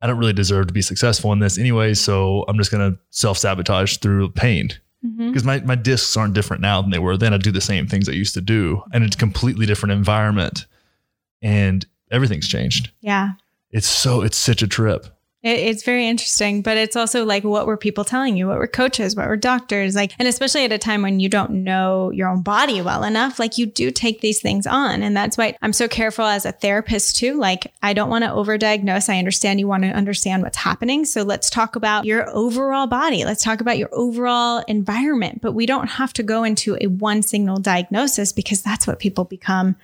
I 0.00 0.08
don't 0.08 0.18
really 0.18 0.32
deserve 0.32 0.66
to 0.66 0.72
be 0.72 0.82
successful 0.82 1.32
in 1.32 1.38
this 1.38 1.58
anyway, 1.58 1.94
so 1.94 2.44
I'm 2.48 2.58
just 2.58 2.72
going 2.72 2.92
to 2.92 2.98
self 3.10 3.38
sabotage 3.38 3.98
through 3.98 4.30
pain 4.30 4.72
because 5.02 5.42
mm-hmm. 5.42 5.46
my, 5.46 5.60
my 5.60 5.74
discs 5.74 6.16
aren't 6.16 6.34
different 6.34 6.62
now 6.62 6.80
than 6.80 6.90
they 6.90 6.98
were 6.98 7.16
then. 7.16 7.34
I 7.34 7.38
do 7.38 7.50
the 7.50 7.60
same 7.60 7.86
things 7.88 8.08
I 8.08 8.12
used 8.12 8.34
to 8.34 8.40
do, 8.40 8.82
and 8.92 9.02
it's 9.02 9.16
a 9.16 9.18
completely 9.18 9.66
different 9.66 9.92
environment, 9.92 10.66
and 11.42 11.84
everything's 12.10 12.46
changed. 12.46 12.90
Yeah, 13.00 13.32
it's 13.70 13.88
so 13.88 14.22
it's 14.22 14.36
such 14.36 14.62
a 14.62 14.68
trip. 14.68 15.06
It, 15.42 15.58
it's 15.58 15.82
very 15.82 16.06
interesting, 16.06 16.62
but 16.62 16.76
it's 16.76 16.96
also 16.96 17.24
like, 17.24 17.44
what 17.44 17.66
were 17.66 17.76
people 17.76 18.04
telling 18.04 18.36
you? 18.36 18.46
What 18.46 18.58
were 18.58 18.66
coaches? 18.66 19.16
What 19.16 19.28
were 19.28 19.36
doctors? 19.36 19.94
Like, 19.94 20.12
and 20.18 20.28
especially 20.28 20.64
at 20.64 20.72
a 20.72 20.78
time 20.78 21.02
when 21.02 21.20
you 21.20 21.28
don't 21.28 21.64
know 21.64 22.10
your 22.10 22.28
own 22.28 22.42
body 22.42 22.80
well 22.80 23.02
enough, 23.02 23.38
like 23.38 23.58
you 23.58 23.66
do 23.66 23.90
take 23.90 24.20
these 24.20 24.40
things 24.40 24.66
on. 24.66 25.02
And 25.02 25.16
that's 25.16 25.36
why 25.36 25.56
I'm 25.60 25.72
so 25.72 25.88
careful 25.88 26.24
as 26.24 26.46
a 26.46 26.52
therapist 26.52 27.16
too. 27.16 27.38
Like, 27.38 27.72
I 27.82 27.92
don't 27.92 28.10
want 28.10 28.24
to 28.24 28.30
overdiagnose. 28.30 29.08
I 29.08 29.18
understand 29.18 29.58
you 29.58 29.68
want 29.68 29.82
to 29.82 29.90
understand 29.90 30.42
what's 30.42 30.58
happening. 30.58 31.04
So 31.04 31.22
let's 31.22 31.50
talk 31.50 31.76
about 31.76 32.04
your 32.04 32.28
overall 32.30 32.86
body. 32.86 33.24
Let's 33.24 33.42
talk 33.42 33.60
about 33.60 33.78
your 33.78 33.90
overall 33.92 34.64
environment. 34.68 35.40
But 35.40 35.52
we 35.52 35.66
don't 35.66 35.88
have 35.88 36.12
to 36.14 36.22
go 36.22 36.44
into 36.44 36.76
a 36.80 36.86
one 36.86 37.22
signal 37.22 37.58
diagnosis 37.58 38.32
because 38.32 38.62
that's 38.62 38.86
what 38.86 39.00
people 39.00 39.24
become 39.24 39.76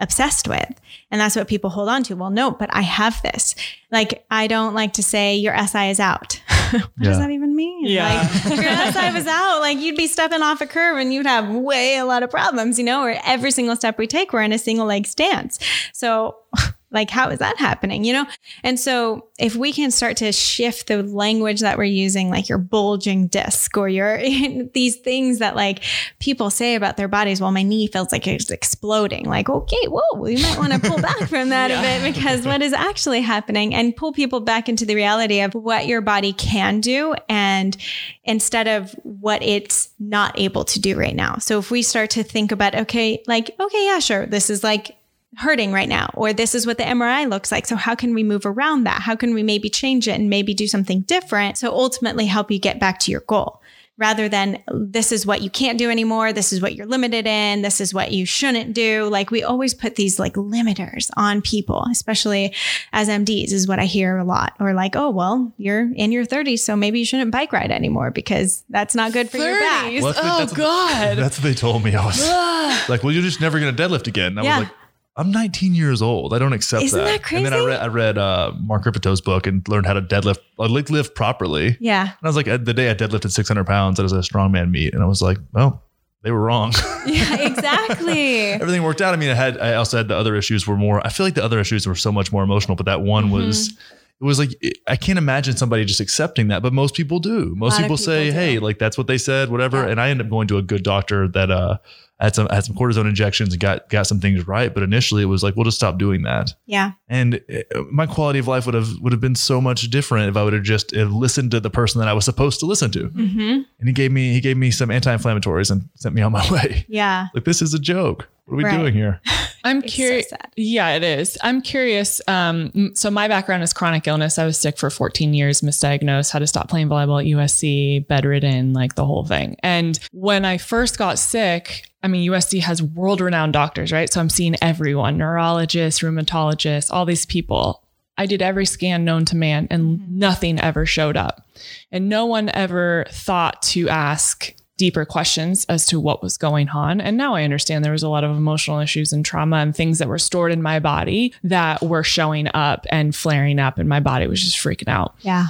obsessed 0.00 0.46
with. 0.48 0.80
And 1.10 1.20
that's 1.20 1.36
what 1.36 1.48
people 1.48 1.70
hold 1.70 1.88
on 1.88 2.02
to. 2.04 2.14
Well, 2.16 2.30
no, 2.30 2.50
but 2.50 2.68
I 2.72 2.82
have 2.82 3.20
this. 3.22 3.54
Like, 3.90 4.24
I 4.30 4.46
don't 4.46 4.74
like 4.74 4.92
to 4.94 5.02
say 5.02 5.36
your 5.36 5.56
SI 5.66 5.88
is 5.90 6.00
out. 6.00 6.40
what 6.70 6.82
Yeah. 6.98 7.04
does 7.10 7.18
that 7.18 7.30
even 7.30 7.54
mean? 7.56 7.86
Yeah. 7.86 8.28
Like, 8.44 8.52
if 8.52 8.60
your 8.62 8.92
SI 8.92 9.12
was 9.14 9.26
out, 9.26 9.60
like 9.60 9.78
you'd 9.78 9.96
be 9.96 10.06
stepping 10.06 10.42
off 10.42 10.60
a 10.60 10.66
curve 10.66 10.98
and 10.98 11.14
you'd 11.14 11.26
have 11.26 11.48
way 11.48 11.96
a 11.96 12.04
lot 12.04 12.22
of 12.22 12.30
problems, 12.30 12.78
you 12.78 12.84
know, 12.84 13.02
or 13.02 13.14
every 13.24 13.50
single 13.50 13.76
step 13.76 13.96
we 13.98 14.06
take, 14.06 14.32
we're 14.32 14.42
in 14.42 14.52
a 14.52 14.58
single 14.58 14.86
leg 14.86 15.06
stance. 15.06 15.58
So, 15.92 16.36
like, 16.92 17.10
how 17.10 17.30
is 17.30 17.40
that 17.40 17.58
happening, 17.58 18.04
you 18.04 18.12
know? 18.12 18.26
And 18.62 18.78
so, 18.78 19.28
if 19.38 19.56
we 19.56 19.72
can 19.72 19.90
start 19.90 20.16
to 20.18 20.30
shift 20.32 20.86
the 20.86 21.02
language 21.02 21.60
that 21.60 21.78
we're 21.78 21.84
using, 21.84 22.30
like 22.30 22.48
your 22.48 22.58
bulging 22.58 23.26
disc 23.26 23.76
or 23.76 23.88
your 23.88 24.18
these 24.72 24.96
things 24.96 25.40
that 25.40 25.56
like 25.56 25.82
people 26.20 26.48
say 26.48 26.76
about 26.76 26.96
their 26.96 27.08
bodies, 27.08 27.40
well, 27.40 27.50
my 27.50 27.62
knee 27.62 27.88
feels 27.88 28.12
like 28.12 28.26
it's 28.26 28.50
exploding. 28.50 29.24
Like, 29.24 29.48
okay, 29.48 29.86
whoa, 29.86 30.18
we 30.18 30.40
might 30.40 30.58
want 30.58 30.72
to 30.72 30.78
pull 30.78 30.98
back 30.98 31.18
from 31.28 31.48
that 31.48 31.70
a 31.70 31.80
bit 31.80 32.14
because 32.14 32.46
what 32.46 32.62
is 32.62 32.72
actually 32.72 33.20
happening 33.20 33.74
and 33.74 33.94
pull 33.94 34.12
people 34.12 34.40
back 34.40 34.68
into 34.68 34.86
the 34.86 34.94
reality 34.94 35.40
of 35.40 35.54
what 35.54 35.86
your 35.86 36.00
body 36.00 36.32
can 36.32 36.80
do 36.80 37.14
and 37.28 37.76
instead 38.24 38.68
of 38.68 38.92
what 39.02 39.42
it's 39.42 39.90
not 39.98 40.38
able 40.38 40.64
to 40.64 40.80
do 40.80 40.96
right 40.96 41.16
now. 41.16 41.36
So 41.38 41.58
if 41.58 41.70
we 41.70 41.82
start 41.82 42.10
to 42.10 42.22
think 42.22 42.52
about, 42.52 42.74
okay, 42.74 43.22
like, 43.26 43.50
okay, 43.58 43.86
yeah, 43.86 43.98
sure, 43.98 44.26
this 44.26 44.50
is 44.50 44.62
like 44.62 44.96
hurting 45.36 45.72
right 45.72 45.88
now, 45.88 46.10
or 46.14 46.32
this 46.32 46.54
is 46.54 46.66
what 46.66 46.78
the 46.78 46.84
MRI 46.84 47.28
looks 47.28 47.52
like. 47.52 47.66
So, 47.66 47.76
how 47.76 47.94
can 47.94 48.14
we 48.14 48.22
move 48.22 48.46
around 48.46 48.84
that? 48.84 49.02
How 49.02 49.16
can 49.16 49.34
we 49.34 49.42
maybe 49.42 49.68
change 49.68 50.08
it 50.08 50.18
and 50.18 50.30
maybe 50.30 50.54
do 50.54 50.66
something 50.66 51.02
different? 51.02 51.58
So, 51.58 51.70
ultimately, 51.72 52.26
help 52.26 52.50
you 52.50 52.58
get 52.58 52.80
back 52.80 52.98
to 53.00 53.10
your 53.10 53.20
goal 53.20 53.60
rather 53.98 54.28
than 54.28 54.62
this 54.70 55.10
is 55.10 55.24
what 55.24 55.40
you 55.40 55.48
can't 55.48 55.78
do 55.78 55.88
anymore. 55.90 56.30
This 56.30 56.52
is 56.52 56.60
what 56.60 56.74
you're 56.74 56.84
limited 56.84 57.26
in. 57.26 57.62
This 57.62 57.80
is 57.80 57.94
what 57.94 58.12
you 58.12 58.26
shouldn't 58.26 58.74
do. 58.74 59.08
Like, 59.08 59.30
we 59.30 59.42
always 59.42 59.72
put 59.72 59.94
these 59.94 60.18
like 60.18 60.34
limiters 60.34 61.08
on 61.16 61.40
people, 61.40 61.82
especially 61.90 62.54
as 62.92 63.08
MDs, 63.08 63.52
is 63.52 63.66
what 63.66 63.78
I 63.78 63.86
hear 63.86 64.18
a 64.18 64.24
lot. 64.24 64.52
Or 64.60 64.74
like, 64.74 64.96
oh, 64.96 65.08
well, 65.08 65.50
you're 65.56 65.90
in 65.94 66.12
your 66.12 66.26
30s, 66.26 66.58
so 66.58 66.76
maybe 66.76 66.98
you 66.98 67.06
shouldn't 67.06 67.30
bike 67.30 67.54
ride 67.54 67.70
anymore 67.70 68.10
because 68.10 68.64
that's 68.68 68.94
not 68.94 69.12
good 69.14 69.30
for 69.30 69.38
your 69.38 69.58
back. 69.60 69.84
Well, 69.84 70.12
that's 70.12 70.18
what- 70.18 70.24
oh 70.24 70.38
that's 70.40 70.52
what- 70.52 70.58
God. 70.58 71.16
That's 71.16 71.38
what 71.38 71.44
they 71.44 71.54
told 71.54 71.82
me. 71.82 71.94
I 71.94 72.04
was 72.04 72.88
like, 72.90 73.02
well, 73.02 73.12
you're 73.14 73.22
just 73.22 73.40
never 73.40 73.58
going 73.58 73.74
to 73.74 73.82
deadlift 73.82 74.06
again. 74.08 74.32
And 74.32 74.40
I 74.40 74.42
Yeah. 74.42 74.58
was 74.58 74.68
like, 74.68 74.76
I'm 75.18 75.30
19 75.30 75.74
years 75.74 76.02
old. 76.02 76.34
I 76.34 76.38
don't 76.38 76.52
accept 76.52 76.82
Isn't 76.84 76.98
that. 77.02 77.22
that 77.22 77.32
And 77.32 77.46
then 77.46 77.52
I 77.54 77.56
crazy? 77.56 77.66
read, 77.68 77.80
I 77.80 77.86
read 77.86 78.18
uh, 78.18 78.52
Mark 78.60 78.84
Rippetoe's 78.84 79.20
book 79.22 79.46
and 79.46 79.66
learned 79.68 79.86
how 79.86 79.94
to 79.94 80.02
deadlift, 80.02 80.38
uh, 80.58 80.68
like 80.68 80.90
lift 80.90 81.14
properly. 81.14 81.76
Yeah. 81.80 82.02
And. 82.02 82.12
I 82.22 82.26
was 82.28 82.36
like, 82.36 82.48
uh, 82.48 82.58
the 82.58 82.74
day 82.74 82.90
I 82.90 82.94
deadlifted 82.94 83.30
600 83.30 83.64
pounds, 83.66 83.96
that 83.96 84.02
was 84.02 84.12
a 84.12 84.16
strongman 84.18 84.70
meet. 84.70 84.92
And 84.92 85.02
I 85.02 85.06
was 85.06 85.22
like, 85.22 85.38
well, 85.52 85.82
they 86.22 86.30
were 86.32 86.40
wrong. 86.42 86.72
Yeah, 87.06 87.36
exactly. 87.36 88.40
Everything 88.52 88.82
worked 88.82 89.00
out. 89.00 89.14
I 89.14 89.16
mean, 89.16 89.30
I 89.30 89.34
had, 89.34 89.58
I 89.58 89.74
also 89.74 89.96
had 89.96 90.08
the 90.08 90.16
other 90.16 90.34
issues 90.34 90.66
were 90.66 90.76
more, 90.76 91.06
I 91.06 91.08
feel 91.10 91.24
like 91.24 91.34
the 91.34 91.44
other 91.44 91.60
issues 91.60 91.86
were 91.86 91.94
so 91.94 92.10
much 92.10 92.32
more 92.32 92.42
emotional, 92.42 92.74
but 92.76 92.86
that 92.86 93.00
one 93.00 93.26
Mm-hmm. 93.26 93.32
was, 93.46 93.68
it 93.68 94.24
was 94.24 94.38
like, 94.38 94.50
I 94.88 94.96
can't 94.96 95.18
imagine 95.18 95.56
somebody 95.56 95.84
just 95.84 96.00
accepting 96.00 96.48
that, 96.48 96.62
but 96.62 96.72
most 96.72 96.94
people 96.94 97.20
do. 97.20 97.54
Most 97.56 97.76
of 97.78 97.82
people, 97.84 97.96
say, 97.96 98.26
do. 98.30 98.32
hey, 98.32 98.58
like 98.58 98.78
that's 98.78 98.98
what 98.98 99.06
they 99.06 99.18
said, 99.18 99.50
whatever. 99.50 99.84
Yeah. 99.84 99.90
And 99.90 100.00
I 100.00 100.08
ended 100.10 100.26
up 100.26 100.30
going 100.30 100.48
to 100.48 100.58
a 100.58 100.62
good 100.62 100.82
doctor 100.82 101.28
that, 101.28 101.50
uh, 101.50 101.78
had 102.18 102.34
some 102.34 102.48
had 102.48 102.64
some 102.64 102.74
cortisone 102.74 103.06
injections 103.08 103.52
and 103.52 103.60
got 103.60 103.88
got 103.90 104.06
some 104.06 104.20
things 104.20 104.46
right, 104.46 104.72
but 104.72 104.82
initially 104.82 105.22
it 105.22 105.26
was 105.26 105.42
like, 105.42 105.54
we'll 105.54 105.64
just 105.64 105.76
stop 105.76 105.98
doing 105.98 106.22
that. 106.22 106.54
Yeah. 106.64 106.92
And 107.08 107.40
uh, 107.50 107.82
my 107.92 108.06
quality 108.06 108.38
of 108.38 108.48
life 108.48 108.64
would 108.66 108.74
have 108.74 108.88
would 109.00 109.12
have 109.12 109.20
been 109.20 109.34
so 109.34 109.60
much 109.60 109.90
different 109.90 110.28
if 110.30 110.36
I 110.36 110.42
would 110.42 110.52
have 110.54 110.62
just 110.62 110.96
uh, 110.96 111.04
listened 111.04 111.50
to 111.50 111.60
the 111.60 111.70
person 111.70 111.98
that 112.00 112.08
I 112.08 112.12
was 112.14 112.24
supposed 112.24 112.60
to 112.60 112.66
listen 112.66 112.90
to. 112.92 113.08
hmm 113.08 113.60
And 113.78 113.88
he 113.88 113.92
gave 113.92 114.12
me 114.12 114.32
he 114.32 114.40
gave 114.40 114.56
me 114.56 114.70
some 114.70 114.90
anti-inflammatories 114.90 115.70
and 115.70 115.88
sent 115.94 116.14
me 116.14 116.22
on 116.22 116.32
my 116.32 116.50
way. 116.52 116.86
Yeah. 116.88 117.26
Like 117.34 117.44
this 117.44 117.60
is 117.60 117.74
a 117.74 117.78
joke. 117.78 118.28
What 118.46 118.54
are 118.54 118.56
we 118.58 118.64
Right. 118.64 118.78
doing 118.78 118.94
here? 118.94 119.20
I'm 119.64 119.78
It's 119.82 119.92
so 119.92 119.96
curious. 119.96 120.32
yeah, 120.56 120.94
it 120.94 121.02
is. 121.02 121.36
I'm 121.42 121.60
curious. 121.60 122.20
Um, 122.28 122.92
so 122.94 123.10
my 123.10 123.26
background 123.26 123.64
is 123.64 123.72
chronic 123.72 124.06
illness. 124.06 124.38
I 124.38 124.44
was 124.46 124.56
sick 124.58 124.78
for 124.78 124.88
14 124.90 125.34
years, 125.34 125.60
misdiagnosed, 125.60 126.30
had 126.30 126.38
to 126.38 126.46
stop 126.46 126.68
playing 126.68 126.88
volleyball 126.88 127.20
at 127.20 127.26
USC, 127.26 128.06
bedridden, 128.06 128.72
like 128.72 128.94
the 128.94 129.04
whole 129.04 129.24
thing. 129.24 129.56
And 129.64 129.98
when 130.12 130.44
I 130.44 130.58
first 130.58 130.98
got 130.98 131.18
sick, 131.18 131.90
I 132.04 132.08
mean, 132.08 132.30
USC 132.30 132.60
has 132.60 132.80
world 132.80 133.20
renowned 133.20 133.52
doctors, 133.54 133.90
right? 133.90 134.12
So 134.12 134.20
I'm 134.20 134.28
seeing 134.30 134.54
everyone, 134.62 135.18
neurologists, 135.18 136.00
rheumatologists, 136.02 136.92
all 136.92 137.04
these 137.04 137.26
people. 137.26 137.82
I 138.18 138.26
did 138.26 138.40
every 138.42 138.64
scan 138.66 139.04
known 139.04 139.24
to 139.26 139.36
man 139.36 139.66
and 139.70 140.08
nothing 140.16 140.60
ever 140.60 140.86
showed 140.86 141.16
up. 141.16 141.44
And 141.90 142.08
no 142.08 142.24
one 142.24 142.48
ever 142.54 143.04
thought 143.10 143.60
to 143.62 143.88
ask 143.88 144.54
deeper 144.76 145.04
questions 145.04 145.64
as 145.68 145.86
to 145.86 145.98
what 145.98 146.22
was 146.22 146.36
going 146.36 146.68
on. 146.68 147.00
And 147.00 147.16
now 147.16 147.34
I 147.34 147.44
understand 147.44 147.84
there 147.84 147.92
was 147.92 148.02
a 148.02 148.08
lot 148.08 148.24
of 148.24 148.36
emotional 148.36 148.78
issues 148.80 149.12
and 149.12 149.24
trauma 149.24 149.56
and 149.56 149.74
things 149.74 149.98
that 149.98 150.08
were 150.08 150.18
stored 150.18 150.52
in 150.52 150.62
my 150.62 150.78
body 150.80 151.32
that 151.42 151.82
were 151.82 152.04
showing 152.04 152.48
up 152.54 152.86
and 152.90 153.14
flaring 153.14 153.58
up, 153.58 153.78
and 153.78 153.88
my 153.88 154.00
body 154.00 154.26
was 154.26 154.42
just 154.42 154.58
freaking 154.58 154.88
out. 154.88 155.14
Yeah. 155.20 155.46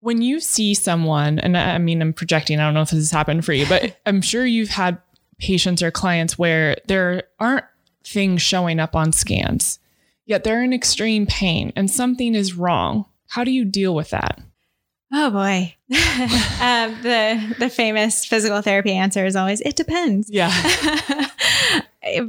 When 0.00 0.22
you 0.22 0.38
see 0.40 0.74
someone, 0.74 1.38
and 1.38 1.56
I 1.56 1.78
mean, 1.78 2.00
I'm 2.00 2.12
projecting, 2.12 2.60
I 2.60 2.64
don't 2.64 2.74
know 2.74 2.82
if 2.82 2.90
this 2.90 3.00
has 3.00 3.10
happened 3.10 3.44
for 3.44 3.52
you, 3.52 3.66
but 3.66 3.98
I'm 4.06 4.22
sure 4.22 4.46
you've 4.46 4.68
had 4.68 4.98
patients 5.38 5.82
or 5.82 5.90
clients 5.90 6.38
where 6.38 6.76
there 6.86 7.24
aren't 7.40 7.64
things 8.04 8.42
showing 8.42 8.78
up 8.78 8.94
on 8.94 9.12
scans, 9.12 9.80
yet 10.24 10.44
they're 10.44 10.62
in 10.62 10.72
extreme 10.72 11.26
pain 11.26 11.72
and 11.74 11.90
something 11.90 12.34
is 12.34 12.54
wrong. 12.54 13.06
How 13.28 13.42
do 13.42 13.50
you 13.50 13.64
deal 13.64 13.94
with 13.94 14.10
that? 14.10 14.40
Oh 15.12 15.30
boy. 15.30 15.75
um, 16.60 16.96
the 17.02 17.54
the 17.60 17.70
famous 17.70 18.24
physical 18.24 18.60
therapy 18.60 18.92
answer 18.92 19.24
is 19.24 19.36
always 19.36 19.60
it 19.60 19.76
depends. 19.76 20.28
Yeah. 20.28 20.50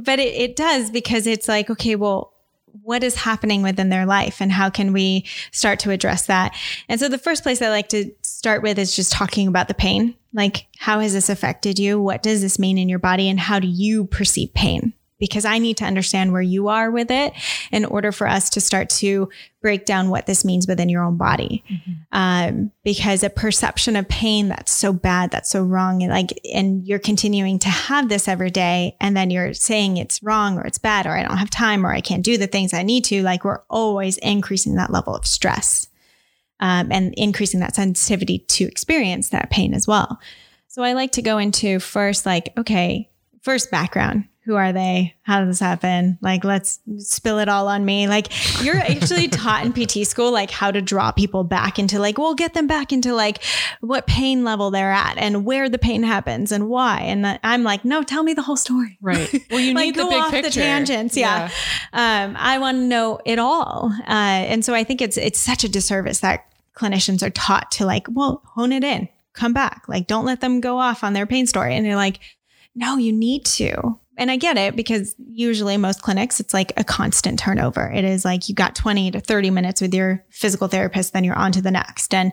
but 0.00 0.20
it, 0.20 0.34
it 0.34 0.56
does 0.56 0.90
because 0.90 1.26
it's 1.26 1.48
like, 1.48 1.68
okay, 1.68 1.96
well, 1.96 2.32
what 2.82 3.02
is 3.02 3.16
happening 3.16 3.62
within 3.62 3.88
their 3.88 4.06
life 4.06 4.40
and 4.40 4.52
how 4.52 4.70
can 4.70 4.92
we 4.92 5.24
start 5.50 5.80
to 5.80 5.90
address 5.90 6.26
that? 6.26 6.54
And 6.88 7.00
so 7.00 7.08
the 7.08 7.18
first 7.18 7.42
place 7.42 7.60
I 7.60 7.68
like 7.68 7.88
to 7.88 8.12
start 8.22 8.62
with 8.62 8.78
is 8.78 8.94
just 8.94 9.12
talking 9.12 9.48
about 9.48 9.66
the 9.66 9.74
pain. 9.74 10.14
Like, 10.32 10.66
how 10.78 11.00
has 11.00 11.12
this 11.12 11.28
affected 11.28 11.78
you? 11.78 12.00
What 12.00 12.22
does 12.22 12.42
this 12.42 12.58
mean 12.58 12.78
in 12.78 12.88
your 12.88 12.98
body? 12.98 13.28
And 13.28 13.40
how 13.40 13.58
do 13.58 13.66
you 13.66 14.04
perceive 14.04 14.54
pain? 14.54 14.92
Because 15.18 15.44
I 15.44 15.58
need 15.58 15.76
to 15.78 15.84
understand 15.84 16.32
where 16.32 16.42
you 16.42 16.68
are 16.68 16.90
with 16.90 17.10
it 17.10 17.32
in 17.72 17.84
order 17.84 18.12
for 18.12 18.28
us 18.28 18.50
to 18.50 18.60
start 18.60 18.88
to 18.90 19.28
break 19.60 19.84
down 19.84 20.10
what 20.10 20.26
this 20.26 20.44
means 20.44 20.68
within 20.68 20.88
your 20.88 21.02
own 21.02 21.16
body. 21.16 21.64
Um, 22.12 22.70
because 22.84 23.24
a 23.24 23.30
perception 23.30 23.96
of 23.96 24.08
pain 24.08 24.48
that's 24.48 24.70
so 24.70 24.92
bad, 24.92 25.32
that's 25.32 25.50
so 25.50 25.62
wrong, 25.64 26.02
and 26.02 26.12
like, 26.12 26.38
and 26.54 26.86
you're 26.86 27.00
continuing 27.00 27.58
to 27.58 27.68
have 27.68 28.08
this 28.08 28.28
every 28.28 28.50
day, 28.50 28.96
and 29.00 29.16
then 29.16 29.30
you're 29.30 29.54
saying 29.54 29.96
it's 29.96 30.22
wrong 30.22 30.56
or 30.56 30.64
it's 30.64 30.78
bad 30.78 31.06
or 31.06 31.16
I 31.16 31.22
don't 31.22 31.36
have 31.36 31.50
time 31.50 31.84
or 31.84 31.92
I 31.92 32.00
can't 32.00 32.24
do 32.24 32.38
the 32.38 32.46
things 32.46 32.72
I 32.72 32.84
need 32.84 33.04
to. 33.06 33.22
Like, 33.22 33.44
we're 33.44 33.62
always 33.68 34.18
increasing 34.18 34.76
that 34.76 34.92
level 34.92 35.14
of 35.16 35.26
stress 35.26 35.88
um, 36.60 36.92
and 36.92 37.12
increasing 37.16 37.60
that 37.60 37.74
sensitivity 37.74 38.38
to 38.38 38.64
experience 38.64 39.30
that 39.30 39.50
pain 39.50 39.74
as 39.74 39.86
well. 39.88 40.20
So 40.68 40.82
I 40.82 40.92
like 40.92 41.12
to 41.12 41.22
go 41.22 41.38
into 41.38 41.80
first, 41.80 42.24
like, 42.24 42.52
okay, 42.56 43.10
first 43.42 43.70
background. 43.70 44.24
Who 44.48 44.54
are 44.54 44.72
they? 44.72 45.14
How 45.24 45.40
did 45.40 45.50
this 45.50 45.60
happen? 45.60 46.16
Like, 46.22 46.42
let's 46.42 46.80
spill 46.96 47.38
it 47.38 47.50
all 47.50 47.68
on 47.68 47.84
me. 47.84 48.08
Like, 48.08 48.28
you're 48.64 48.78
actually 48.78 49.28
taught 49.28 49.62
in 49.66 49.74
PT 49.74 50.06
school, 50.06 50.32
like 50.32 50.50
how 50.50 50.70
to 50.70 50.80
draw 50.80 51.12
people 51.12 51.44
back 51.44 51.78
into 51.78 51.98
like, 51.98 52.16
we'll 52.16 52.34
get 52.34 52.54
them 52.54 52.66
back 52.66 52.90
into 52.90 53.12
like 53.12 53.44
what 53.82 54.06
pain 54.06 54.44
level 54.44 54.70
they're 54.70 54.90
at 54.90 55.18
and 55.18 55.44
where 55.44 55.68
the 55.68 55.76
pain 55.76 56.02
happens 56.02 56.50
and 56.50 56.70
why. 56.70 57.00
And 57.02 57.38
I'm 57.44 57.62
like, 57.62 57.84
no, 57.84 58.02
tell 58.02 58.22
me 58.22 58.32
the 58.32 58.40
whole 58.40 58.56
story. 58.56 58.96
Right. 59.02 59.28
Well, 59.50 59.60
you 59.60 59.74
Like, 59.74 59.84
need 59.84 59.96
the 59.96 60.02
go 60.04 60.08
big 60.08 60.18
off 60.18 60.30
the 60.30 60.42
picture. 60.44 60.60
tangents, 60.60 61.14
yeah. 61.14 61.50
Um, 61.92 62.34
I 62.38 62.58
want 62.58 62.76
to 62.78 62.82
know 62.84 63.20
it 63.26 63.38
all. 63.38 63.92
Uh, 64.06 64.10
and 64.48 64.64
so 64.64 64.72
I 64.72 64.82
think 64.82 65.02
it's 65.02 65.18
it's 65.18 65.38
such 65.38 65.62
a 65.62 65.68
disservice 65.68 66.20
that 66.20 66.46
clinicians 66.74 67.22
are 67.22 67.28
taught 67.30 67.70
to 67.72 67.84
like, 67.84 68.06
well, 68.10 68.40
hone 68.54 68.72
it 68.72 68.82
in, 68.82 69.10
come 69.34 69.52
back. 69.52 69.82
Like, 69.88 70.06
don't 70.06 70.24
let 70.24 70.40
them 70.40 70.62
go 70.62 70.78
off 70.78 71.04
on 71.04 71.12
their 71.12 71.26
pain 71.26 71.46
story. 71.46 71.76
And 71.76 71.84
you're 71.84 71.96
like, 71.96 72.20
no, 72.74 72.96
you 72.96 73.12
need 73.12 73.44
to. 73.44 73.98
And 74.18 74.30
I 74.30 74.36
get 74.36 74.58
it 74.58 74.76
because 74.76 75.14
usually 75.30 75.76
most 75.76 76.02
clinics, 76.02 76.40
it's 76.40 76.52
like 76.52 76.72
a 76.76 76.84
constant 76.84 77.38
turnover. 77.38 77.90
It 77.90 78.04
is 78.04 78.24
like 78.24 78.48
you 78.48 78.54
got 78.54 78.74
20 78.74 79.12
to 79.12 79.20
30 79.20 79.50
minutes 79.50 79.80
with 79.80 79.94
your 79.94 80.24
physical 80.30 80.68
therapist, 80.68 81.12
then 81.12 81.24
you're 81.24 81.36
on 81.36 81.52
to 81.52 81.62
the 81.62 81.70
next. 81.70 82.12
And 82.12 82.32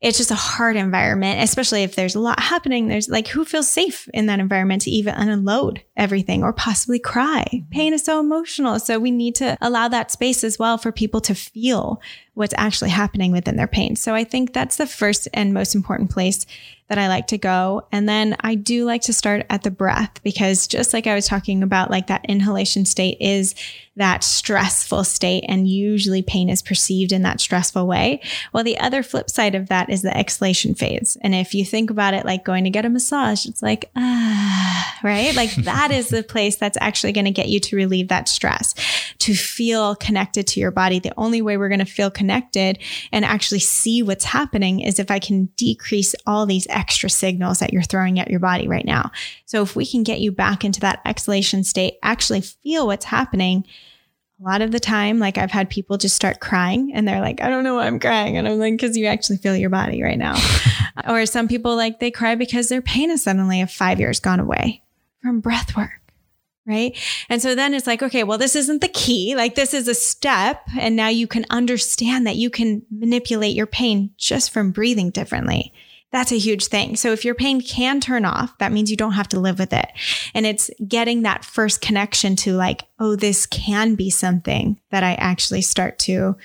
it's 0.00 0.16
just 0.16 0.30
a 0.30 0.34
hard 0.34 0.76
environment, 0.76 1.42
especially 1.42 1.82
if 1.82 1.94
there's 1.94 2.14
a 2.14 2.20
lot 2.20 2.40
happening. 2.40 2.88
There's 2.88 3.10
like, 3.10 3.28
who 3.28 3.44
feels 3.44 3.68
safe 3.68 4.08
in 4.14 4.26
that 4.26 4.40
environment 4.40 4.82
to 4.82 4.90
even 4.90 5.14
unload 5.14 5.82
everything 5.94 6.42
or 6.42 6.54
possibly 6.54 6.98
cry? 6.98 7.44
Mm-hmm. 7.52 7.70
Pain 7.70 7.92
is 7.92 8.02
so 8.02 8.18
emotional. 8.18 8.78
So 8.78 8.98
we 8.98 9.10
need 9.10 9.34
to 9.36 9.58
allow 9.60 9.88
that 9.88 10.10
space 10.10 10.42
as 10.42 10.58
well 10.58 10.78
for 10.78 10.90
people 10.90 11.20
to 11.22 11.34
feel 11.34 12.00
what's 12.40 12.54
actually 12.56 12.90
happening 12.90 13.32
within 13.32 13.56
their 13.56 13.66
pain. 13.66 13.94
So 13.94 14.14
I 14.14 14.24
think 14.24 14.54
that's 14.54 14.76
the 14.76 14.86
first 14.86 15.28
and 15.34 15.52
most 15.52 15.74
important 15.74 16.10
place 16.10 16.46
that 16.90 16.98
I 16.98 17.06
like 17.06 17.28
to 17.28 17.38
go. 17.38 17.86
And 17.92 18.08
then 18.08 18.36
I 18.40 18.56
do 18.56 18.84
like 18.84 19.02
to 19.02 19.12
start 19.12 19.46
at 19.48 19.62
the 19.62 19.70
breath 19.70 20.20
because 20.24 20.66
just 20.66 20.92
like 20.92 21.06
I 21.06 21.14
was 21.14 21.26
talking 21.26 21.62
about, 21.62 21.88
like 21.88 22.08
that 22.08 22.24
inhalation 22.28 22.84
state 22.84 23.16
is 23.20 23.54
that 23.94 24.24
stressful 24.24 25.04
state. 25.04 25.44
And 25.46 25.68
usually 25.68 26.22
pain 26.22 26.48
is 26.48 26.62
perceived 26.62 27.12
in 27.12 27.22
that 27.22 27.40
stressful 27.40 27.86
way. 27.86 28.20
Well, 28.52 28.64
the 28.64 28.78
other 28.78 29.04
flip 29.04 29.30
side 29.30 29.54
of 29.54 29.68
that 29.68 29.88
is 29.88 30.02
the 30.02 30.16
exhalation 30.16 30.74
phase. 30.74 31.16
And 31.20 31.32
if 31.32 31.54
you 31.54 31.64
think 31.64 31.90
about 31.90 32.14
it 32.14 32.24
like 32.24 32.44
going 32.44 32.64
to 32.64 32.70
get 32.70 32.84
a 32.84 32.90
massage, 32.90 33.46
it's 33.46 33.62
like, 33.62 33.88
ah, 33.94 34.98
right? 35.04 35.34
Like 35.36 35.54
that 35.64 35.92
is 35.92 36.08
the 36.08 36.24
place 36.24 36.56
that's 36.56 36.78
actually 36.80 37.12
going 37.12 37.26
to 37.26 37.30
get 37.30 37.48
you 37.48 37.60
to 37.60 37.76
relieve 37.76 38.08
that 38.08 38.28
stress, 38.28 38.74
to 39.18 39.34
feel 39.34 39.94
connected 39.94 40.46
to 40.48 40.60
your 40.60 40.72
body. 40.72 40.98
The 40.98 41.14
only 41.16 41.40
way 41.40 41.56
we're 41.56 41.68
going 41.68 41.78
to 41.78 41.84
feel 41.84 42.10
connected 42.10 42.29
and 42.30 43.24
actually 43.24 43.60
see 43.60 44.02
what's 44.02 44.24
happening 44.24 44.80
is 44.80 44.98
if 44.98 45.10
I 45.10 45.18
can 45.18 45.46
decrease 45.56 46.14
all 46.26 46.46
these 46.46 46.66
extra 46.70 47.10
signals 47.10 47.58
that 47.58 47.72
you're 47.72 47.82
throwing 47.82 48.18
at 48.18 48.30
your 48.30 48.40
body 48.40 48.68
right 48.68 48.84
now. 48.84 49.10
So 49.46 49.62
if 49.62 49.76
we 49.76 49.86
can 49.86 50.02
get 50.02 50.20
you 50.20 50.32
back 50.32 50.64
into 50.64 50.80
that 50.80 51.00
exhalation 51.04 51.64
state, 51.64 51.94
actually 52.02 52.40
feel 52.40 52.86
what's 52.86 53.06
happening. 53.06 53.64
A 54.40 54.48
lot 54.48 54.62
of 54.62 54.72
the 54.72 54.80
time, 54.80 55.18
like 55.18 55.36
I've 55.36 55.50
had 55.50 55.68
people 55.68 55.98
just 55.98 56.16
start 56.16 56.40
crying 56.40 56.92
and 56.94 57.06
they're 57.06 57.20
like, 57.20 57.42
I 57.42 57.50
don't 57.50 57.64
know 57.64 57.74
why 57.74 57.86
I'm 57.86 58.00
crying. 58.00 58.38
And 58.38 58.48
I'm 58.48 58.58
like, 58.58 58.72
because 58.72 58.96
you 58.96 59.06
actually 59.06 59.36
feel 59.36 59.54
your 59.54 59.70
body 59.70 60.02
right 60.02 60.18
now. 60.18 60.36
or 61.08 61.26
some 61.26 61.46
people 61.46 61.76
like 61.76 62.00
they 62.00 62.10
cry 62.10 62.34
because 62.36 62.68
their 62.68 62.80
pain 62.80 63.10
has 63.10 63.22
suddenly 63.22 63.60
of 63.60 63.70
five 63.70 64.00
years 64.00 64.18
gone 64.18 64.40
away 64.40 64.82
from 65.20 65.40
breath 65.40 65.76
work. 65.76 65.99
Right. 66.70 66.96
And 67.28 67.42
so 67.42 67.56
then 67.56 67.74
it's 67.74 67.88
like, 67.88 68.00
okay, 68.00 68.22
well, 68.22 68.38
this 68.38 68.54
isn't 68.54 68.80
the 68.80 68.86
key. 68.86 69.34
Like, 69.34 69.56
this 69.56 69.74
is 69.74 69.88
a 69.88 69.94
step. 69.94 70.62
And 70.78 70.94
now 70.94 71.08
you 71.08 71.26
can 71.26 71.44
understand 71.50 72.28
that 72.28 72.36
you 72.36 72.48
can 72.48 72.82
manipulate 72.92 73.56
your 73.56 73.66
pain 73.66 74.10
just 74.16 74.52
from 74.52 74.70
breathing 74.70 75.10
differently. 75.10 75.72
That's 76.12 76.30
a 76.30 76.38
huge 76.38 76.66
thing. 76.66 76.94
So 76.94 77.10
if 77.10 77.24
your 77.24 77.34
pain 77.34 77.60
can 77.60 78.00
turn 78.00 78.24
off, 78.24 78.56
that 78.58 78.70
means 78.70 78.88
you 78.88 78.96
don't 78.96 79.14
have 79.14 79.28
to 79.30 79.40
live 79.40 79.58
with 79.58 79.72
it. 79.72 79.88
And 80.32 80.46
it's 80.46 80.70
getting 80.86 81.22
that 81.22 81.44
first 81.44 81.80
connection 81.80 82.36
to 82.36 82.52
like, 82.52 82.84
oh, 83.00 83.16
this 83.16 83.46
can 83.46 83.96
be 83.96 84.08
something 84.08 84.78
that 84.90 85.02
I 85.02 85.14
actually 85.14 85.62
start 85.62 85.98
to 86.00 86.36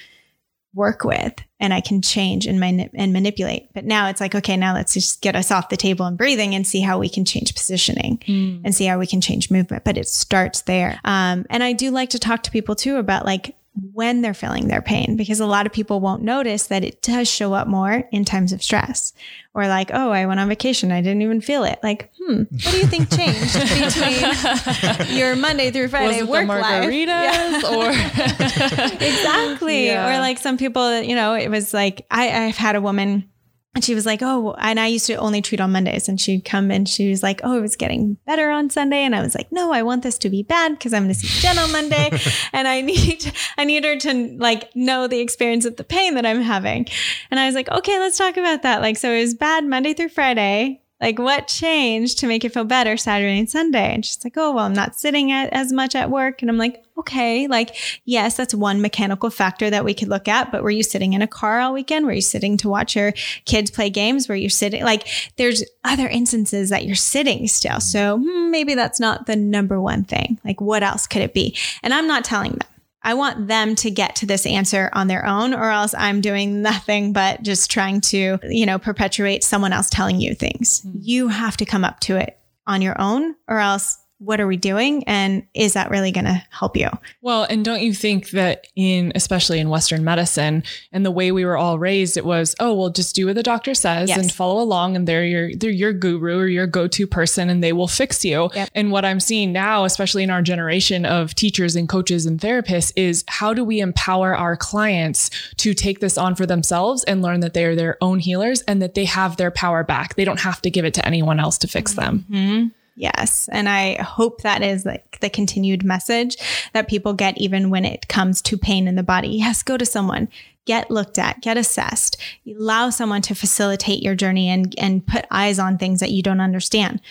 work 0.76 1.04
with 1.04 1.34
and 1.60 1.74
I 1.74 1.82
can 1.82 2.02
change 2.02 2.46
and, 2.46 2.60
man- 2.60 2.90
and 2.94 3.14
manipulate. 3.14 3.74
But 3.74 3.86
now 3.86 4.10
it's 4.10 4.20
like, 4.20 4.36
okay, 4.36 4.58
now 4.58 4.74
let's 4.74 4.94
just 4.94 5.22
get 5.22 5.36
us 5.36 5.50
off 5.50 5.70
the 5.70 5.78
table 5.78 6.06
and 6.06 6.18
breathing 6.18 6.54
and 6.54 6.68
see 6.68 6.82
how 6.82 7.00
we 7.00 7.10
can 7.10 7.26
change 7.26 7.56
positioning 7.56 8.18
mm. 8.28 8.62
and 8.64 8.76
see 8.76 8.86
how 8.86 9.00
we 9.00 9.08
can 9.08 9.22
change 9.22 9.50
movement. 9.50 9.86
But 9.86 9.98
it 9.98 10.08
starts 10.08 10.62
there. 10.64 11.00
Um, 11.06 11.46
and 11.50 11.64
I 11.64 11.74
do 11.74 11.92
like 11.92 12.10
to 12.12 12.20
talk 12.20 12.44
to 12.44 12.52
people 12.52 12.76
too 12.76 12.98
about 12.98 13.26
like 13.26 13.56
when 13.94 14.22
they're 14.22 14.34
feeling 14.34 14.68
their 14.68 14.82
pain 14.82 15.18
because 15.18 15.40
a 15.42 15.46
lot 15.46 15.66
of 15.66 15.74
people 15.74 16.00
won't 16.00 16.22
notice 16.22 16.68
that 16.68 16.84
it 16.84 17.02
does 17.02 17.28
show 17.28 17.54
up 17.54 17.68
more 17.68 18.08
in 18.12 18.24
times 18.24 18.54
of 18.54 18.64
stress 18.64 19.12
or 19.54 19.68
like 19.68 19.92
oh 19.94 20.12
i 20.12 20.26
went 20.26 20.40
on 20.40 20.48
vacation 20.48 20.94
i 20.94 21.02
didn't 21.02 21.22
even 21.22 21.42
feel 21.42 21.64
it 21.66 21.78
like 21.84 22.10
hmm 22.18 22.44
what 22.44 22.72
do 22.72 22.78
you 22.78 22.88
think 22.88 23.10
changed 23.14 23.54
between 25.08 25.18
your 25.18 25.36
monday 25.36 25.72
through 25.72 25.90
friday 25.90 26.22
Was 26.22 26.30
work 26.30 26.48
the 26.48 26.54
margaritas 26.54 27.64
life 27.64 27.64
yeah. 27.64 27.76
or 27.76 28.96
exactly 29.06 29.88
Yeah. 29.88 30.16
or 30.16 30.20
like 30.20 30.38
some 30.38 30.58
people 30.58 31.02
you 31.02 31.16
know 31.16 31.34
it 31.34 31.50
was 31.50 31.74
like 31.74 32.06
I, 32.10 32.46
i've 32.46 32.58
had 32.58 32.76
a 32.76 32.82
woman 32.82 33.30
and 33.76 33.84
she 33.84 33.94
was 33.94 34.06
like, 34.06 34.22
Oh, 34.22 34.56
and 34.58 34.80
I 34.80 34.88
used 34.88 35.06
to 35.08 35.16
only 35.16 35.42
treat 35.42 35.60
on 35.60 35.74
Mondays. 35.74 36.08
And 36.08 36.20
she'd 36.20 36.46
come 36.46 36.72
and 36.72 36.88
she 36.88 37.10
was 37.10 37.22
like, 37.22 37.42
Oh, 37.44 37.58
it 37.58 37.62
was 37.62 37.76
getting 37.76 38.18
better 38.26 38.50
on 38.50 38.70
Sunday. 38.70 39.04
And 39.04 39.14
I 39.14 39.22
was 39.22 39.36
like, 39.36 39.52
No, 39.52 39.74
I 39.74 39.84
want 39.84 40.02
this 40.02 40.18
to 40.20 40.30
be 40.30 40.44
bad 40.44 40.72
because 40.72 40.94
I'm 40.94 41.04
going 41.04 41.14
to 41.14 41.20
see 41.20 41.42
Jen 41.42 41.60
on 41.60 41.72
Monday. 41.74 42.10
and 42.54 42.70
I 42.70 42.80
need, 42.80 43.32
I 43.58 43.66
need 43.66 43.84
her 43.84 43.98
to 43.98 44.38
like 44.38 44.74
know 44.76 45.08
the 45.08 45.20
experience 45.20 45.66
of 45.66 45.76
the 45.76 45.84
pain 45.84 46.16
that 46.16 46.26
I'm 46.26 46.42
having. 46.42 46.88
And 47.30 47.40
I 47.40 47.46
was 47.46 47.54
like, 47.54 47.70
Okay, 47.70 48.00
let's 48.00 48.18
talk 48.18 48.38
about 48.38 48.64
that. 48.64 48.82
Like, 48.82 48.96
so 48.98 49.12
it 49.12 49.20
was 49.20 49.34
bad 49.34 49.66
Monday 49.66 49.94
through 49.94 50.10
Friday. 50.10 50.82
Like, 51.06 51.20
what 51.20 51.48
changed 51.48 52.18
to 52.18 52.28
make 52.28 52.44
it 52.44 52.52
feel 52.52 52.64
better 52.64 52.98
Saturday 52.98 53.38
and 53.38 53.48
Sunday? 53.48 53.94
And 53.94 54.04
she's 54.04 54.24
like, 54.24 54.38
Oh, 54.38 54.56
well, 54.56 54.66
I'm 54.66 54.74
not 54.74 54.96
sitting 54.96 55.32
at, 55.32 55.54
as 55.54 55.72
much 55.72 55.94
at 55.94 56.10
work. 56.10 56.42
And 56.42 56.50
I'm 56.50 56.58
like, 56.58 56.84
Okay, 56.98 57.48
like, 57.48 57.76
yes, 58.06 58.36
that's 58.36 58.56
one 58.56 58.82
mechanical 58.82 59.30
factor 59.30 59.70
that 59.70 59.86
we 59.86 59.94
could 59.94 60.08
look 60.08 60.28
at. 60.28 60.52
But 60.52 60.64
were 60.64 60.72
you 60.72 60.82
sitting 60.82 61.14
in 61.14 61.22
a 61.22 61.28
car 61.28 61.60
all 61.60 61.74
weekend? 61.74 62.08
Were 62.08 62.12
you 62.12 62.22
sitting 62.22 62.58
to 62.58 62.70
watch 62.70 62.96
your 62.96 63.12
kids 63.46 63.70
play 63.70 63.92
games? 63.92 64.28
Were 64.28 64.36
you 64.36 64.50
sitting? 64.50 64.84
Like, 64.84 65.08
there's 65.36 65.64
other 65.84 66.08
instances 66.08 66.72
that 66.72 66.88
you're 66.88 66.96
sitting 66.96 67.48
still. 67.48 67.82
So 67.82 68.18
hmm, 68.18 68.50
maybe 68.50 68.74
that's 68.74 69.00
not 69.00 69.28
the 69.28 69.36
number 69.36 69.80
one 69.80 70.06
thing. 70.06 70.40
Like, 70.44 70.60
what 70.60 70.82
else 70.82 71.06
could 71.06 71.22
it 71.22 71.36
be? 71.36 71.56
And 71.84 71.94
I'm 71.94 72.08
not 72.08 72.24
telling 72.26 72.54
them. 72.54 72.68
I 73.06 73.14
want 73.14 73.48
them 73.48 73.76
to 73.76 73.92
get 73.92 74.16
to 74.18 74.26
this 74.26 74.48
answer 74.48 74.90
on 74.92 75.08
their 75.08 75.26
own, 75.28 75.54
or 75.54 75.70
else 75.70 75.94
I'm 75.96 76.22
doing 76.22 76.64
nothing 76.64 77.14
but 77.14 77.44
just 77.44 77.70
trying 77.70 78.02
to, 78.02 78.40
you 78.44 78.66
know, 78.66 78.80
perpetuate 78.80 79.44
someone 79.44 79.72
else 79.72 79.92
telling 79.92 80.20
you 80.20 80.34
things. 80.34 80.82
Hmm. 80.82 80.92
You 81.00 81.28
have 81.28 81.56
to 81.58 81.66
come 81.66 81.86
up 81.86 82.00
to 82.02 82.18
it 82.18 82.38
on 82.66 82.82
your 82.82 83.00
own, 83.00 83.36
or 83.48 83.60
else 83.60 84.00
what 84.20 84.40
are 84.40 84.48
we 84.48 84.56
doing? 84.56 85.04
And 85.06 85.46
is 85.54 85.74
that 85.74 85.90
really 85.90 86.12
going 86.12 86.26
to 86.26 86.42
help 86.50 86.78
you? 86.78 86.90
Well, 87.22 87.44
and 87.44 87.66
don't 87.66 87.82
you 87.82 87.94
think 87.94 88.30
that 88.30 88.68
in, 88.76 89.12
especially 89.14 89.60
in 89.60 89.70
Western 89.70 90.06
medicine 90.06 90.64
and 90.94 91.06
the 91.06 91.12
way 91.12 91.34
we 91.34 91.44
were 91.44 91.58
all 91.58 91.78
raised, 91.78 92.16
it 92.16 92.24
was, 92.26 92.56
oh, 92.62 92.74
well, 92.74 92.90
just 92.90 93.14
do 93.14 93.26
what 93.26 93.36
the 93.36 93.44
doctor 93.44 93.74
says 93.74 94.10
Yes. 94.10 94.18
and 94.18 94.32
follow 94.32 94.62
along, 94.62 94.96
and 94.96 95.06
they're 95.08 95.26
your 95.26 95.54
they're 95.56 95.70
your 95.70 95.92
guru 95.92 96.40
or 96.40 96.48
your 96.48 96.66
go-to 96.66 97.06
person, 97.06 97.50
and 97.50 97.62
they 97.62 97.74
will 97.74 97.90
fix 97.90 98.24
you. 98.24 98.50
Yep. 98.56 98.70
And 98.74 98.92
what 98.92 99.04
I'm 99.04 99.20
seeing 99.20 99.52
now, 99.52 99.84
especially 99.84 100.24
in 100.24 100.30
our 100.30 100.42
generation 100.42 101.06
of 101.06 101.36
teachers 101.36 101.76
and 101.76 101.90
coaches 101.90 102.26
and 102.26 102.40
therapists, 102.40 102.94
is 102.96 103.26
how 103.28 103.54
do 103.54 103.64
we 103.66 103.80
empower 103.82 104.36
our 104.36 104.56
clients 104.56 105.30
to 105.58 105.74
take 105.74 106.00
this 106.00 106.18
on 106.18 106.36
for 106.36 106.46
themselves 106.46 107.04
and 107.04 107.22
learn 107.22 107.42
that 107.42 107.54
they 107.54 107.66
are 107.66 107.76
their 107.76 107.98
own 108.02 108.20
healers 108.20 108.62
and 108.62 108.82
that 108.82 108.94
they 108.94 109.06
have 109.06 109.36
their 109.38 109.52
power 109.52 109.84
back. 109.84 110.16
They 110.16 110.26
don't 110.26 110.40
have 110.40 110.62
to 110.62 110.70
give 110.70 110.86
it 110.86 110.94
to 110.94 111.06
anyone 111.06 111.40
else 111.40 111.58
to 111.60 111.68
fix 111.68 111.94
them. 111.94 112.26
Mm-hmm. 112.30 112.68
Yes. 112.96 113.50
And 113.52 113.68
I 113.68 114.02
hope 114.02 114.42
that 114.42 114.62
is 114.62 114.86
like 114.86 115.20
the 115.20 115.30
continued 115.30 115.84
message 115.84 116.38
that 116.74 116.88
people 116.88 117.14
get 117.14 117.38
even 117.38 117.70
when 117.70 117.84
it 117.84 118.08
comes 118.08 118.42
to 118.44 118.58
pain 118.58 118.88
in 118.88 118.96
the 118.96 119.04
body. 119.04 119.30
Yes, 119.30 119.64
go 119.64 119.76
to 119.78 119.86
someone, 119.86 120.30
get 120.66 120.90
looked 120.90 121.20
at, 121.20 121.42
get 121.42 121.58
assessed, 121.58 122.18
allow 122.48 122.90
someone 122.90 123.22
to 123.24 123.36
facilitate 123.36 124.02
your 124.02 124.16
journey 124.16 124.50
and, 124.50 124.74
and 124.78 125.06
put 125.06 125.26
eyes 125.30 125.60
on 125.60 125.78
things 125.78 126.00
that 126.00 126.12
you 126.12 126.24
don't 126.24 126.40
understand. 126.40 127.02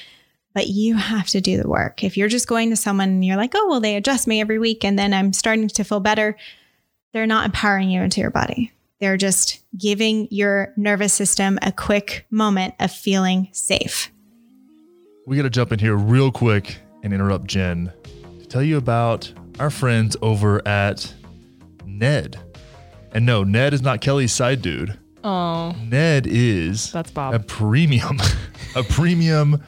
But 0.55 0.69
you 0.69 0.95
have 0.95 1.27
to 1.29 1.41
do 1.41 1.61
the 1.61 1.69
work. 1.69 2.03
If 2.03 2.17
you're 2.17 2.29
just 2.29 2.49
going 2.49 2.71
to 2.71 2.77
someone 2.77 3.09
and 3.09 3.25
you're 3.25 3.37
like, 3.37 3.53
oh, 3.55 3.69
well, 3.69 3.81
they 3.81 3.97
adjust 3.97 4.27
me 4.27 4.41
every 4.41 4.59
week 4.59 4.85
and 4.85 4.99
then 4.99 5.13
I'm 5.13 5.33
starting 5.33 5.69
to 5.69 5.85
feel 5.85 6.01
better, 6.01 6.37
they're 7.13 7.27
not 7.27 7.45
empowering 7.45 7.91
you 7.91 8.01
into 8.03 8.21
your 8.21 8.31
body. 8.31 8.73
They're 9.01 9.17
just 9.17 9.63
giving 9.77 10.29
your 10.31 10.73
nervous 10.77 11.13
system 11.13 11.59
a 11.61 11.73
quick 11.73 12.25
moment 12.31 12.75
of 12.79 12.91
feeling 12.91 13.49
safe. 13.53 14.11
We 15.27 15.37
got 15.37 15.43
to 15.45 15.51
jump 15.51 15.73
in 15.73 15.79
here 15.79 15.97
real 15.97 16.31
quick 16.31 16.79
and 17.03 17.13
interrupt 17.13 17.47
Jen 17.47 17.93
to 18.41 18.47
tell 18.47 18.63
you 18.63 18.77
about 18.77 19.33
our 19.59 19.71
friends 19.71 20.17
over 20.23 20.67
at 20.67 21.13
Ned. 21.87 22.39
And 23.13 23.25
no, 23.25 23.45
Ned 23.45 23.73
is 23.73 23.83
not 23.83 24.01
Kelly's 24.01 24.33
side 24.33 24.61
dude. 24.61 24.99
Oh, 25.23 25.75
Ned 25.89 26.27
is 26.27 26.93
that's 26.93 27.11
Bob. 27.11 27.35
a 27.35 27.39
premium, 27.39 28.19
a 28.77 28.83
premium 28.83 29.63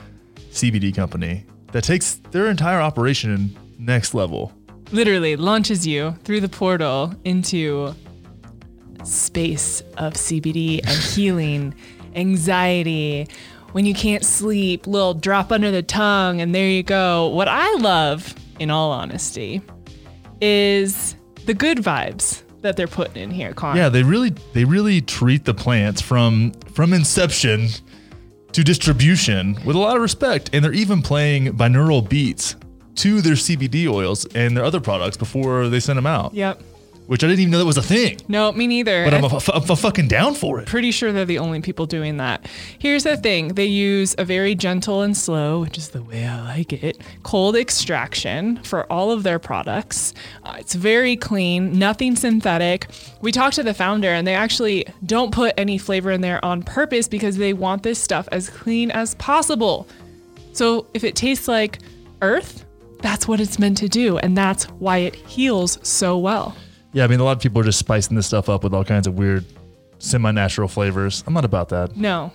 CBD 0.51 0.95
company 0.95 1.47
that 1.73 1.83
takes 1.85 2.17
their 2.31 2.49
entire 2.49 2.81
operation 2.81 3.57
next 3.79 4.13
level. 4.15 4.53
literally 4.93 5.37
launches 5.37 5.87
you 5.87 6.13
through 6.25 6.41
the 6.41 6.49
portal 6.49 7.15
into 7.25 7.95
space 9.05 9.81
of 9.97 10.15
CBD 10.15 10.81
and 10.87 10.99
healing, 11.15 11.75
anxiety. 12.15 13.27
When 13.77 13.85
you 13.85 13.93
can't 13.93 14.25
sleep, 14.25 14.87
little 14.87 15.13
drop 15.13 15.53
under 15.53 15.71
the 15.71 15.83
tongue, 15.83 16.41
and 16.41 16.55
there 16.55 16.67
you 16.67 16.83
go. 16.83 17.29
What 17.29 17.47
I 17.47 17.75
love, 17.75 18.35
in 18.59 18.71
all 18.71 18.91
honesty, 18.91 19.61
is 20.41 21.15
the 21.45 21.53
good 21.53 21.77
vibes 21.77 22.43
that 22.63 22.79
they're 22.79 22.87
putting 22.87 23.23
in 23.23 23.31
here, 23.31 23.53
Con. 23.53 23.77
Yeah, 23.77 23.91
they 23.91 24.03
really 24.03 24.31
they 24.55 24.65
really 24.65 25.03
treat 25.03 25.45
the 25.45 25.53
plants 25.53 26.01
from 26.01 26.53
from 26.73 26.95
inception 26.95 27.69
to 28.53 28.65
distribution 28.65 29.59
with 29.67 29.77
a 29.77 29.79
lot 29.79 29.95
of 29.95 30.01
respect, 30.01 30.49
and 30.55 30.65
they're 30.65 30.73
even 30.73 31.03
playing 31.03 31.49
binaural 31.49 32.09
beats 32.09 32.57
to 32.95 33.21
their 33.21 33.35
CBD 33.35 33.87
oils 33.87 34.25
and 34.35 34.57
their 34.57 34.65
other 34.65 34.81
products 34.81 35.19
before 35.19 35.69
they 35.69 35.81
send 35.81 35.99
them 35.99 36.07
out. 36.07 36.33
Yep. 36.33 36.63
Which 37.07 37.23
I 37.23 37.29
didn't 37.29 37.39
even 37.41 37.53
know 37.53 37.59
that 37.59 37.65
was 37.67 37.77
a 37.77 37.83
thing, 37.83 38.19
No, 38.27 38.51
me 38.51 38.67
neither. 38.67 39.05
but 39.05 39.15
I'm, 39.15 39.25
I- 39.25 39.29
a, 39.29 39.41
I'm 39.55 39.71
a 39.71 39.77
fucking 39.77 40.09
down 40.09 40.35
for 40.35 40.59
it. 40.59 40.67
pretty 40.67 40.91
sure 40.91 41.13
they're 41.13 41.25
the 41.25 41.39
only 41.39 41.61
people 41.61 41.87
doing 41.87 42.17
that. 42.17 42.47
Here's 42.81 43.05
the 43.05 43.17
thing 43.17 43.55
they 43.55 43.67
use 43.67 44.17
a 44.19 44.25
very 44.25 44.57
gentle 44.57 45.03
and 45.03 45.17
slow, 45.17 45.61
which 45.61 45.79
is 45.79 45.91
the 45.91 46.03
way 46.03 46.27
I 46.27 46.43
like 46.43 46.73
it, 46.73 46.99
cold 47.23 47.55
extraction 47.55 48.57
for 48.65 48.91
all 48.93 49.13
of 49.13 49.23
their 49.23 49.39
products. 49.39 50.15
Uh, 50.43 50.57
it's 50.59 50.75
very 50.75 51.15
clean, 51.15 51.79
nothing 51.79 52.17
synthetic. 52.17 52.89
We 53.21 53.31
talked 53.31 53.55
to 53.57 53.63
the 53.63 53.75
founder, 53.75 54.09
and 54.09 54.27
they 54.27 54.35
actually 54.35 54.85
don't 55.05 55.33
put 55.33 55.55
any 55.57 55.79
flavor 55.79 56.11
in 56.11 56.23
there 56.23 56.45
on 56.45 56.63
purpose 56.65 57.07
because 57.07 57.37
they 57.37 57.53
want 57.53 57.85
this 57.85 58.01
stuff 58.01 58.29
as 58.33 58.51
clean 58.51 58.91
as 58.91 59.15
possible. 59.15 59.87
So 60.55 60.87
if 60.93 61.05
it 61.05 61.15
tastes 61.15 61.47
like 61.47 61.79
earth, 62.21 62.65
that's 63.01 63.29
what 63.29 63.39
it's 63.41 63.59
meant 63.61 63.77
to 63.79 63.89
do, 63.89 64.19
and 64.19 64.37
that's 64.37 64.65
why 64.81 64.99
it 64.99 65.15
heals 65.15 65.79
so 65.87 66.19
well. 66.19 66.57
Yeah, 66.97 67.05
I 67.05 67.09
mean, 67.09 67.21
a 67.21 67.25
lot 67.25 67.37
of 67.37 67.43
people 67.43 67.61
are 67.61 67.65
just 67.65 67.79
spicing 67.79 68.17
this 68.17 68.27
stuff 68.27 68.49
up 68.49 68.65
with 68.65 68.73
all 68.73 68.83
kinds 68.83 69.07
of 69.07 69.19
weird, 69.19 69.45
semi-natural 69.99 70.67
flavors. 70.67 71.23
I'm 71.27 71.35
not 71.35 71.45
about 71.45 71.69
that. 71.69 71.95
No. 71.95 72.33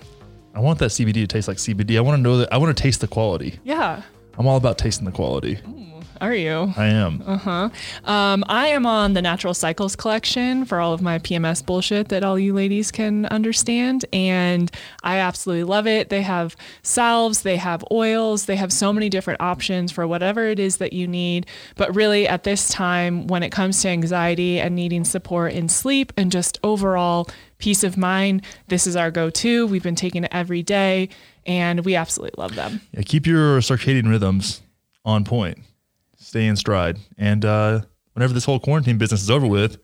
I 0.54 0.60
want 0.60 0.78
that 0.78 0.92
CBD 0.92 1.14
to 1.14 1.26
taste 1.26 1.48
like 1.48 1.58
CBD. 1.58 1.98
I 1.98 2.02
want 2.02 2.20
to 2.20 2.22
know 2.22 2.38
that. 2.38 2.54
I 2.54 2.58
want 2.58 2.78
to 2.78 2.80
taste 2.80 3.02
the 3.02 3.08
quality. 3.08 3.58
Yeah. 3.64 4.04
I'm 4.38 4.46
all 4.46 4.58
about 4.58 4.78
tasting 4.78 5.06
the 5.06 5.12
quality. 5.12 5.56
Mm. 5.56 5.91
Are 6.22 6.36
you? 6.36 6.72
I 6.78 6.86
am. 6.86 7.24
Uh 7.26 7.70
Um, 8.06 8.44
I 8.48 8.68
am 8.68 8.86
on 8.86 9.14
the 9.14 9.24
Natural 9.24 9.56
Cycles 9.56 9.96
collection 9.96 10.66
for 10.66 10.80
all 10.80 10.94
of 10.94 11.02
my 11.02 11.18
PMS 11.18 11.66
bullshit 11.66 12.10
that 12.10 12.24
all 12.24 12.38
you 12.38 12.54
ladies 12.54 12.92
can 12.92 13.26
understand. 13.26 14.06
And 14.14 14.70
I 15.02 15.18
absolutely 15.18 15.64
love 15.64 15.88
it. 15.88 16.10
They 16.10 16.22
have 16.22 16.56
salves, 16.84 17.42
they 17.42 17.58
have 17.58 17.84
oils, 17.92 18.46
they 18.46 18.56
have 18.56 18.72
so 18.72 18.94
many 18.94 19.10
different 19.10 19.42
options 19.42 19.92
for 19.92 20.06
whatever 20.06 20.46
it 20.46 20.60
is 20.60 20.78
that 20.78 20.94
you 20.94 21.08
need. 21.08 21.48
But 21.76 21.96
really, 21.96 22.28
at 22.28 22.44
this 22.44 22.70
time, 22.70 23.26
when 23.26 23.42
it 23.42 23.50
comes 23.52 23.82
to 23.82 23.90
anxiety 23.90 24.60
and 24.60 24.76
needing 24.76 25.04
support 25.06 25.54
in 25.54 25.70
sleep 25.70 26.14
and 26.16 26.32
just 26.32 26.60
overall 26.64 27.30
peace 27.58 27.84
of 27.84 27.98
mind, 27.98 28.44
this 28.68 28.86
is 28.86 28.96
our 28.96 29.10
go 29.10 29.32
to. 29.32 29.66
We've 29.66 29.82
been 29.82 29.96
taking 29.96 30.24
it 30.26 30.32
every 30.32 30.62
day 30.62 31.10
and 31.48 31.84
we 31.84 31.96
absolutely 31.96 32.40
love 32.40 32.54
them. 32.54 32.82
Yeah, 32.92 33.02
keep 33.02 33.26
your 33.26 33.58
circadian 33.60 34.08
rhythms 34.08 34.62
on 35.04 35.24
point. 35.24 35.58
Stay 36.32 36.48
in 36.48 36.56
stride. 36.56 36.98
And 37.18 37.44
uh, 37.44 37.82
whenever 38.14 38.32
this 38.32 38.46
whole 38.46 38.58
quarantine 38.58 38.98
business 38.98 39.22
is 39.22 39.30
over 39.30 39.46
with, 39.46 39.78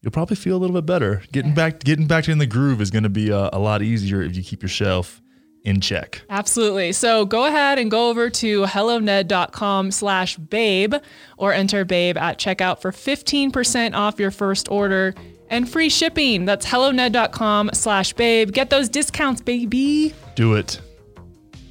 you'll 0.00 0.10
probably 0.10 0.36
feel 0.36 0.56
a 0.56 0.60
little 0.60 0.74
bit 0.74 0.86
better. 0.86 1.22
Getting 1.32 1.52
back 1.52 1.80
getting 1.80 2.06
back 2.06 2.30
in 2.30 2.38
the 2.38 2.46
groove 2.46 2.80
is 2.80 2.90
going 2.90 3.02
to 3.02 3.10
be 3.10 3.30
uh, 3.30 3.50
a 3.52 3.58
lot 3.58 3.82
easier 3.82 4.22
if 4.22 4.34
you 4.34 4.42
keep 4.42 4.62
your 4.62 4.70
shelf 4.70 5.20
in 5.66 5.82
check. 5.82 6.22
Absolutely. 6.30 6.92
So 6.92 7.26
go 7.26 7.44
ahead 7.44 7.78
and 7.78 7.90
go 7.90 8.08
over 8.08 8.30
to 8.30 8.62
helloned.com 8.62 9.90
slash 9.90 10.38
babe 10.38 10.94
or 11.36 11.52
enter 11.52 11.84
babe 11.84 12.16
at 12.16 12.38
checkout 12.38 12.80
for 12.80 12.90
15% 12.90 13.94
off 13.94 14.18
your 14.18 14.30
first 14.30 14.70
order 14.70 15.14
and 15.50 15.68
free 15.68 15.90
shipping. 15.90 16.46
That's 16.46 16.64
helloned.com 16.64 17.72
slash 17.74 18.14
babe. 18.14 18.52
Get 18.52 18.70
those 18.70 18.88
discounts, 18.88 19.42
baby. 19.42 20.14
Do 20.36 20.54
it. 20.54 20.80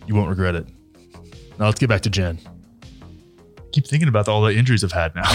You 0.06 0.14
won't 0.14 0.30
regret 0.30 0.54
it. 0.54 0.68
Now 1.58 1.66
let's 1.66 1.80
get 1.80 1.90
back 1.90 2.02
to 2.02 2.12
Jen. 2.12 2.38
Keep 3.72 3.88
thinking 3.88 4.08
about 4.08 4.28
all 4.28 4.42
the 4.42 4.56
injuries 4.56 4.84
I've 4.84 4.92
had 4.92 5.16
now. 5.16 5.24
I 5.26 5.32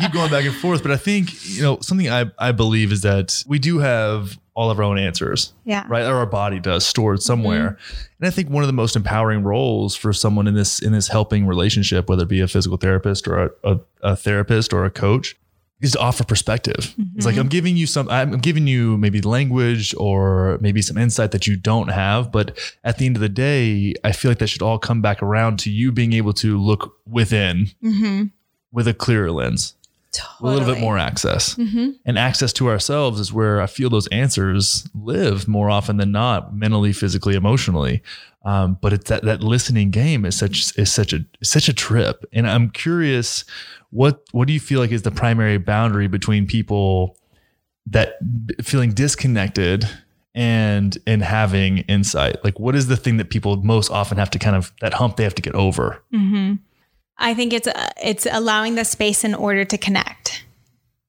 keep 0.00 0.12
going 0.12 0.30
back 0.30 0.44
and 0.44 0.54
forth, 0.54 0.82
but 0.82 0.90
I 0.90 0.96
think, 0.96 1.30
you 1.46 1.62
know, 1.62 1.78
something 1.80 2.08
I, 2.08 2.26
I 2.38 2.50
believe 2.52 2.92
is 2.92 3.02
that 3.02 3.44
we 3.46 3.58
do 3.58 3.78
have 3.78 4.38
all 4.54 4.70
of 4.72 4.78
our 4.78 4.84
own 4.84 4.98
answers. 4.98 5.52
Yeah. 5.64 5.84
Right. 5.88 6.04
Or 6.04 6.16
our 6.16 6.26
body 6.26 6.58
does 6.58 6.84
stored 6.84 7.22
somewhere. 7.22 7.70
Mm-hmm. 7.70 7.94
And 8.20 8.26
I 8.26 8.30
think 8.30 8.50
one 8.50 8.64
of 8.64 8.66
the 8.66 8.72
most 8.72 8.96
empowering 8.96 9.44
roles 9.44 9.94
for 9.94 10.12
someone 10.12 10.48
in 10.48 10.54
this 10.54 10.80
in 10.80 10.92
this 10.92 11.08
helping 11.08 11.46
relationship, 11.46 12.08
whether 12.08 12.24
it 12.24 12.28
be 12.28 12.40
a 12.40 12.48
physical 12.48 12.76
therapist 12.76 13.28
or 13.28 13.38
a, 13.38 13.50
a, 13.62 13.78
a 14.02 14.16
therapist 14.16 14.72
or 14.72 14.84
a 14.84 14.90
coach, 14.90 15.36
is 15.80 15.92
to 15.92 15.98
offer 15.98 16.24
perspective. 16.24 16.94
It's 17.14 17.24
like 17.24 17.34
mm-hmm. 17.34 17.42
I'm 17.42 17.48
giving 17.48 17.76
you 17.76 17.86
some 17.86 18.08
I'm 18.08 18.38
giving 18.38 18.66
you 18.66 18.98
maybe 18.98 19.20
language 19.20 19.94
or 19.96 20.58
maybe 20.60 20.82
some 20.82 20.98
insight 20.98 21.30
that 21.32 21.46
you 21.46 21.56
don't 21.56 21.88
have, 21.88 22.32
but 22.32 22.58
at 22.84 22.98
the 22.98 23.06
end 23.06 23.16
of 23.16 23.20
the 23.20 23.28
day, 23.28 23.94
I 24.02 24.12
feel 24.12 24.30
like 24.30 24.38
that 24.38 24.48
should 24.48 24.62
all 24.62 24.78
come 24.78 25.00
back 25.00 25.22
around 25.22 25.58
to 25.60 25.70
you 25.70 25.92
being 25.92 26.12
able 26.12 26.32
to 26.34 26.58
look 26.58 26.96
within 27.06 27.68
mm-hmm. 27.82 28.24
with 28.72 28.88
a 28.88 28.94
clearer 28.94 29.30
lens 29.30 29.74
a 30.40 30.46
little 30.46 30.60
bit 30.74 30.80
more 30.80 30.98
access. 30.98 31.56
And 32.06 32.18
access 32.18 32.52
to 32.54 32.68
ourselves 32.68 33.20
is 33.20 33.32
where 33.32 33.60
I 33.60 33.66
feel 33.66 33.90
those 33.90 34.06
answers 34.08 34.88
live 34.94 35.46
more 35.46 35.68
often 35.70 35.96
than 35.98 36.12
not, 36.12 36.54
mentally, 36.54 36.92
physically, 36.92 37.34
emotionally. 37.34 38.02
Um, 38.44 38.78
but 38.80 38.92
it's 38.92 39.10
that 39.10 39.24
that 39.24 39.42
listening 39.42 39.90
game 39.90 40.24
is 40.24 40.36
such 40.38 40.76
is 40.78 40.90
such 40.90 41.12
a 41.12 41.24
is 41.40 41.50
such 41.50 41.68
a 41.68 41.74
trip. 41.74 42.24
And 42.32 42.48
I'm 42.48 42.70
curious, 42.70 43.44
what 43.90 44.22
what 44.32 44.46
do 44.46 44.54
you 44.54 44.60
feel 44.60 44.80
like 44.80 44.92
is 44.92 45.02
the 45.02 45.10
primary 45.10 45.58
boundary 45.58 46.06
between 46.08 46.46
people 46.46 47.18
that 47.86 48.14
feeling 48.62 48.92
disconnected 48.92 49.88
and 50.34 50.96
and 51.06 51.22
having 51.22 51.78
insight? 51.88 52.42
Like, 52.44 52.58
what 52.58 52.74
is 52.74 52.86
the 52.86 52.96
thing 52.96 53.16
that 53.18 53.28
people 53.28 53.56
most 53.62 53.90
often 53.90 54.16
have 54.18 54.30
to 54.30 54.38
kind 54.38 54.56
of 54.56 54.72
that 54.80 54.94
hump 54.94 55.16
they 55.16 55.24
have 55.24 55.34
to 55.34 55.42
get 55.42 55.54
over? 55.54 56.02
I 57.18 57.34
think 57.34 57.52
it's 57.52 57.66
uh, 57.66 57.90
it's 58.02 58.26
allowing 58.30 58.74
the 58.76 58.84
space 58.84 59.24
in 59.24 59.34
order 59.34 59.64
to 59.64 59.78
connect. 59.78 60.44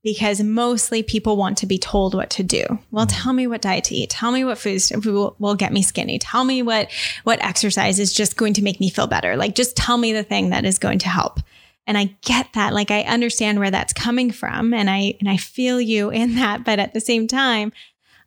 Because 0.02 0.42
mostly 0.42 1.04
people 1.04 1.36
want 1.36 1.58
to 1.58 1.66
be 1.66 1.78
told 1.78 2.16
what 2.16 2.30
to 2.32 2.44
do. 2.44 2.64
Well, 2.90 3.06
tell 3.06 3.34
me 3.34 3.48
what 3.48 3.62
diet 3.62 3.84
to 3.86 3.96
eat. 3.96 4.10
Tell 4.10 4.32
me 4.32 4.46
what 4.46 4.58
foods 4.58 4.94
will, 5.04 5.36
will 5.40 5.56
get 5.56 5.74
me 5.74 5.82
skinny. 5.82 6.18
Tell 6.18 6.46
me 6.46 6.62
what 6.62 6.90
what 7.26 7.44
exercise 7.44 8.00
is 8.00 8.14
just 8.14 8.38
going 8.38 8.54
to 8.54 8.64
make 8.64 8.80
me 8.80 8.90
feel 8.90 9.08
better. 9.08 9.36
Like 9.36 9.56
just 9.56 9.76
tell 9.76 9.98
me 9.98 10.14
the 10.14 10.24
thing 10.24 10.52
that 10.52 10.64
is 10.64 10.80
going 10.80 11.00
to 11.00 11.10
help. 11.10 11.42
And 11.86 11.98
I 11.98 12.16
get 12.22 12.54
that. 12.54 12.74
Like 12.74 12.92
I 12.92 13.02
understand 13.02 13.60
where 13.60 13.72
that's 13.72 13.92
coming 13.92 14.32
from 14.32 14.74
and 14.74 14.90
I 14.90 15.16
and 15.20 15.28
I 15.28 15.36
feel 15.36 15.82
you 15.82 16.12
in 16.12 16.36
that, 16.36 16.64
but 16.64 16.80
at 16.80 16.94
the 16.94 17.02
same 17.02 17.28
time, 17.28 17.74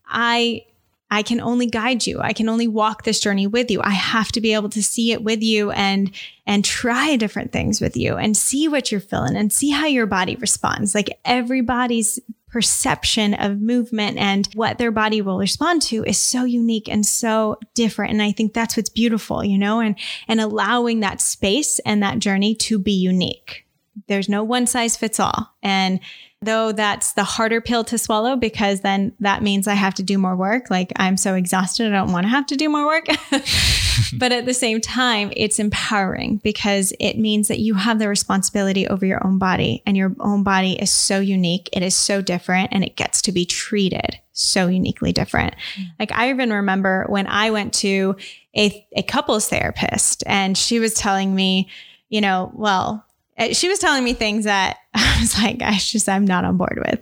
I 0.06 0.66
I 1.12 1.22
can 1.22 1.42
only 1.42 1.66
guide 1.66 2.06
you. 2.06 2.20
I 2.20 2.32
can 2.32 2.48
only 2.48 2.66
walk 2.66 3.04
this 3.04 3.20
journey 3.20 3.46
with 3.46 3.70
you. 3.70 3.82
I 3.82 3.90
have 3.90 4.32
to 4.32 4.40
be 4.40 4.54
able 4.54 4.70
to 4.70 4.82
see 4.82 5.12
it 5.12 5.22
with 5.22 5.42
you 5.42 5.70
and 5.70 6.10
and 6.46 6.64
try 6.64 7.16
different 7.16 7.52
things 7.52 7.82
with 7.82 7.98
you 7.98 8.16
and 8.16 8.34
see 8.34 8.66
what 8.66 8.90
you're 8.90 8.98
feeling 9.02 9.36
and 9.36 9.52
see 9.52 9.68
how 9.68 9.84
your 9.84 10.06
body 10.06 10.36
responds. 10.36 10.94
Like 10.94 11.20
everybody's 11.26 12.18
perception 12.48 13.34
of 13.34 13.60
movement 13.60 14.16
and 14.16 14.48
what 14.54 14.78
their 14.78 14.90
body 14.90 15.20
will 15.20 15.38
respond 15.38 15.82
to 15.82 16.02
is 16.04 16.16
so 16.16 16.44
unique 16.44 16.88
and 16.88 17.04
so 17.04 17.58
different 17.74 18.12
and 18.12 18.22
I 18.22 18.32
think 18.32 18.54
that's 18.54 18.78
what's 18.78 18.88
beautiful, 18.88 19.44
you 19.44 19.58
know, 19.58 19.80
and 19.80 19.98
and 20.28 20.40
allowing 20.40 21.00
that 21.00 21.20
space 21.20 21.78
and 21.80 22.02
that 22.02 22.20
journey 22.20 22.54
to 22.54 22.78
be 22.78 22.92
unique. 22.92 23.66
There's 24.06 24.30
no 24.30 24.44
one 24.44 24.66
size 24.66 24.96
fits 24.96 25.20
all. 25.20 25.52
And 25.62 26.00
though 26.42 26.72
that's 26.72 27.12
the 27.12 27.24
harder 27.24 27.60
pill 27.60 27.84
to 27.84 27.96
swallow 27.96 28.36
because 28.36 28.80
then 28.80 29.12
that 29.20 29.42
means 29.42 29.68
I 29.68 29.74
have 29.74 29.94
to 29.94 30.02
do 30.02 30.18
more 30.18 30.36
work. 30.36 30.70
Like 30.70 30.92
I'm 30.96 31.16
so 31.16 31.34
exhausted, 31.34 31.86
I 31.86 31.90
don't 31.96 32.12
want 32.12 32.24
to 32.24 32.30
have 32.30 32.46
to 32.46 32.56
do 32.56 32.68
more 32.68 32.86
work. 32.86 33.06
but 34.18 34.32
at 34.32 34.44
the 34.44 34.54
same 34.54 34.80
time, 34.80 35.32
it's 35.36 35.58
empowering 35.58 36.38
because 36.38 36.92
it 36.98 37.16
means 37.16 37.48
that 37.48 37.60
you 37.60 37.74
have 37.74 37.98
the 37.98 38.08
responsibility 38.08 38.86
over 38.88 39.06
your 39.06 39.24
own 39.24 39.38
body 39.38 39.82
and 39.86 39.96
your 39.96 40.14
own 40.20 40.42
body 40.42 40.72
is 40.72 40.90
so 40.90 41.20
unique. 41.20 41.68
It 41.72 41.82
is 41.82 41.94
so 41.94 42.20
different 42.20 42.70
and 42.72 42.84
it 42.84 42.96
gets 42.96 43.22
to 43.22 43.32
be 43.32 43.46
treated 43.46 44.18
so 44.32 44.66
uniquely 44.66 45.12
different. 45.12 45.54
Like 45.98 46.10
I 46.12 46.30
even 46.30 46.52
remember 46.52 47.04
when 47.08 47.26
I 47.26 47.50
went 47.50 47.74
to 47.74 48.16
a, 48.56 48.86
a 48.96 49.02
couples 49.02 49.48
therapist 49.48 50.24
and 50.26 50.58
she 50.58 50.80
was 50.80 50.94
telling 50.94 51.34
me, 51.34 51.68
you 52.08 52.20
know, 52.20 52.50
well, 52.54 53.06
uh, 53.38 53.52
she 53.52 53.68
was 53.68 53.78
telling 53.78 54.04
me 54.04 54.12
things 54.12 54.44
that 54.44 54.78
I 54.94 55.16
was 55.20 55.38
like, 55.38 55.58
gosh, 55.58 55.92
just 55.92 56.06
I'm 56.06 56.26
not 56.26 56.44
on 56.44 56.58
board 56.58 56.82
with. 56.86 57.00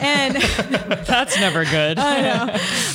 And 0.00 0.36
That's 1.06 1.36
never 1.40 1.64
good. 1.64 1.98
I 1.98 2.20
know. 2.20 2.46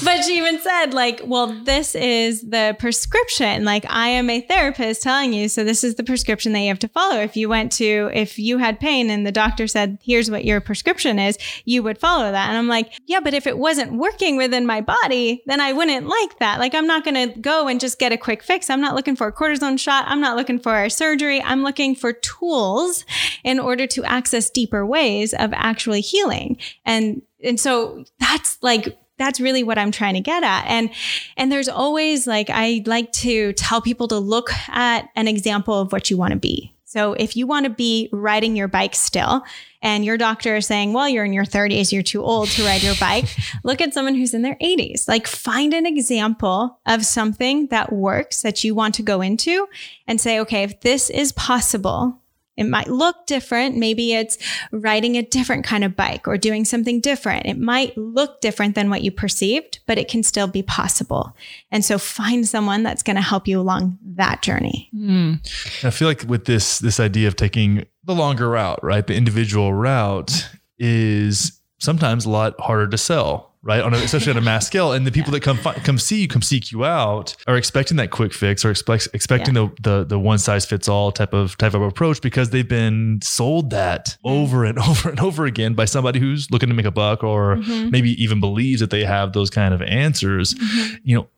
But 0.05 0.23
she 0.23 0.37
even 0.37 0.61
said, 0.61 0.93
like, 0.93 1.21
well, 1.25 1.47
this 1.47 1.93
is 1.93 2.43
the 2.43 2.73
prescription. 2.79 3.65
Like, 3.65 3.85
I 3.89 4.07
am 4.07 4.29
a 4.29 4.39
therapist 4.39 5.03
telling 5.03 5.33
you, 5.33 5.49
so 5.49 5.65
this 5.65 5.83
is 5.83 5.95
the 5.95 6.03
prescription 6.03 6.53
that 6.53 6.59
you 6.59 6.69
have 6.69 6.79
to 6.79 6.87
follow. 6.87 7.19
If 7.19 7.35
you 7.35 7.49
went 7.49 7.73
to, 7.73 8.09
if 8.13 8.39
you 8.39 8.59
had 8.59 8.79
pain 8.79 9.09
and 9.09 9.27
the 9.27 9.31
doctor 9.33 9.67
said, 9.67 9.97
here's 10.01 10.31
what 10.31 10.45
your 10.45 10.61
prescription 10.61 11.19
is, 11.19 11.37
you 11.65 11.83
would 11.83 11.97
follow 11.97 12.31
that. 12.31 12.47
And 12.47 12.57
I'm 12.57 12.69
like, 12.69 12.93
yeah, 13.07 13.19
but 13.19 13.33
if 13.33 13.45
it 13.45 13.57
wasn't 13.57 13.93
working 13.93 14.37
within 14.37 14.65
my 14.65 14.79
body, 14.79 15.43
then 15.47 15.59
I 15.59 15.73
wouldn't 15.73 16.07
like 16.07 16.39
that. 16.39 16.59
Like, 16.59 16.73
I'm 16.73 16.87
not 16.87 17.03
going 17.03 17.29
to 17.33 17.39
go 17.39 17.67
and 17.67 17.77
just 17.79 17.99
get 17.99 18.13
a 18.13 18.17
quick 18.17 18.41
fix. 18.41 18.69
I'm 18.69 18.81
not 18.81 18.95
looking 18.95 19.17
for 19.17 19.27
a 19.27 19.33
cortisone 19.33 19.77
shot. 19.77 20.05
I'm 20.07 20.21
not 20.21 20.37
looking 20.37 20.59
for 20.59 20.81
a 20.81 20.89
surgery. 20.89 21.41
I'm 21.41 21.63
looking 21.63 21.93
for 21.93 22.13
tools 22.13 23.03
in 23.43 23.59
order 23.59 23.87
to 23.87 24.03
access 24.03 24.49
deeper 24.49 24.85
ways 24.85 25.33
of 25.33 25.51
actually 25.53 26.01
healing. 26.01 26.57
And 26.85 27.21
and 27.43 27.59
so 27.59 28.03
that's 28.19 28.57
like 28.61 28.97
that's 29.17 29.39
really 29.39 29.63
what 29.63 29.77
I'm 29.77 29.91
trying 29.91 30.15
to 30.15 30.21
get 30.21 30.43
at. 30.43 30.65
And 30.67 30.89
and 31.37 31.51
there's 31.51 31.69
always 31.69 32.25
like 32.25 32.49
I 32.49 32.83
like 32.85 33.11
to 33.13 33.53
tell 33.53 33.81
people 33.81 34.07
to 34.07 34.17
look 34.17 34.51
at 34.69 35.09
an 35.15 35.27
example 35.27 35.79
of 35.79 35.91
what 35.91 36.09
you 36.09 36.17
want 36.17 36.33
to 36.33 36.39
be. 36.39 36.73
So 36.89 37.13
if 37.13 37.37
you 37.37 37.45
want 37.45 37.65
to 37.65 37.69
be 37.69 38.09
riding 38.11 38.55
your 38.55 38.67
bike 38.67 38.95
still 38.95 39.43
and 39.83 40.03
your 40.03 40.17
doctor 40.17 40.55
is 40.55 40.65
saying, 40.65 40.91
well, 40.91 41.07
you're 41.07 41.23
in 41.23 41.33
your 41.33 41.45
30s, 41.45 41.91
you're 41.91 42.01
too 42.01 42.23
old 42.23 42.49
to 42.49 42.63
ride 42.63 42.81
your 42.81 42.95
bike, 42.99 43.25
look 43.63 43.79
at 43.79 43.93
someone 43.93 44.15
who's 44.15 44.33
in 44.33 44.41
their 44.41 44.55
80s. 44.55 45.07
Like 45.07 45.27
find 45.27 45.71
an 45.75 45.85
example 45.85 46.79
of 46.87 47.05
something 47.05 47.67
that 47.67 47.93
works 47.93 48.41
that 48.41 48.63
you 48.63 48.73
want 48.73 48.95
to 48.95 49.03
go 49.03 49.21
into 49.21 49.67
and 50.07 50.19
say, 50.19 50.39
okay, 50.39 50.63
if 50.63 50.81
this 50.81 51.11
is 51.11 51.31
possible, 51.33 52.19
it 52.59 52.65
might 52.65 52.89
look 52.89 53.25
different. 53.25 53.77
Maybe 53.77 54.13
it's 54.13 54.37
riding 54.71 55.15
a 55.15 55.21
different 55.21 55.63
kind 55.63 55.83
of 55.85 55.95
bike 55.95 56.27
or 56.27 56.37
doing 56.37 56.65
something 56.65 56.99
different. 56.99 57.45
It 57.45 57.57
might 57.57 57.97
look 57.97 58.41
different 58.41 58.75
than 58.75 58.89
what 58.89 59.01
you 59.01 59.11
perceived, 59.11 59.79
but 59.87 59.97
it 59.97 60.09
can 60.09 60.23
still 60.23 60.47
be 60.47 60.61
possible. 60.61 61.35
And 61.71 61.85
so 61.85 61.97
find 61.97 62.47
someone 62.47 62.83
that's 62.83 63.01
going 63.01 63.15
to 63.15 63.21
help 63.21 63.47
you 63.47 63.61
along 63.61 63.97
that 64.15 64.41
journey. 64.41 64.89
Hmm. 64.91 65.35
I 65.83 65.89
feel 65.89 66.09
like 66.09 66.25
with 66.27 66.45
this 66.45 66.79
this 66.79 66.99
idea 66.99 67.29
of 67.29 67.37
taking 67.37 67.85
the 68.03 68.13
longer 68.13 68.49
route, 68.49 68.83
right? 68.83 69.07
The 69.07 69.15
individual 69.15 69.73
route 69.73 70.49
is 70.77 71.61
sometimes 71.79 72.25
a 72.25 72.29
lot 72.29 72.59
harder 72.59 72.87
to 72.89 72.97
sell 72.97 73.48
right? 73.61 73.81
On 73.81 73.93
a, 73.93 73.97
especially 73.97 74.31
on 74.31 74.37
a 74.37 74.41
mass 74.41 74.65
scale, 74.67 74.91
and 74.91 75.05
the 75.05 75.11
people 75.11 75.31
that 75.31 75.41
come 75.41 75.57
come 75.57 75.97
see 75.97 76.21
you, 76.21 76.27
come 76.27 76.41
seek 76.41 76.71
you 76.71 76.85
out, 76.85 77.35
are 77.47 77.57
expecting 77.57 77.97
that 77.97 78.11
quick 78.11 78.33
fix, 78.33 78.63
or 78.63 78.71
expect 78.71 79.07
expecting 79.13 79.53
the, 79.53 79.71
the 79.81 80.05
the 80.05 80.19
one 80.19 80.39
size 80.39 80.65
fits 80.65 80.87
all 80.87 81.11
type 81.11 81.33
of 81.33 81.57
type 81.57 81.73
of 81.73 81.81
approach 81.81 82.21
because 82.21 82.49
they've 82.49 82.67
been 82.67 83.19
sold 83.23 83.69
that 83.71 84.17
mm-hmm. 84.25 84.29
over 84.29 84.65
and 84.65 84.79
over 84.89 85.09
and 85.09 85.19
over 85.19 85.45
again 85.45 85.73
by 85.73 85.85
somebody 85.85 86.19
who's 86.19 86.49
looking 86.51 86.69
to 86.69 86.75
make 86.75 86.85
a 86.85 86.91
buck, 86.91 87.23
or 87.23 87.57
mm-hmm. 87.57 87.89
maybe 87.89 88.11
even 88.21 88.39
believes 88.39 88.79
that 88.81 88.89
they 88.89 89.03
have 89.03 89.33
those 89.33 89.49
kind 89.49 89.73
of 89.73 89.81
answers. 89.81 90.53
Mm-hmm. 90.53 90.95
You 91.03 91.17
know, 91.17 91.29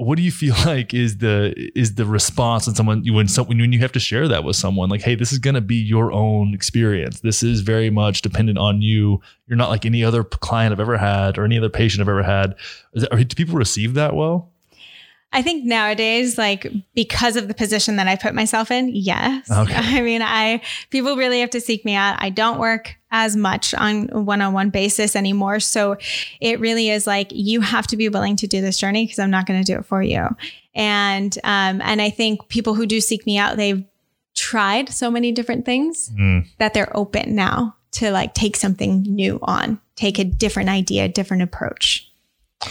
what 0.00 0.16
do 0.16 0.22
you 0.22 0.32
feel 0.32 0.54
like 0.64 0.94
is 0.94 1.18
the 1.18 1.54
is 1.74 1.94
the 1.94 2.06
response 2.06 2.66
when 2.66 2.74
someone 2.74 3.04
when 3.12 3.26
when 3.28 3.72
you 3.72 3.78
have 3.80 3.92
to 3.92 4.00
share 4.00 4.28
that 4.28 4.44
with 4.44 4.56
someone 4.56 4.88
like 4.88 5.02
hey 5.02 5.14
this 5.14 5.32
is 5.32 5.38
going 5.38 5.54
to 5.54 5.60
be 5.60 5.76
your 5.76 6.12
own 6.12 6.54
experience. 6.54 7.20
This 7.20 7.42
is 7.42 7.60
very 7.60 7.90
much 7.90 8.22
dependent 8.22 8.58
on 8.58 8.82
you. 8.82 9.20
You're 9.46 9.56
not 9.56 9.70
like 9.70 9.84
any 9.84 10.04
other 10.04 10.24
client 10.24 10.72
I've 10.72 10.80
ever 10.80 10.98
had 10.98 11.38
or 11.38 11.44
any 11.44 11.58
other 11.58 11.68
patient 11.68 12.00
I've 12.00 12.08
ever 12.08 12.22
had. 12.22 12.54
Is 12.94 13.02
that, 13.02 13.28
do 13.28 13.36
people 13.36 13.56
receive 13.56 13.94
that 13.94 14.14
well 14.14 14.49
I 15.32 15.42
think 15.42 15.64
nowadays, 15.64 16.36
like 16.36 16.66
because 16.94 17.36
of 17.36 17.46
the 17.46 17.54
position 17.54 17.96
that 17.96 18.08
I 18.08 18.16
put 18.16 18.34
myself 18.34 18.70
in, 18.72 18.88
yes. 18.88 19.48
Okay. 19.50 19.74
I 19.76 20.00
mean, 20.00 20.22
I 20.22 20.60
people 20.90 21.16
really 21.16 21.38
have 21.40 21.50
to 21.50 21.60
seek 21.60 21.84
me 21.84 21.94
out. 21.94 22.16
I 22.18 22.30
don't 22.30 22.58
work 22.58 22.96
as 23.12 23.36
much 23.36 23.72
on 23.74 24.08
one-on-one 24.26 24.70
basis 24.70 25.14
anymore. 25.14 25.60
So 25.60 25.96
it 26.40 26.58
really 26.58 26.90
is 26.90 27.06
like 27.06 27.28
you 27.30 27.60
have 27.60 27.86
to 27.88 27.96
be 27.96 28.08
willing 28.08 28.34
to 28.36 28.46
do 28.48 28.60
this 28.60 28.76
journey 28.78 29.04
because 29.04 29.20
I'm 29.20 29.30
not 29.30 29.46
going 29.46 29.62
to 29.62 29.72
do 29.72 29.78
it 29.78 29.86
for 29.86 30.02
you. 30.02 30.26
And 30.74 31.36
um, 31.44 31.80
and 31.80 32.02
I 32.02 32.10
think 32.10 32.48
people 32.48 32.74
who 32.74 32.86
do 32.86 33.00
seek 33.00 33.24
me 33.24 33.38
out, 33.38 33.56
they've 33.56 33.84
tried 34.34 34.88
so 34.88 35.10
many 35.10 35.32
different 35.32 35.64
things 35.64 36.10
Mm. 36.18 36.46
that 36.58 36.74
they're 36.74 36.96
open 36.96 37.34
now 37.34 37.76
to 37.92 38.10
like 38.10 38.34
take 38.34 38.56
something 38.56 39.02
new 39.02 39.38
on, 39.42 39.80
take 39.96 40.18
a 40.18 40.24
different 40.24 40.68
idea, 40.70 41.08
different 41.08 41.42
approach. 41.42 42.08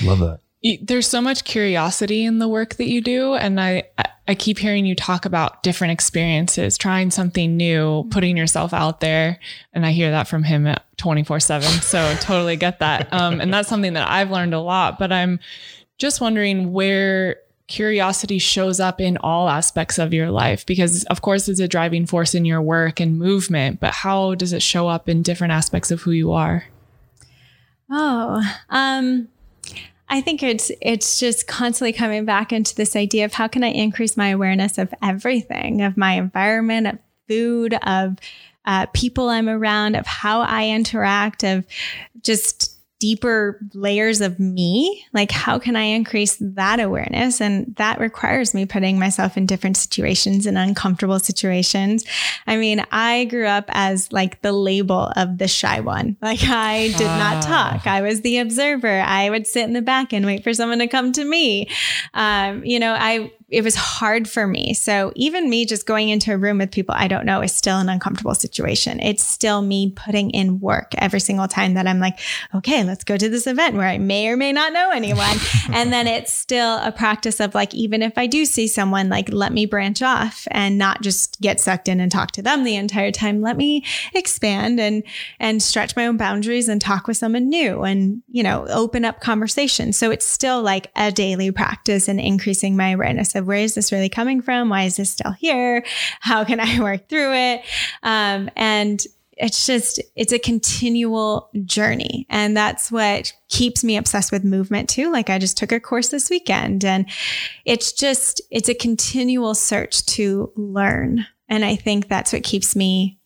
love 0.01 0.19
that 0.19 0.39
there's 0.81 1.07
so 1.07 1.21
much 1.21 1.45
curiosity 1.45 2.25
in 2.25 2.39
the 2.39 2.47
work 2.47 2.75
that 2.75 2.89
you 2.89 3.01
do 3.01 3.33
and 3.33 3.59
I 3.59 3.83
I- 4.27 4.35
keep 4.35 4.59
hearing 4.59 4.85
you 4.85 4.93
talk 4.93 5.25
about 5.25 5.63
different 5.63 5.91
experiences, 5.91 6.77
trying 6.77 7.09
something 7.09 7.57
new, 7.57 8.05
putting 8.11 8.37
yourself 8.37 8.73
out 8.73 8.99
there, 8.99 9.39
and 9.73 9.87
I 9.87 9.91
hear 9.91 10.11
that 10.11 10.27
from 10.27 10.43
him 10.43 10.67
at 10.67 10.83
24/7. 10.97 11.81
So 11.81 12.13
totally 12.21 12.55
get 12.55 12.77
that. 12.77 13.11
Um, 13.11 13.41
and 13.41 13.51
that's 13.51 13.67
something 13.67 13.93
that 13.93 14.07
I've 14.07 14.29
learned 14.29 14.53
a 14.53 14.59
lot, 14.59 14.99
but 14.99 15.11
I'm 15.11 15.39
just 15.97 16.21
wondering 16.21 16.71
where 16.71 17.37
curiosity 17.67 18.37
shows 18.39 18.79
up 18.79 18.99
in 19.01 19.17
all 19.17 19.47
aspects 19.49 19.97
of 19.97 20.13
your 20.13 20.29
life 20.29 20.65
because 20.65 21.03
of 21.05 21.21
course 21.21 21.47
it's 21.47 21.59
a 21.59 21.67
driving 21.67 22.05
force 22.05 22.35
in 22.35 22.45
your 22.45 22.61
work 22.61 22.99
and 22.99 23.17
movement, 23.17 23.79
but 23.79 23.93
how 23.93 24.35
does 24.35 24.53
it 24.53 24.61
show 24.61 24.87
up 24.87 25.09
in 25.09 25.23
different 25.23 25.53
aspects 25.53 25.89
of 25.89 26.01
who 26.01 26.11
you 26.11 26.31
are? 26.31 26.65
Oh, 27.89 28.41
um, 28.69 29.27
I 30.09 30.21
think 30.21 30.41
it's 30.41 30.71
it's 30.81 31.19
just 31.19 31.47
constantly 31.47 31.93
coming 31.93 32.25
back 32.25 32.51
into 32.51 32.75
this 32.75 32.95
idea 32.95 33.25
of 33.25 33.33
how 33.33 33.47
can 33.47 33.63
I 33.63 33.69
increase 33.69 34.17
my 34.17 34.29
awareness 34.29 34.77
of 34.77 34.93
everything, 35.03 35.81
of 35.81 35.97
my 35.97 36.13
environment, 36.13 36.87
of 36.87 36.99
food, 37.27 37.75
of 37.83 38.17
uh, 38.65 38.87
people 38.87 39.29
I'm 39.29 39.47
around, 39.47 39.95
of 39.95 40.07
how 40.07 40.41
I 40.41 40.67
interact, 40.69 41.43
of 41.43 41.65
just 42.21 42.78
deeper 42.99 43.59
layers 43.73 44.21
of 44.21 44.39
me. 44.39 45.05
Like, 45.13 45.31
how 45.31 45.57
can 45.57 45.75
I 45.75 45.83
increase 45.83 46.37
that 46.39 46.79
awareness? 46.79 47.39
And 47.41 47.73
that 47.77 47.99
requires 47.99 48.53
me 48.53 48.65
putting 48.65 48.99
myself 48.99 49.37
in 49.37 49.45
different 49.45 49.77
situations 49.77 50.45
and 50.45 50.57
uncomfortable 50.57 51.19
situations. 51.19 52.03
I 52.45 52.57
mean, 52.57 52.83
I 52.91 53.25
grew 53.25 53.45
up 53.47 53.65
as 53.69 54.11
like 54.11 54.41
the 54.41 54.51
label 54.51 55.11
of 55.15 55.37
the 55.37 55.47
shy 55.47 55.79
one. 55.79 56.17
Like, 56.21 56.43
I 56.43 56.93
did 56.97 57.05
not 57.07 57.45
Ah. 57.45 57.71
talk. 57.73 57.87
I 57.87 58.01
was 58.01 58.21
the 58.21 58.37
observer. 58.39 58.99
I 58.99 59.29
would 59.29 59.47
sit 59.47 59.63
in 59.63 59.73
the 59.73 59.81
back 59.81 60.11
and 60.13 60.25
wait 60.25 60.43
for 60.43 60.53
someone 60.53 60.79
to 60.79 60.87
come 60.87 61.11
to 61.13 61.23
me. 61.23 61.69
Um, 62.13 62.63
you 62.65 62.79
know, 62.79 62.93
I, 62.99 63.31
it 63.51 63.63
was 63.63 63.75
hard 63.75 64.29
for 64.29 64.45
me. 64.45 64.73
So 64.73 65.11
even 65.15 65.49
me 65.49 65.65
just 65.65 65.85
going 65.85 66.09
into 66.09 66.33
a 66.33 66.37
room 66.37 66.59
with 66.59 66.71
people 66.71 66.93
I 66.97 67.07
don't 67.07 67.25
know 67.25 67.41
is 67.41 67.53
still 67.53 67.79
an 67.79 67.89
uncomfortable 67.89 68.35
situation. 68.35 68.99
It's 68.99 69.23
still 69.23 69.61
me 69.61 69.91
putting 69.95 70.29
in 70.31 70.59
work 70.59 70.93
every 70.97 71.19
single 71.19 71.47
time 71.47 71.73
that 71.73 71.87
I'm 71.87 71.99
like, 71.99 72.19
okay, 72.53 72.83
let's 72.83 73.03
go 73.03 73.17
to 73.17 73.29
this 73.29 73.47
event 73.47 73.75
where 73.75 73.87
I 73.87 73.97
may 73.97 74.27
or 74.27 74.37
may 74.37 74.51
not 74.51 74.71
know 74.71 74.91
anyone. 74.91 75.37
and 75.71 75.91
then 75.91 76.05
it's 76.05 76.31
still 76.31 76.77
a 76.77 76.91
practice 76.91 77.39
of 77.39 77.55
like, 77.55 77.73
even 77.73 78.03
if 78.03 78.17
I 78.17 78.27
do 78.27 78.45
see 78.45 78.67
someone, 78.67 79.09
like, 79.09 79.31
let 79.31 79.51
me 79.51 79.65
branch 79.65 80.01
off 80.01 80.47
and 80.51 80.77
not 80.77 81.01
just 81.01 81.41
get 81.41 81.59
sucked 81.59 81.87
in 81.87 81.99
and 81.99 82.11
talk 82.11 82.31
to 82.31 82.43
them 82.43 82.63
the 82.63 82.75
entire 82.75 83.11
time. 83.11 83.41
Let 83.41 83.57
me 83.57 83.83
expand 84.13 84.79
and, 84.79 85.03
and 85.39 85.63
stretch 85.63 85.95
my 85.95 86.05
own 86.05 86.17
boundaries 86.17 86.69
and 86.69 86.79
talk 86.79 87.07
with 87.07 87.17
someone 87.17 87.49
new 87.49 87.81
and, 87.81 88.21
you 88.29 88.43
know, 88.43 88.67
open 88.67 89.05
up 89.05 89.21
conversation. 89.21 89.91
So 89.91 90.11
it's 90.11 90.27
still 90.27 90.61
like 90.61 90.91
a 90.95 91.11
daily 91.11 91.49
practice 91.51 92.07
and 92.07 92.19
increasing 92.19 92.77
my 92.77 92.91
awareness 92.91 93.33
of 93.35 93.38
where 93.45 93.59
is 93.59 93.75
this 93.75 93.91
really 93.91 94.09
coming 94.09 94.41
from? 94.41 94.69
Why 94.69 94.83
is 94.83 94.97
this 94.97 95.11
still 95.11 95.31
here? 95.31 95.83
How 96.19 96.43
can 96.43 96.59
I 96.59 96.79
work 96.83 97.09
through 97.09 97.33
it? 97.33 97.61
Um, 98.03 98.49
and 98.55 99.03
it's 99.39 99.65
just 99.65 100.01
it's 100.15 100.33
a 100.33 100.39
continual 100.39 101.49
journey 101.63 102.27
and 102.29 102.55
that's 102.55 102.91
what 102.91 103.33
keeps 103.47 103.83
me 103.83 103.95
obsessed 103.95 104.31
with 104.31 104.43
movement 104.43 104.89
too 104.89 105.11
like 105.11 105.29
i 105.29 105.39
just 105.39 105.57
took 105.57 105.71
a 105.71 105.79
course 105.79 106.09
this 106.09 106.29
weekend 106.29 106.83
and 106.83 107.09
it's 107.65 107.93
just 107.93 108.41
it's 108.51 108.69
a 108.69 108.73
continual 108.73 109.55
search 109.55 110.05
to 110.05 110.51
learn 110.55 111.25
and 111.47 111.63
i 111.63 111.75
think 111.75 112.07
that's 112.09 112.33
what 112.33 112.43
keeps 112.43 112.75
me 112.75 113.18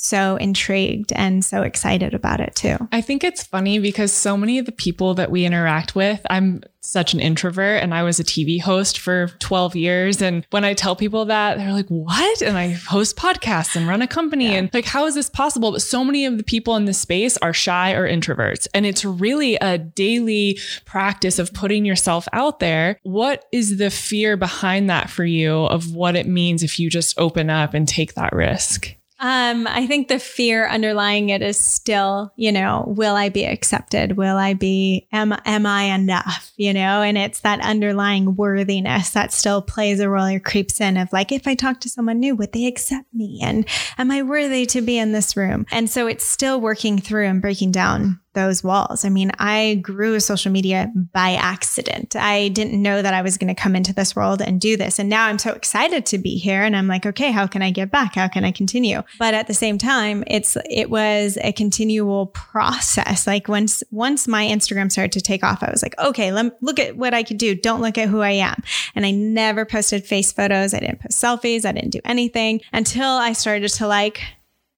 so 0.00 0.36
intrigued 0.36 1.12
and 1.12 1.44
so 1.44 1.62
excited 1.62 2.14
about 2.14 2.40
it 2.40 2.54
too 2.54 2.76
I 2.92 3.00
think 3.00 3.24
it's 3.24 3.42
funny 3.42 3.78
because 3.78 4.12
so 4.12 4.36
many 4.36 4.58
of 4.58 4.66
the 4.66 4.72
people 4.72 5.14
that 5.14 5.30
we 5.30 5.44
interact 5.44 5.94
with, 5.94 6.20
I'm 6.30 6.62
such 6.80 7.12
an 7.12 7.20
introvert 7.20 7.82
and 7.82 7.92
I 7.92 8.02
was 8.02 8.18
a 8.18 8.24
TV 8.24 8.60
host 8.60 8.98
for 8.98 9.28
12 9.38 9.76
years. 9.76 10.22
And 10.22 10.46
when 10.50 10.64
I 10.64 10.74
tell 10.74 10.96
people 10.96 11.26
that, 11.26 11.58
they're 11.58 11.72
like, 11.72 11.88
what? 11.88 12.42
And 12.42 12.56
I 12.56 12.70
host 12.70 13.16
podcasts 13.16 13.76
and 13.76 13.86
run 13.86 14.02
a 14.02 14.06
company. 14.06 14.54
And 14.54 14.70
like, 14.72 14.84
how 14.84 15.06
is 15.06 15.14
this 15.14 15.28
possible? 15.28 15.72
But 15.72 15.82
so 15.82 16.04
many 16.04 16.24
of 16.24 16.38
the 16.38 16.44
people 16.44 16.76
in 16.76 16.86
this 16.86 16.98
space 16.98 17.36
are 17.38 17.52
shy 17.52 17.92
or 17.92 18.08
introverts. 18.08 18.66
And 18.74 18.86
it's 18.86 19.04
really 19.04 19.56
a 19.56 19.78
daily 19.78 20.58
practice 20.84 21.38
of 21.38 21.52
putting 21.52 21.84
yourself 21.84 22.26
out 22.32 22.60
there. 22.60 22.98
What 23.02 23.44
is 23.52 23.78
the 23.78 23.90
fear 23.90 24.36
behind 24.36 24.88
that 24.88 25.10
for 25.10 25.24
you 25.24 25.64
of 25.64 25.94
what 25.94 26.16
it 26.16 26.26
means 26.26 26.62
if 26.62 26.78
you 26.78 26.88
just 26.88 27.18
open 27.18 27.50
up 27.50 27.74
and 27.74 27.86
take 27.86 28.14
that 28.14 28.32
risk? 28.32 28.94
Um, 29.20 29.66
I 29.66 29.86
think 29.86 30.08
the 30.08 30.18
fear 30.18 30.68
underlying 30.68 31.30
it 31.30 31.42
is 31.42 31.58
still, 31.58 32.32
you 32.36 32.52
know, 32.52 32.84
will 32.86 33.16
I 33.16 33.28
be 33.30 33.44
accepted? 33.44 34.16
Will 34.16 34.36
I 34.36 34.54
be, 34.54 35.08
am, 35.12 35.34
am 35.44 35.66
I 35.66 35.94
enough? 35.94 36.52
You 36.56 36.72
know, 36.72 37.02
and 37.02 37.18
it's 37.18 37.40
that 37.40 37.60
underlying 37.60 38.36
worthiness 38.36 39.10
that 39.10 39.32
still 39.32 39.60
plays 39.62 40.00
a 40.00 40.08
role 40.08 40.26
or 40.26 40.40
creeps 40.40 40.80
in 40.80 40.96
of 40.96 41.12
like, 41.12 41.32
if 41.32 41.48
I 41.48 41.54
talk 41.54 41.80
to 41.80 41.88
someone 41.88 42.20
new, 42.20 42.36
would 42.36 42.52
they 42.52 42.66
accept 42.66 43.12
me? 43.12 43.40
And 43.42 43.66
am 43.96 44.10
I 44.10 44.22
worthy 44.22 44.66
to 44.66 44.80
be 44.80 44.98
in 44.98 45.12
this 45.12 45.36
room? 45.36 45.66
And 45.70 45.90
so 45.90 46.06
it's 46.06 46.24
still 46.24 46.60
working 46.60 46.98
through 46.98 47.26
and 47.26 47.42
breaking 47.42 47.72
down 47.72 48.20
those 48.38 48.62
walls. 48.62 49.04
I 49.04 49.08
mean, 49.08 49.32
I 49.40 49.80
grew 49.82 50.20
social 50.20 50.52
media 50.52 50.92
by 51.12 51.32
accident. 51.32 52.14
I 52.14 52.48
didn't 52.48 52.80
know 52.80 53.02
that 53.02 53.12
I 53.12 53.20
was 53.20 53.36
going 53.36 53.52
to 53.52 53.60
come 53.60 53.74
into 53.74 53.92
this 53.92 54.14
world 54.14 54.40
and 54.40 54.60
do 54.60 54.76
this. 54.76 55.00
And 55.00 55.08
now 55.08 55.26
I'm 55.26 55.40
so 55.40 55.52
excited 55.52 56.06
to 56.06 56.18
be 56.18 56.38
here 56.38 56.62
and 56.62 56.76
I'm 56.76 56.86
like, 56.86 57.04
okay, 57.04 57.32
how 57.32 57.48
can 57.48 57.62
I 57.62 57.72
give 57.72 57.90
back? 57.90 58.14
How 58.14 58.28
can 58.28 58.44
I 58.44 58.52
continue? 58.52 59.02
But 59.18 59.34
at 59.34 59.48
the 59.48 59.54
same 59.54 59.76
time, 59.76 60.22
it's 60.28 60.56
it 60.70 60.88
was 60.88 61.36
a 61.42 61.52
continual 61.52 62.26
process. 62.26 63.26
Like 63.26 63.48
once 63.48 63.82
once 63.90 64.28
my 64.28 64.46
Instagram 64.46 64.92
started 64.92 65.12
to 65.12 65.20
take 65.20 65.42
off, 65.42 65.64
I 65.64 65.70
was 65.70 65.82
like, 65.82 65.98
okay, 65.98 66.30
let 66.30 66.46
me 66.46 66.52
look 66.60 66.78
at 66.78 66.96
what 66.96 67.14
I 67.14 67.24
could 67.24 67.38
do. 67.38 67.56
Don't 67.56 67.80
look 67.80 67.98
at 67.98 68.08
who 68.08 68.20
I 68.20 68.30
am. 68.30 68.62
And 68.94 69.04
I 69.04 69.10
never 69.10 69.64
posted 69.64 70.06
face 70.06 70.30
photos. 70.30 70.74
I 70.74 70.78
didn't 70.78 71.00
post 71.00 71.20
selfies. 71.20 71.64
I 71.64 71.72
didn't 71.72 71.90
do 71.90 72.00
anything 72.04 72.60
until 72.72 73.08
I 73.08 73.32
started 73.32 73.70
to 73.70 73.88
like 73.88 74.22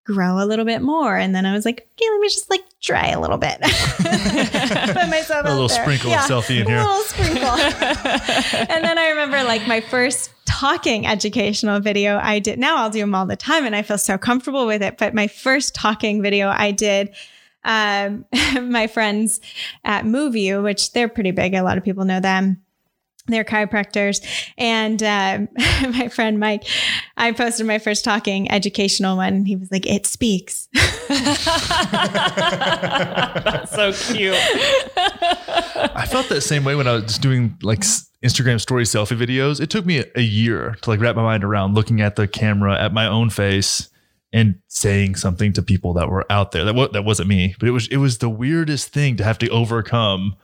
grow 0.05 0.43
a 0.43 0.47
little 0.47 0.65
bit 0.65 0.83
more. 0.83 1.17
And 1.17 1.35
then 1.35 1.47
I 1.47 1.53
was 1.53 1.65
like, 1.65 1.89
okay, 1.93 2.11
let 2.11 2.21
me 2.21 2.29
just 2.29 2.51
like 2.51 2.65
try 2.81 3.09
a 3.09 3.21
little 3.21 3.39
bit. 3.39 3.61
Put 3.61 5.09
myself 5.09 5.45
A 5.47 5.51
little 5.51 5.69
there. 5.69 5.83
sprinkle 5.83 6.13
of 6.13 6.21
selfie 6.21 6.61
in 6.61 6.67
here. 6.67 6.79
A 6.79 6.85
little 6.85 7.03
sprinkle. 7.03 7.49
and 8.69 8.85
then 8.85 8.99
I 8.99 9.11
remember 9.11 9.43
like 9.45 9.67
my 9.67 9.81
first 9.81 10.31
talking 10.47 11.07
educational 11.07 11.81
video 11.81 12.19
I 12.19 12.39
did. 12.39 12.59
Now 12.59 12.79
I'll 12.79 12.91
do 12.91 13.01
them 13.01 13.15
all 13.15 13.27
the 13.27 13.37
time 13.37 13.65
and 13.65 13.77
I 13.77 13.83
feel 13.83 13.99
so 13.99 14.19
comfortable 14.19 14.67
with 14.67 14.83
it. 14.83 14.99
But 14.99 15.15
my 15.15 15.27
first 15.29 15.75
talking 15.75 16.23
video 16.23 16.49
I 16.49 16.71
did 16.73 17.15
um, 17.65 18.25
my 18.63 18.87
friends 18.87 19.41
at 19.85 20.05
MoveU, 20.05 20.63
which 20.63 20.93
they're 20.93 21.09
pretty 21.09 21.31
big. 21.31 21.55
A 21.55 21.63
lot 21.63 21.79
of 21.79 21.85
people 21.85 22.05
know 22.05 22.21
them 22.21 22.63
they're 23.27 23.45
chiropractors. 23.45 24.25
And 24.59 25.03
um, 25.03 25.49
my 25.93 26.09
friend 26.09 26.39
Mike, 26.39 26.65
I 27.17 27.33
posted 27.33 27.67
my 27.67 27.79
first 27.79 28.05
talking 28.05 28.51
educational 28.51 29.17
one. 29.17 29.35
And 29.35 29.49
he 29.49 29.57
was 29.57 29.71
like, 29.71 29.87
it 29.87 30.07
speaks. 30.07 30.69
That's 31.09 31.31
so 33.73 33.93
cute. 34.13 34.35
I 34.97 36.07
felt 36.09 36.29
that 36.29 36.43
same 36.43 36.65
way 36.65 36.75
when 36.75 36.87
I 36.87 36.93
was 36.93 37.05
just 37.05 37.23
doing 37.23 37.57
like 37.63 37.81
Instagram 38.25 38.61
story 38.61 38.85
selfie 38.85 39.17
videos. 39.19 39.61
It 39.61 39.71
took 39.71 39.87
me 39.87 39.99
a, 39.99 40.05
a 40.17 40.23
year 40.23 40.77
to 40.83 40.91
like 40.91 41.01
wrap 41.01 41.17
my 41.17 41.23
mind 41.23 41.45
around 41.45 41.75
looking 41.75 42.01
at 42.01 42.17
the 42.17 42.29
camera 42.29 42.79
at 42.79 42.93
my 42.93 43.07
own 43.07 43.31
face 43.31 43.89
and 44.33 44.61
saying 44.69 45.17
something 45.17 45.53
to 45.55 45.63
people 45.63 45.93
that 45.95 46.09
were 46.09 46.31
out 46.31 46.53
there. 46.53 46.65
That 46.65 46.75
was, 46.75 46.91
that 46.93 47.05
wasn't 47.05 47.29
me, 47.29 47.55
but 47.59 47.69
it 47.69 47.73
was 47.73 47.89
it 47.89 47.97
was 47.97 48.19
the 48.19 48.29
weirdest 48.29 48.93
thing 48.93 49.17
to 49.17 49.25
have 49.25 49.39
to 49.39 49.49
overcome 49.49 50.37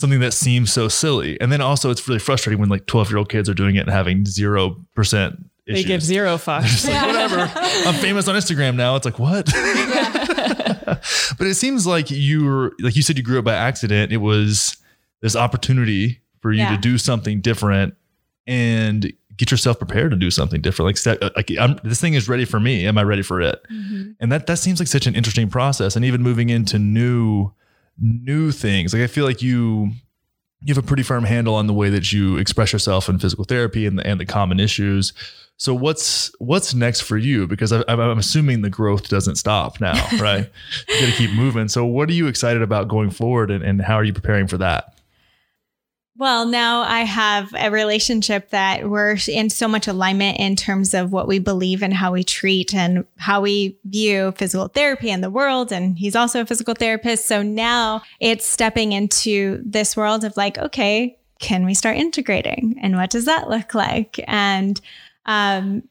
something 0.00 0.20
that 0.20 0.32
seems 0.32 0.72
so 0.72 0.88
silly. 0.88 1.40
And 1.40 1.52
then 1.52 1.60
also 1.60 1.90
it's 1.90 2.06
really 2.08 2.18
frustrating 2.18 2.58
when 2.58 2.68
like 2.68 2.86
12 2.86 3.10
year 3.10 3.18
old 3.18 3.28
kids 3.28 3.48
are 3.48 3.54
doing 3.54 3.76
it 3.76 3.80
and 3.80 3.90
having 3.90 4.24
0% 4.24 4.76
issues. 4.96 5.44
They 5.66 5.84
give 5.84 6.02
zero 6.02 6.36
fucks. 6.36 6.88
like, 6.88 7.06
whatever. 7.06 7.50
I'm 7.54 7.94
famous 8.00 8.26
on 8.26 8.34
Instagram 8.34 8.76
now. 8.76 8.96
It's 8.96 9.04
like, 9.04 9.18
what? 9.18 9.46
but 11.38 11.46
it 11.46 11.54
seems 11.54 11.86
like 11.86 12.10
you 12.10 12.44
were, 12.44 12.72
like 12.80 12.96
you 12.96 13.02
said, 13.02 13.16
you 13.18 13.22
grew 13.24 13.38
up 13.38 13.44
by 13.44 13.54
accident. 13.54 14.12
It 14.12 14.18
was 14.18 14.76
this 15.20 15.36
opportunity 15.36 16.20
for 16.40 16.50
you 16.52 16.58
Yeah. 16.60 16.74
to 16.74 16.80
do 16.80 16.96
something 16.98 17.40
different 17.40 17.94
and 18.46 19.12
get 19.36 19.50
yourself 19.50 19.78
prepared 19.78 20.10
to 20.10 20.16
do 20.16 20.30
something 20.30 20.60
different. 20.60 20.86
Like, 20.86 20.96
step- 20.96 21.18
uh, 21.22 21.30
like 21.36 21.50
I'm, 21.58 21.78
this 21.84 22.00
thing 22.00 22.14
is 22.14 22.28
ready 22.28 22.44
for 22.44 22.58
me. 22.58 22.86
Am 22.86 22.98
I 22.98 23.02
ready 23.02 23.22
for 23.22 23.40
it? 23.40 23.60
Mm-hmm. 23.70 24.12
And 24.20 24.32
that, 24.32 24.46
that 24.46 24.58
seems 24.58 24.78
like 24.80 24.88
such 24.88 25.06
an 25.06 25.14
interesting 25.14 25.48
process. 25.48 25.94
And 25.96 26.04
even 26.04 26.22
moving 26.22 26.48
into 26.50 26.78
new, 26.78 27.52
new 28.00 28.50
things. 28.50 28.92
Like, 28.92 29.02
I 29.02 29.06
feel 29.06 29.24
like 29.24 29.42
you, 29.42 29.92
you 30.62 30.74
have 30.74 30.82
a 30.82 30.86
pretty 30.86 31.02
firm 31.02 31.24
handle 31.24 31.54
on 31.54 31.66
the 31.66 31.74
way 31.74 31.90
that 31.90 32.12
you 32.12 32.36
express 32.36 32.72
yourself 32.72 33.08
in 33.08 33.18
physical 33.18 33.44
therapy 33.44 33.86
and 33.86 33.98
the, 33.98 34.06
and 34.06 34.20
the 34.20 34.26
common 34.26 34.60
issues. 34.60 35.12
So 35.56 35.74
what's 35.74 36.32
what's 36.38 36.72
next 36.72 37.02
for 37.02 37.18
you? 37.18 37.46
Because 37.46 37.70
I, 37.70 37.84
I'm 37.86 38.00
I'm 38.00 38.18
assuming 38.18 38.62
the 38.62 38.70
growth 38.70 39.10
doesn't 39.10 39.36
stop 39.36 39.78
now, 39.78 39.92
right? 40.18 40.50
you 40.88 41.00
got 41.00 41.06
to 41.06 41.12
keep 41.12 41.32
moving. 41.32 41.68
So 41.68 41.84
what 41.84 42.08
are 42.08 42.14
you 42.14 42.28
excited 42.28 42.62
about 42.62 42.88
going 42.88 43.10
forward, 43.10 43.50
and, 43.50 43.62
and 43.62 43.82
how 43.82 43.96
are 43.96 44.04
you 44.04 44.14
preparing 44.14 44.46
for 44.46 44.56
that? 44.56 44.99
Well, 46.20 46.44
now 46.44 46.82
I 46.82 47.00
have 47.04 47.50
a 47.58 47.70
relationship 47.70 48.50
that 48.50 48.90
we're 48.90 49.16
in 49.26 49.48
so 49.48 49.66
much 49.66 49.88
alignment 49.88 50.38
in 50.38 50.54
terms 50.54 50.92
of 50.92 51.12
what 51.12 51.26
we 51.26 51.38
believe 51.38 51.82
and 51.82 51.94
how 51.94 52.12
we 52.12 52.24
treat 52.24 52.74
and 52.74 53.06
how 53.16 53.40
we 53.40 53.78
view 53.86 54.32
physical 54.32 54.68
therapy 54.68 55.10
and 55.10 55.24
the 55.24 55.30
world. 55.30 55.72
And 55.72 55.98
he's 55.98 56.14
also 56.14 56.42
a 56.42 56.44
physical 56.44 56.74
therapist. 56.74 57.26
So 57.26 57.42
now 57.42 58.02
it's 58.20 58.44
stepping 58.44 58.92
into 58.92 59.62
this 59.64 59.96
world 59.96 60.22
of 60.22 60.36
like, 60.36 60.58
okay, 60.58 61.18
can 61.38 61.64
we 61.64 61.72
start 61.72 61.96
integrating? 61.96 62.78
And 62.82 62.96
what 62.96 63.08
does 63.08 63.24
that 63.24 63.48
look 63.48 63.72
like? 63.72 64.22
And 64.28 64.78
um, 65.24 65.84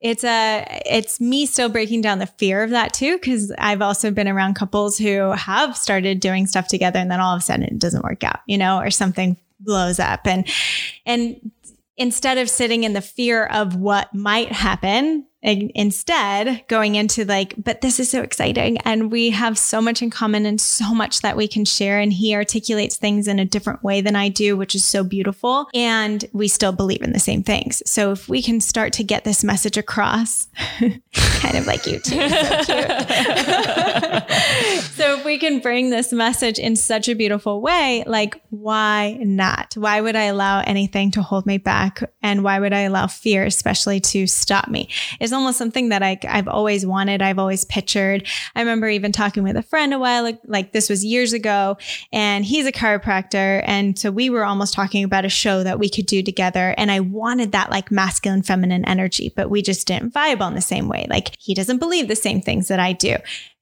it's 0.00 0.24
a 0.24 0.66
it's 0.84 1.20
me 1.20 1.46
still 1.46 1.68
breaking 1.68 2.00
down 2.00 2.18
the 2.18 2.26
fear 2.26 2.64
of 2.64 2.70
that 2.70 2.92
too 2.92 3.16
because 3.16 3.50
i've 3.58 3.80
also 3.80 4.10
been 4.10 4.28
around 4.28 4.54
couples 4.54 4.98
who 4.98 5.30
have 5.30 5.74
started 5.74 6.20
doing 6.20 6.46
stuff 6.46 6.68
together 6.68 6.98
and 6.98 7.10
then 7.10 7.18
all 7.18 7.34
of 7.34 7.40
a 7.40 7.42
sudden 7.42 7.64
it 7.64 7.78
doesn't 7.78 8.04
work 8.04 8.22
out 8.22 8.40
you 8.46 8.58
know 8.58 8.78
or 8.78 8.90
something 8.90 9.38
blows 9.60 9.98
up. 9.98 10.26
And 10.26 10.48
and 11.04 11.50
instead 11.96 12.38
of 12.38 12.50
sitting 12.50 12.84
in 12.84 12.92
the 12.92 13.00
fear 13.00 13.44
of 13.46 13.76
what 13.76 14.14
might 14.14 14.52
happen 14.52 15.26
in- 15.46 15.70
instead 15.74 16.64
going 16.68 16.96
into 16.96 17.24
like 17.24 17.54
but 17.56 17.80
this 17.80 18.00
is 18.00 18.10
so 18.10 18.20
exciting 18.20 18.76
and 18.78 19.10
we 19.10 19.30
have 19.30 19.56
so 19.56 19.80
much 19.80 20.02
in 20.02 20.10
common 20.10 20.44
and 20.44 20.60
so 20.60 20.92
much 20.92 21.20
that 21.20 21.36
we 21.36 21.46
can 21.46 21.64
share 21.64 21.98
and 22.00 22.12
he 22.12 22.34
articulates 22.34 22.96
things 22.96 23.28
in 23.28 23.38
a 23.38 23.44
different 23.44 23.82
way 23.82 24.00
than 24.00 24.16
i 24.16 24.28
do 24.28 24.56
which 24.56 24.74
is 24.74 24.84
so 24.84 25.04
beautiful 25.04 25.68
and 25.72 26.24
we 26.32 26.48
still 26.48 26.72
believe 26.72 27.02
in 27.02 27.12
the 27.12 27.20
same 27.20 27.42
things 27.42 27.82
so 27.86 28.10
if 28.10 28.28
we 28.28 28.42
can 28.42 28.60
start 28.60 28.92
to 28.92 29.04
get 29.04 29.24
this 29.24 29.44
message 29.44 29.76
across 29.76 30.48
kind 30.80 31.56
of 31.56 31.66
like 31.66 31.86
you 31.86 32.00
too 32.00 32.28
so 32.28 32.64
cute 32.64 32.90
so 34.96 35.18
if 35.18 35.24
we 35.24 35.38
can 35.38 35.60
bring 35.60 35.90
this 35.90 36.12
message 36.12 36.58
in 36.58 36.76
such 36.76 37.08
a 37.08 37.14
beautiful 37.14 37.60
way, 37.60 38.02
like 38.06 38.40
why 38.50 39.18
not? 39.20 39.74
Why 39.74 40.00
would 40.00 40.16
I 40.16 40.24
allow 40.24 40.60
anything 40.60 41.10
to 41.12 41.22
hold 41.22 41.46
me 41.46 41.58
back? 41.58 42.02
And 42.22 42.42
why 42.42 42.58
would 42.58 42.72
I 42.72 42.80
allow 42.80 43.06
fear, 43.06 43.44
especially 43.44 44.00
to 44.00 44.26
stop 44.26 44.68
me? 44.68 44.88
It's 45.20 45.32
almost 45.36 45.58
something 45.58 45.90
that 45.90 46.02
I, 46.02 46.18
I've 46.28 46.48
always 46.48 46.84
wanted. 46.84 47.22
I've 47.22 47.38
always 47.38 47.64
pictured. 47.64 48.26
I 48.54 48.60
remember 48.60 48.88
even 48.88 49.12
talking 49.12 49.42
with 49.42 49.56
a 49.56 49.62
friend 49.62 49.94
a 49.94 49.98
while, 49.98 50.22
like, 50.22 50.40
like 50.46 50.72
this 50.72 50.90
was 50.90 51.04
years 51.04 51.32
ago, 51.32 51.76
and 52.12 52.44
he's 52.44 52.66
a 52.66 52.72
chiropractor. 52.72 53.62
And 53.66 53.98
so 53.98 54.10
we 54.10 54.30
were 54.30 54.44
almost 54.44 54.74
talking 54.74 55.04
about 55.04 55.24
a 55.24 55.30
show 55.30 55.62
that 55.62 55.78
we 55.78 55.88
could 55.88 56.06
do 56.06 56.22
together. 56.22 56.74
And 56.76 56.90
I 56.90 57.00
wanted 57.00 57.52
that 57.52 57.70
like 57.70 57.90
masculine, 57.90 58.42
feminine 58.42 58.84
energy, 58.84 59.32
but 59.34 59.50
we 59.50 59.62
just 59.62 59.86
didn't 59.86 60.14
vibe 60.14 60.40
on 60.40 60.54
the 60.54 60.60
same 60.60 60.88
way. 60.88 61.06
Like 61.08 61.34
he 61.38 61.54
doesn't 61.54 61.78
believe 61.78 62.08
the 62.08 62.16
same 62.16 62.40
things 62.40 62.68
that 62.68 62.80
I 62.80 62.92
do 62.92 63.16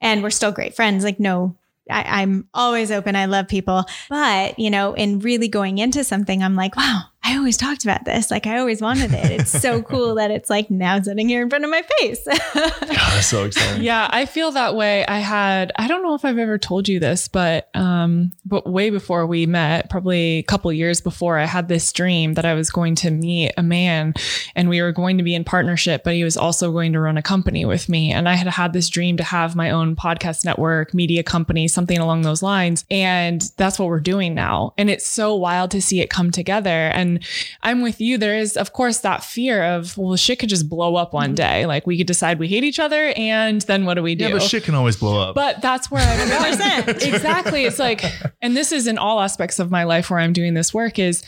and 0.05 0.23
we're 0.23 0.31
still 0.31 0.53
great 0.53 0.77
friends. 0.77 1.03
Like, 1.03 1.19
no, 1.19 1.57
I, 1.91 2.23
I'm 2.23 2.49
always 2.55 2.91
open. 2.91 3.17
I 3.17 3.25
love 3.25 3.49
people. 3.49 3.85
But, 4.09 4.59
you 4.59 4.71
know, 4.71 4.93
in 4.95 5.19
really 5.21 5.49
going 5.49 5.79
into 5.79 6.05
something, 6.05 6.43
I'm 6.43 6.55
like, 6.55 6.77
wow, 6.77 7.05
I 7.27 7.39
always 7.39 7.57
talked 7.57 7.85
about 7.85 8.05
this. 8.05 8.31
Like, 8.31 8.47
I 8.47 8.59
always 8.59 8.83
wanted 8.83 9.13
it. 9.15 9.31
It's 9.31 9.51
so 9.51 9.83
cool 9.95 10.17
that 10.17 10.31
it's 10.31 10.51
like 10.51 10.71
now 10.71 11.01
sitting 11.01 11.27
here 11.27 11.41
in 11.41 11.49
front 11.49 11.65
of 11.65 11.71
my 11.71 11.83
face. 11.99 12.23
God, 12.55 13.23
so 13.23 13.45
exciting. 13.45 13.83
Yeah, 13.83 14.09
I 14.11 14.27
feel 14.27 14.51
that 14.53 14.77
way. 14.77 15.07
I 15.07 15.21
had 15.21 15.73
I 15.77 15.89
don't 15.89 16.03
know 16.03 16.15
if 16.15 16.25
I've 16.25 16.37
ever 16.37 16.59
told 16.59 16.87
you 16.87 17.01
this, 17.01 17.29
but 17.29 17.71
um 17.75 18.33
but 18.45 18.71
way 18.71 18.91
before 18.91 19.27
we 19.27 19.47
met, 19.47 19.89
probably 19.89 20.39
a 20.39 20.43
couple 20.43 20.71
years 20.71 21.01
before, 21.01 21.39
I 21.39 21.47
had 21.47 21.69
this 21.69 21.91
dream 21.93 22.35
that 22.35 22.45
I 22.45 22.53
was 22.53 22.71
going 22.71 22.95
to 22.97 23.11
meet 23.11 23.53
a 23.57 23.63
man 23.63 24.13
and 24.55 24.69
we 24.69 24.83
were 24.83 24.93
going 24.93 25.17
to 25.17 25.25
be 25.25 25.35
in 25.35 25.45
partnership, 25.45 26.05
but 26.05 26.15
he 26.15 26.25
was 26.25 26.37
also 26.37 26.73
going 26.73 26.93
to 26.93 27.01
run 27.01 27.17
a 27.17 27.23
company 27.23 27.65
with 27.65 27.89
me. 27.89 28.13
And 28.13 28.29
I 28.29 28.35
had 28.35 28.49
had 28.49 28.75
this 28.75 28.91
dream 28.91 29.17
to 29.17 29.25
have 29.25 29.57
my 29.57 29.71
own 29.71 29.97
podcast 29.97 30.45
network, 30.45 30.93
media 30.93 31.23
company, 31.23 31.69
something 31.69 31.99
along 31.99 32.23
those 32.23 32.43
lines. 32.43 32.85
And 32.91 33.43
that's 33.57 33.79
what 33.79 33.89
we're 33.89 34.01
doing 34.01 34.35
now. 34.35 34.75
And 34.77 34.91
it's 34.91 35.07
so 35.07 35.35
wild 35.35 35.71
to 35.71 35.81
see 35.81 36.01
it 36.01 36.11
come 36.11 36.31
together. 36.31 36.69
And 36.69 37.14
I'm 37.63 37.83
with 37.83 38.01
you. 38.01 38.19
There 38.19 38.37
is, 38.37 38.57
of 38.57 38.73
course, 38.73 39.01
that 39.01 39.25
fear 39.25 39.63
of, 39.63 39.97
well, 39.99 40.17
shit 40.17 40.39
could 40.39 40.49
just 40.49 40.69
blow 40.69 40.97
up 40.97 41.13
one 41.13 41.29
mm-hmm. 41.29 41.35
day. 41.35 41.67
Like 41.67 41.87
we 41.87 41.99
could 41.99 42.07
decide 42.07 42.39
we 42.39 42.49
hate 42.49 42.65
each 42.65 42.79
other 42.79 43.13
and 43.17 43.61
then 43.63 43.85
what 43.85 43.95
do 43.95 44.03
we 44.03 44.15
do? 44.15 44.25
Yeah, 44.25 44.33
but 44.33 44.43
shit 44.43 44.65
can 44.65 44.75
always 44.75 44.97
blow 44.97 45.21
up. 45.21 45.35
But 45.35 45.61
that's 45.61 45.91
where 45.91 46.03
I'm 46.03 46.61
at. 46.61 46.89
exactly. 47.03 47.65
It's 47.65 47.79
like, 47.79 48.05
and 48.41 48.57
this 48.57 48.73
is 48.73 48.87
in 48.87 48.99
all 48.99 49.21
aspects 49.21 49.59
of 49.59 49.71
my 49.71 49.85
life 49.85 50.11
where 50.11 50.21
I'm 50.21 50.33
doing 50.33 50.55
this 50.55 50.73
work 50.73 50.99
is 50.99 51.23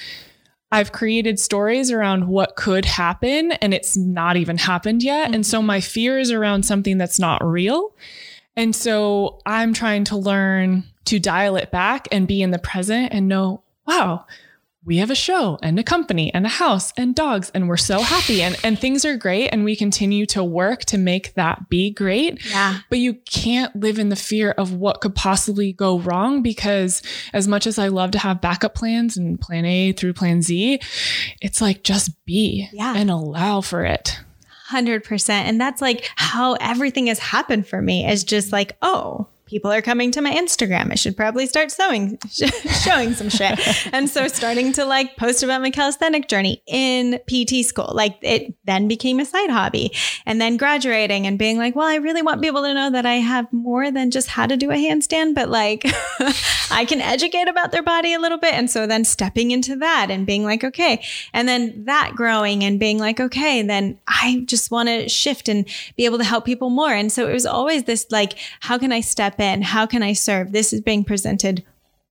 I've 0.72 0.93
created 0.93 1.39
stories 1.39 1.91
around 1.91 2.26
what 2.26 2.57
could 2.57 2.84
happen 2.84 3.53
and 3.53 3.72
it's 3.72 3.97
not 3.97 4.37
even 4.37 4.59
happened 4.59 5.03
yet. 5.03 5.34
And 5.34 5.47
so 5.47 5.62
my 5.62 5.80
fear 5.80 6.18
is 6.18 6.30
around 6.30 6.64
something 6.64 6.99
that's 6.99 7.18
not 7.18 7.45
real. 7.45 7.95
And 8.57 8.74
so 8.74 9.41
I'm 9.47 9.72
trying 9.72 10.05
to 10.05 10.16
learn 10.16 10.84
to 11.05 11.20
dial 11.20 11.57
it 11.57 11.70
back 11.70 12.09
and 12.11 12.26
be 12.26 12.43
in 12.43 12.51
the 12.51 12.59
present 12.59 13.12
and 13.12 13.28
know, 13.28 13.62
wow, 13.87 14.26
we 14.87 14.99
have 14.99 15.11
a 15.11 15.14
show 15.16 15.59
and 15.62 15.78
a 15.78 15.82
company 15.82 16.32
and 16.32 16.47
a 16.47 16.49
house 16.49 16.93
and 16.97 17.14
dogs 17.14 17.51
and 17.55 17.68
we're 17.68 17.76
so 17.76 17.99
happy 17.99 18.41
and, 18.41 18.57
and 18.62 18.78
things 18.78 19.05
are 19.05 19.16
great 19.16 19.49
and 19.49 19.64
we 19.64 19.74
continue 19.74 20.24
to 20.26 20.43
work 20.45 20.84
to 20.84 20.97
make 20.97 21.34
that 21.34 21.68
be 21.68 21.91
great 21.91 22.43
yeah. 22.49 22.78
but 22.89 22.99
you 23.01 23.14
can't 23.28 23.74
live 23.74 23.99
in 23.99 24.09
the 24.09 24.16
fear 24.16 24.53
of 24.53 24.72
what 24.72 25.01
could 25.01 25.14
possibly 25.14 25.72
go 25.72 25.99
wrong 25.99 26.41
because 26.41 27.03
as 27.32 27.49
much 27.49 27.66
as 27.66 27.78
I 27.78 27.89
love 27.89 28.12
to 28.12 28.18
have 28.18 28.41
backup 28.41 28.74
plans 28.74 29.16
and 29.16 29.41
plan 29.41 29.64
A 29.64 29.93
through 29.93 30.12
plan 30.14 30.41
Z, 30.41 30.80
it's 31.43 31.61
like 31.61 31.82
just 31.82 32.24
be 32.24 32.68
Yeah. 32.72 32.95
and 32.97 33.11
allow 33.11 33.61
for 33.61 33.84
it. 33.84 34.20
100%. 34.70 35.30
And 35.30 35.61
that's 35.61 35.80
like 35.80 36.11
how 36.16 36.55
everything 36.55 37.07
has 37.07 37.18
happened 37.18 37.66
for 37.66 37.80
me 37.80 38.09
is 38.09 38.24
just 38.24 38.53
like, 38.53 38.76
oh, 38.82 39.28
people 39.47 39.73
are 39.73 39.81
coming 39.81 40.11
to 40.11 40.21
my 40.21 40.33
Instagram. 40.33 40.91
I 40.91 40.97
should 40.97 41.17
probably 41.17 41.47
start 41.47 41.71
sewing, 41.71 42.19
showing 42.85 43.15
some 43.15 43.29
shit. 43.29 43.59
and 43.93 44.11
so 44.11 44.27
starting 44.27 44.73
to 44.73 44.85
like 44.85 45.17
post 45.17 45.43
about 45.43 45.63
my 45.63 45.71
calisthenic 45.71 46.29
journey 46.29 46.63
in 46.67 47.21
PT 47.29 47.65
school, 47.65 47.93
like 47.95 48.19
it 48.23 48.55
then 48.65 48.89
became 48.89 49.21
a 49.21 49.25
side 49.25 49.51
hobby. 49.51 49.93
And 50.27 50.41
then 50.41 50.57
graduating 50.57 51.27
and 51.27 51.39
being 51.39 51.59
like, 51.59 51.77
well, 51.77 51.87
I 51.87 51.97
really 51.97 52.23
want 52.23 52.43
people 52.43 52.63
to 52.63 52.75
know 52.75 52.91
that 52.91 53.07
I 53.07 53.15
have 53.15 53.51
more 53.53 53.91
than 53.93 54.11
just 54.11 54.29
how 54.29 54.47
to 54.47 54.57
do 54.57 54.73
a 54.73 54.75
handstand, 54.75 55.37
but 55.37 55.49
like 55.49 55.85
I 56.71 56.85
can 56.85 57.01
educate 57.01 57.47
about 57.47 57.71
their 57.71 57.85
body 57.85 58.15
a 58.15 58.19
little 58.19 58.39
bit. 58.39 58.55
And 58.55 58.69
so 58.69 58.87
then 58.87 59.05
stepping 59.05 59.53
into 59.53 59.77
that 59.77 60.11
and 60.11 60.27
being 60.27 60.43
like, 60.43 60.65
okay. 60.65 61.05
And 61.33 61.49
then 61.49 61.85
that 61.85 62.13
growing 62.17 62.65
and 62.65 62.81
being 62.81 62.99
like, 62.99 63.21
okay, 63.21 63.63
then 63.63 63.99
I 64.09 64.43
just 64.47 64.73
want 64.73 64.89
to 64.89 65.09
shift 65.09 65.49
and 65.49 65.69
be 65.97 66.05
able 66.05 66.19
to 66.19 66.25
help 66.25 66.45
people 66.45 66.71
more. 66.71 66.93
And 66.93 67.13
so 67.13 67.29
it 67.29 67.33
was 67.33 67.47
always 67.47 67.85
this 67.85 68.07
like, 68.11 68.35
how 68.61 68.77
can 68.77 68.91
I 68.91 69.01
step 69.01 69.36
in? 69.41 69.62
How 69.62 69.87
can 69.87 70.03
I 70.03 70.12
serve? 70.12 70.53
This 70.53 70.72
is 70.72 70.80
being 70.80 71.05
presented 71.05 71.64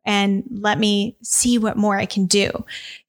and 0.06 0.44
let 0.52 0.78
me 0.78 1.18
see 1.24 1.58
what 1.58 1.78
more 1.78 1.98
I 1.98 2.06
can 2.06 2.28
do. 2.28 2.52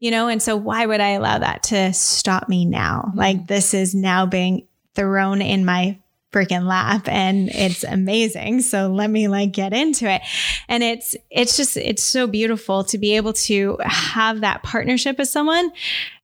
You 0.01 0.11
know, 0.11 0.29
and 0.29 0.43
so 0.43 0.57
why 0.57 0.87
would 0.87 1.01
I 1.01 1.11
allow 1.11 1.39
that 1.39 1.63
to 1.65 1.93
stop 1.93 2.49
me 2.49 2.65
now? 2.65 3.13
Like 3.15 3.47
this 3.47 3.75
is 3.75 3.95
now 3.95 4.27
being 4.27 4.67
thrown 4.95 5.43
in 5.43 5.65
my 5.65 5.99
freaking 6.33 6.67
lap 6.67 7.09
and 7.09 7.49
it's 7.51 7.85
amazing. 7.85 8.61
So 8.61 8.89
let 8.89 9.09
me 9.09 9.29
like 9.29 9.53
get 9.53 9.73
into 9.73 10.11
it. 10.11 10.23
And 10.69 10.83
it's 10.83 11.17
it's 11.31 11.57
just 11.57 11.77
it's 11.77 12.03
so 12.03 12.27
beautiful 12.27 12.85
to 12.85 12.99
be 12.99 13.17
able 13.17 13.33
to 13.35 13.79
have 13.83 14.41
that 14.41 14.63
partnership 14.63 15.19
with 15.19 15.29
someone. 15.29 15.71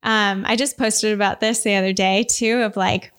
Um, 0.03 0.43
I 0.45 0.55
just 0.55 0.77
posted 0.77 1.13
about 1.13 1.39
this 1.39 1.63
the 1.63 1.75
other 1.75 1.93
day 1.93 2.25
too 2.29 2.61
of 2.61 2.75
like 2.75 3.11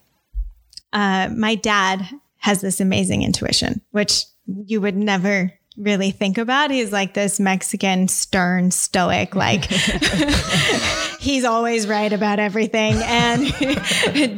uh, 0.92 1.28
my 1.34 1.54
dad 1.56 2.08
has 2.38 2.60
this 2.60 2.80
amazing 2.80 3.22
intuition, 3.22 3.80
which 3.90 4.24
you 4.46 4.80
would 4.80 4.96
never 4.96 5.52
really 5.76 6.12
think 6.12 6.38
about. 6.38 6.70
He's 6.70 6.92
like 6.92 7.14
this 7.14 7.40
Mexican 7.40 8.06
stern 8.08 8.70
stoic, 8.70 9.34
like 9.34 9.64
he's 11.18 11.44
always 11.44 11.88
right 11.88 12.12
about 12.12 12.38
everything, 12.38 12.94
and 13.02 13.42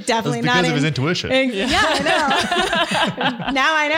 definitely 0.06 0.40
because 0.40 0.44
not 0.44 0.62
because 0.62 0.64
of 0.64 0.64
in- 0.64 0.74
his 0.74 0.84
intuition. 0.84 1.30
yeah, 1.52 1.82
I 1.84 1.98
know. 1.98 3.52
now 3.52 3.74
I 3.76 3.88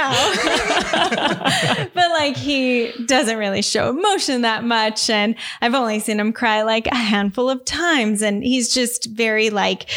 know. 1.85 1.91
but 1.95 2.11
like 2.11 2.37
he 2.37 2.91
doesn't 3.07 3.39
really 3.39 3.63
show 3.63 3.91
emotion 3.91 4.43
that 4.43 4.65
much. 4.65 5.09
And 5.09 5.37
I've 5.61 5.75
only 5.75 6.01
seen 6.01 6.19
him 6.19 6.33
cry 6.33 6.63
like 6.63 6.87
a 6.89 6.97
handful 6.97 7.49
of 7.51 7.65
times. 7.65 8.23
And 8.23 8.43
he's 8.43 8.75
just 8.75 9.07
very 9.11 9.51
like 9.51 9.89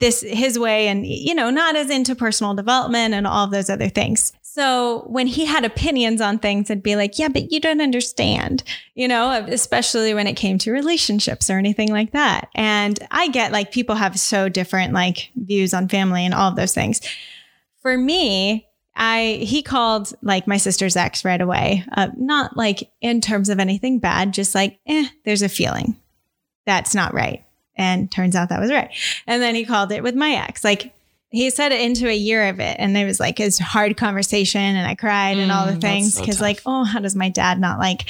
this 0.00 0.22
his 0.22 0.58
way 0.58 0.88
and 0.88 1.06
you 1.06 1.34
know, 1.34 1.50
not 1.50 1.76
as 1.76 1.90
into 1.90 2.14
personal 2.14 2.54
development 2.54 3.14
and 3.14 3.26
all 3.26 3.44
of 3.44 3.50
those 3.50 3.70
other 3.70 3.88
things. 3.88 4.32
So 4.58 5.04
when 5.06 5.28
he 5.28 5.44
had 5.44 5.64
opinions 5.64 6.20
on 6.20 6.40
things, 6.40 6.68
I'd 6.68 6.82
be 6.82 6.96
like, 6.96 7.16
yeah, 7.16 7.28
but 7.28 7.52
you 7.52 7.60
don't 7.60 7.80
understand, 7.80 8.64
you 8.96 9.06
know, 9.06 9.30
especially 9.30 10.14
when 10.14 10.26
it 10.26 10.34
came 10.34 10.58
to 10.58 10.72
relationships 10.72 11.48
or 11.48 11.58
anything 11.58 11.92
like 11.92 12.10
that. 12.10 12.48
And 12.56 12.98
I 13.12 13.28
get 13.28 13.52
like 13.52 13.70
people 13.70 13.94
have 13.94 14.18
so 14.18 14.48
different 14.48 14.92
like 14.92 15.30
views 15.36 15.72
on 15.72 15.86
family 15.86 16.24
and 16.24 16.34
all 16.34 16.50
of 16.50 16.56
those 16.56 16.74
things. 16.74 17.00
For 17.82 17.96
me, 17.96 18.66
I 18.96 19.38
he 19.42 19.62
called 19.62 20.12
like 20.22 20.48
my 20.48 20.56
sister's 20.56 20.96
ex 20.96 21.24
right 21.24 21.40
away. 21.40 21.84
Uh, 21.92 22.08
not 22.16 22.56
like 22.56 22.90
in 23.00 23.20
terms 23.20 23.50
of 23.50 23.60
anything 23.60 24.00
bad, 24.00 24.34
just 24.34 24.56
like, 24.56 24.80
eh, 24.88 25.06
there's 25.24 25.42
a 25.42 25.48
feeling 25.48 25.94
that's 26.66 26.96
not 26.96 27.14
right. 27.14 27.44
And 27.76 28.10
turns 28.10 28.34
out 28.34 28.48
that 28.48 28.58
was 28.60 28.72
right. 28.72 28.90
And 29.24 29.40
then 29.40 29.54
he 29.54 29.64
called 29.64 29.92
it 29.92 30.02
with 30.02 30.16
my 30.16 30.32
ex. 30.32 30.64
Like 30.64 30.92
he 31.30 31.50
said 31.50 31.72
it 31.72 31.80
into 31.80 32.08
a 32.08 32.14
year 32.16 32.48
of 32.48 32.58
it. 32.60 32.76
And 32.78 32.96
it 32.96 33.04
was 33.04 33.20
like 33.20 33.38
his 33.38 33.58
hard 33.58 33.96
conversation. 33.96 34.60
And 34.60 34.86
I 34.86 34.94
cried 34.94 35.36
and 35.38 35.52
all 35.52 35.66
the 35.66 35.72
Mm, 35.72 35.80
things. 35.80 36.16
Cause 36.16 36.26
tough. 36.36 36.40
like, 36.40 36.62
oh, 36.66 36.84
how 36.84 37.00
does 37.00 37.14
my 37.14 37.28
dad 37.28 37.60
not 37.60 37.78
like 37.78 38.04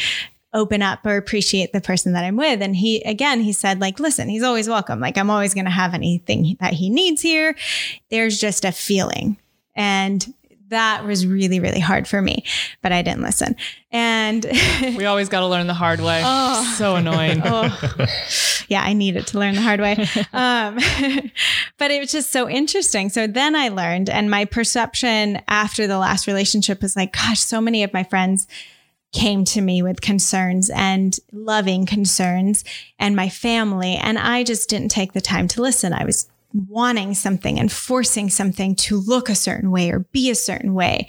open 0.54 0.80
up 0.82 1.04
or 1.04 1.16
appreciate 1.16 1.72
the 1.72 1.80
person 1.80 2.12
that 2.12 2.24
I'm 2.24 2.36
with? 2.36 2.62
And 2.62 2.76
he, 2.76 3.02
again, 3.02 3.40
he 3.40 3.52
said, 3.52 3.80
like, 3.80 3.98
listen, 3.98 4.28
he's 4.28 4.42
always 4.42 4.68
welcome. 4.68 5.00
Like, 5.00 5.18
I'm 5.18 5.30
always 5.30 5.52
going 5.52 5.64
to 5.64 5.70
have 5.70 5.94
anything 5.94 6.56
that 6.60 6.74
he 6.74 6.90
needs 6.90 7.20
here. 7.20 7.56
There's 8.10 8.38
just 8.40 8.64
a 8.64 8.72
feeling. 8.72 9.36
And 9.74 10.32
that 10.68 11.04
was 11.04 11.26
really, 11.26 11.60
really 11.60 11.80
hard 11.80 12.06
for 12.06 12.20
me, 12.20 12.44
but 12.82 12.92
I 12.92 13.02
didn't 13.02 13.22
listen. 13.22 13.56
And 13.90 14.44
We 14.96 15.06
always 15.06 15.28
got 15.28 15.40
to 15.40 15.46
learn 15.46 15.66
the 15.66 15.74
hard 15.74 16.00
way. 16.00 16.22
Oh. 16.24 16.74
So 16.76 16.96
annoying. 16.96 17.40
oh, 17.44 18.06
yeah, 18.68 18.82
I 18.82 18.92
needed 18.92 19.26
to 19.28 19.38
learn 19.38 19.54
the 19.54 19.62
hard 19.62 19.80
way. 19.80 19.92
Um, 20.32 20.76
but 21.78 21.90
it 21.90 22.00
was 22.00 22.12
just 22.12 22.30
so 22.30 22.48
interesting. 22.48 23.08
So 23.08 23.26
then 23.26 23.56
I 23.56 23.68
learned, 23.68 24.10
and 24.10 24.30
my 24.30 24.44
perception 24.44 25.40
after 25.48 25.86
the 25.86 25.98
last 25.98 26.26
relationship 26.26 26.82
was 26.82 26.96
like, 26.96 27.12
gosh, 27.14 27.40
so 27.40 27.60
many 27.60 27.82
of 27.82 27.92
my 27.92 28.04
friends 28.04 28.46
came 29.12 29.42
to 29.42 29.60
me 29.60 29.82
with 29.82 30.02
concerns 30.02 30.70
and 30.70 31.18
loving 31.32 31.86
concerns 31.86 32.62
and 32.98 33.16
my 33.16 33.28
family. 33.28 33.94
And 33.94 34.18
I 34.18 34.44
just 34.44 34.68
didn't 34.68 34.90
take 34.90 35.14
the 35.14 35.20
time 35.20 35.48
to 35.48 35.62
listen. 35.62 35.94
I 35.94 36.04
was 36.04 36.28
wanting 36.52 37.14
something 37.14 37.58
and 37.58 37.70
forcing 37.70 38.30
something 38.30 38.74
to 38.74 38.98
look 38.98 39.28
a 39.28 39.34
certain 39.34 39.70
way 39.70 39.90
or 39.90 40.00
be 40.00 40.30
a 40.30 40.34
certain 40.34 40.74
way. 40.74 41.08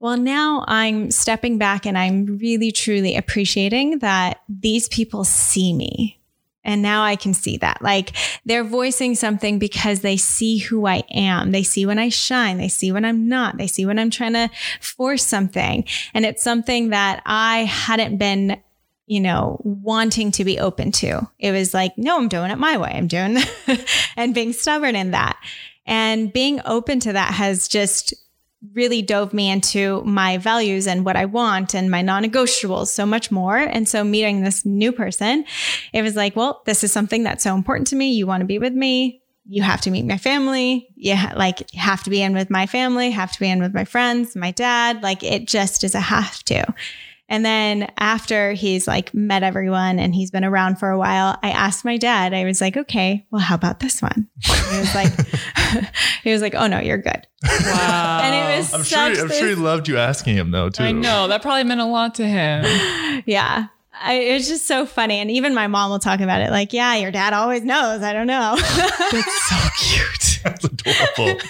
Well, 0.00 0.16
now 0.16 0.64
I'm 0.66 1.10
stepping 1.10 1.58
back 1.58 1.86
and 1.86 1.96
I'm 1.96 2.38
really 2.38 2.72
truly 2.72 3.16
appreciating 3.16 4.00
that 4.00 4.42
these 4.48 4.88
people 4.88 5.24
see 5.24 5.72
me. 5.72 6.20
And 6.64 6.80
now 6.80 7.04
I 7.04 7.16
can 7.16 7.34
see 7.34 7.58
that. 7.58 7.82
Like 7.82 8.12
they're 8.44 8.64
voicing 8.64 9.14
something 9.14 9.58
because 9.58 10.00
they 10.00 10.16
see 10.16 10.58
who 10.58 10.86
I 10.86 11.04
am. 11.10 11.52
They 11.52 11.62
see 11.62 11.84
when 11.84 11.98
I 11.98 12.08
shine. 12.08 12.56
They 12.56 12.68
see 12.68 12.90
when 12.90 13.04
I'm 13.04 13.28
not. 13.28 13.58
They 13.58 13.66
see 13.66 13.84
when 13.84 13.98
I'm 13.98 14.10
trying 14.10 14.32
to 14.32 14.50
force 14.80 15.24
something. 15.24 15.84
And 16.14 16.24
it's 16.24 16.42
something 16.42 16.90
that 16.90 17.22
I 17.26 17.64
hadn't 17.64 18.16
been, 18.16 18.62
you 19.06 19.20
know, 19.20 19.60
wanting 19.64 20.30
to 20.32 20.44
be 20.44 20.58
open 20.58 20.90
to. 20.90 21.28
It 21.38 21.52
was 21.52 21.74
like, 21.74 21.96
no, 21.98 22.16
I'm 22.16 22.28
doing 22.28 22.50
it 22.50 22.58
my 22.58 22.76
way. 22.76 22.90
I'm 22.94 23.06
doing 23.06 23.36
and 24.16 24.34
being 24.34 24.52
stubborn 24.52 24.96
in 24.96 25.10
that. 25.10 25.38
And 25.86 26.32
being 26.32 26.60
open 26.64 27.00
to 27.00 27.12
that 27.12 27.34
has 27.34 27.68
just 27.68 28.14
really 28.72 29.02
dove 29.02 29.34
me 29.34 29.50
into 29.50 30.02
my 30.04 30.38
values 30.38 30.86
and 30.86 31.04
what 31.04 31.16
I 31.16 31.26
want 31.26 31.74
and 31.74 31.90
my 31.90 32.00
non 32.00 32.24
negotiables 32.24 32.86
so 32.86 33.04
much 33.04 33.30
more. 33.30 33.56
And 33.56 33.86
so 33.86 34.02
meeting 34.02 34.42
this 34.42 34.64
new 34.64 34.92
person, 34.92 35.44
it 35.92 36.00
was 36.02 36.16
like, 36.16 36.34
well, 36.34 36.62
this 36.64 36.82
is 36.82 36.92
something 36.92 37.22
that's 37.22 37.44
so 37.44 37.54
important 37.54 37.88
to 37.88 37.96
me. 37.96 38.12
You 38.12 38.26
want 38.26 38.40
to 38.40 38.46
be 38.46 38.58
with 38.58 38.72
me. 38.72 39.20
You 39.46 39.62
have 39.62 39.82
to 39.82 39.90
meet 39.90 40.06
my 40.06 40.16
family. 40.16 40.88
You 40.96 41.16
ha- 41.16 41.34
like 41.36 41.70
have 41.72 42.02
to 42.04 42.10
be 42.10 42.22
in 42.22 42.32
with 42.32 42.48
my 42.48 42.66
family, 42.66 43.10
have 43.10 43.32
to 43.32 43.40
be 43.40 43.50
in 43.50 43.60
with 43.60 43.74
my 43.74 43.84
friends, 43.84 44.34
my 44.34 44.50
dad. 44.52 45.02
Like 45.02 45.22
it 45.22 45.46
just 45.46 45.84
is 45.84 45.94
a 45.94 46.00
have 46.00 46.42
to. 46.44 46.64
And 47.34 47.44
then 47.44 47.90
after 47.98 48.52
he's 48.52 48.86
like 48.86 49.12
met 49.12 49.42
everyone 49.42 49.98
and 49.98 50.14
he's 50.14 50.30
been 50.30 50.44
around 50.44 50.78
for 50.78 50.90
a 50.90 50.96
while, 50.96 51.36
I 51.42 51.50
asked 51.50 51.84
my 51.84 51.96
dad, 51.96 52.32
I 52.32 52.44
was 52.44 52.60
like, 52.60 52.76
okay, 52.76 53.26
well, 53.32 53.40
how 53.40 53.56
about 53.56 53.80
this 53.80 54.00
one? 54.00 54.28
And 54.48 54.72
he 54.72 54.78
was 54.78 54.94
like, 54.94 55.12
he 56.22 56.30
was 56.30 56.40
like, 56.40 56.54
oh 56.54 56.68
no, 56.68 56.78
you're 56.78 56.98
good. 56.98 57.26
Wow. 57.42 58.20
And 58.22 58.34
it 58.36 58.56
was 58.56 58.72
I'm 58.72 58.84
such 58.84 59.16
sure. 59.16 59.22
I'm 59.22 59.28
this, 59.28 59.38
sure 59.40 59.48
he 59.48 59.56
loved 59.56 59.88
you 59.88 59.98
asking 59.98 60.36
him 60.36 60.52
though 60.52 60.68
too. 60.68 60.84
I 60.84 60.92
know. 60.92 61.26
That 61.26 61.42
probably 61.42 61.64
meant 61.64 61.80
a 61.80 61.86
lot 61.86 62.14
to 62.14 62.24
him. 62.24 63.22
yeah. 63.26 63.66
I, 64.00 64.12
it 64.12 64.34
was 64.34 64.46
just 64.46 64.68
so 64.68 64.86
funny. 64.86 65.18
And 65.18 65.28
even 65.28 65.54
my 65.54 65.66
mom 65.66 65.90
will 65.90 65.98
talk 65.98 66.20
about 66.20 66.40
it 66.40 66.52
like, 66.52 66.72
yeah, 66.72 66.94
your 66.94 67.10
dad 67.10 67.32
always 67.32 67.64
knows. 67.64 68.04
I 68.04 68.12
don't 68.12 68.28
know. 68.28 68.54
That's 69.10 69.48
so 69.48 69.56
cute. 69.80 70.40
That's 70.44 70.64
adorable. 70.64 71.40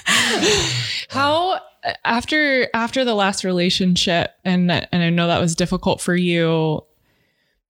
How 1.11 1.61
after 2.05 2.69
after 2.75 3.05
the 3.05 3.15
last 3.15 3.45
relationship 3.45 4.33
and 4.45 4.71
and 4.71 5.03
I 5.03 5.11
know 5.11 5.27
that 5.27 5.41
was 5.41 5.55
difficult 5.55 6.01
for 6.01 6.15
you, 6.15 6.85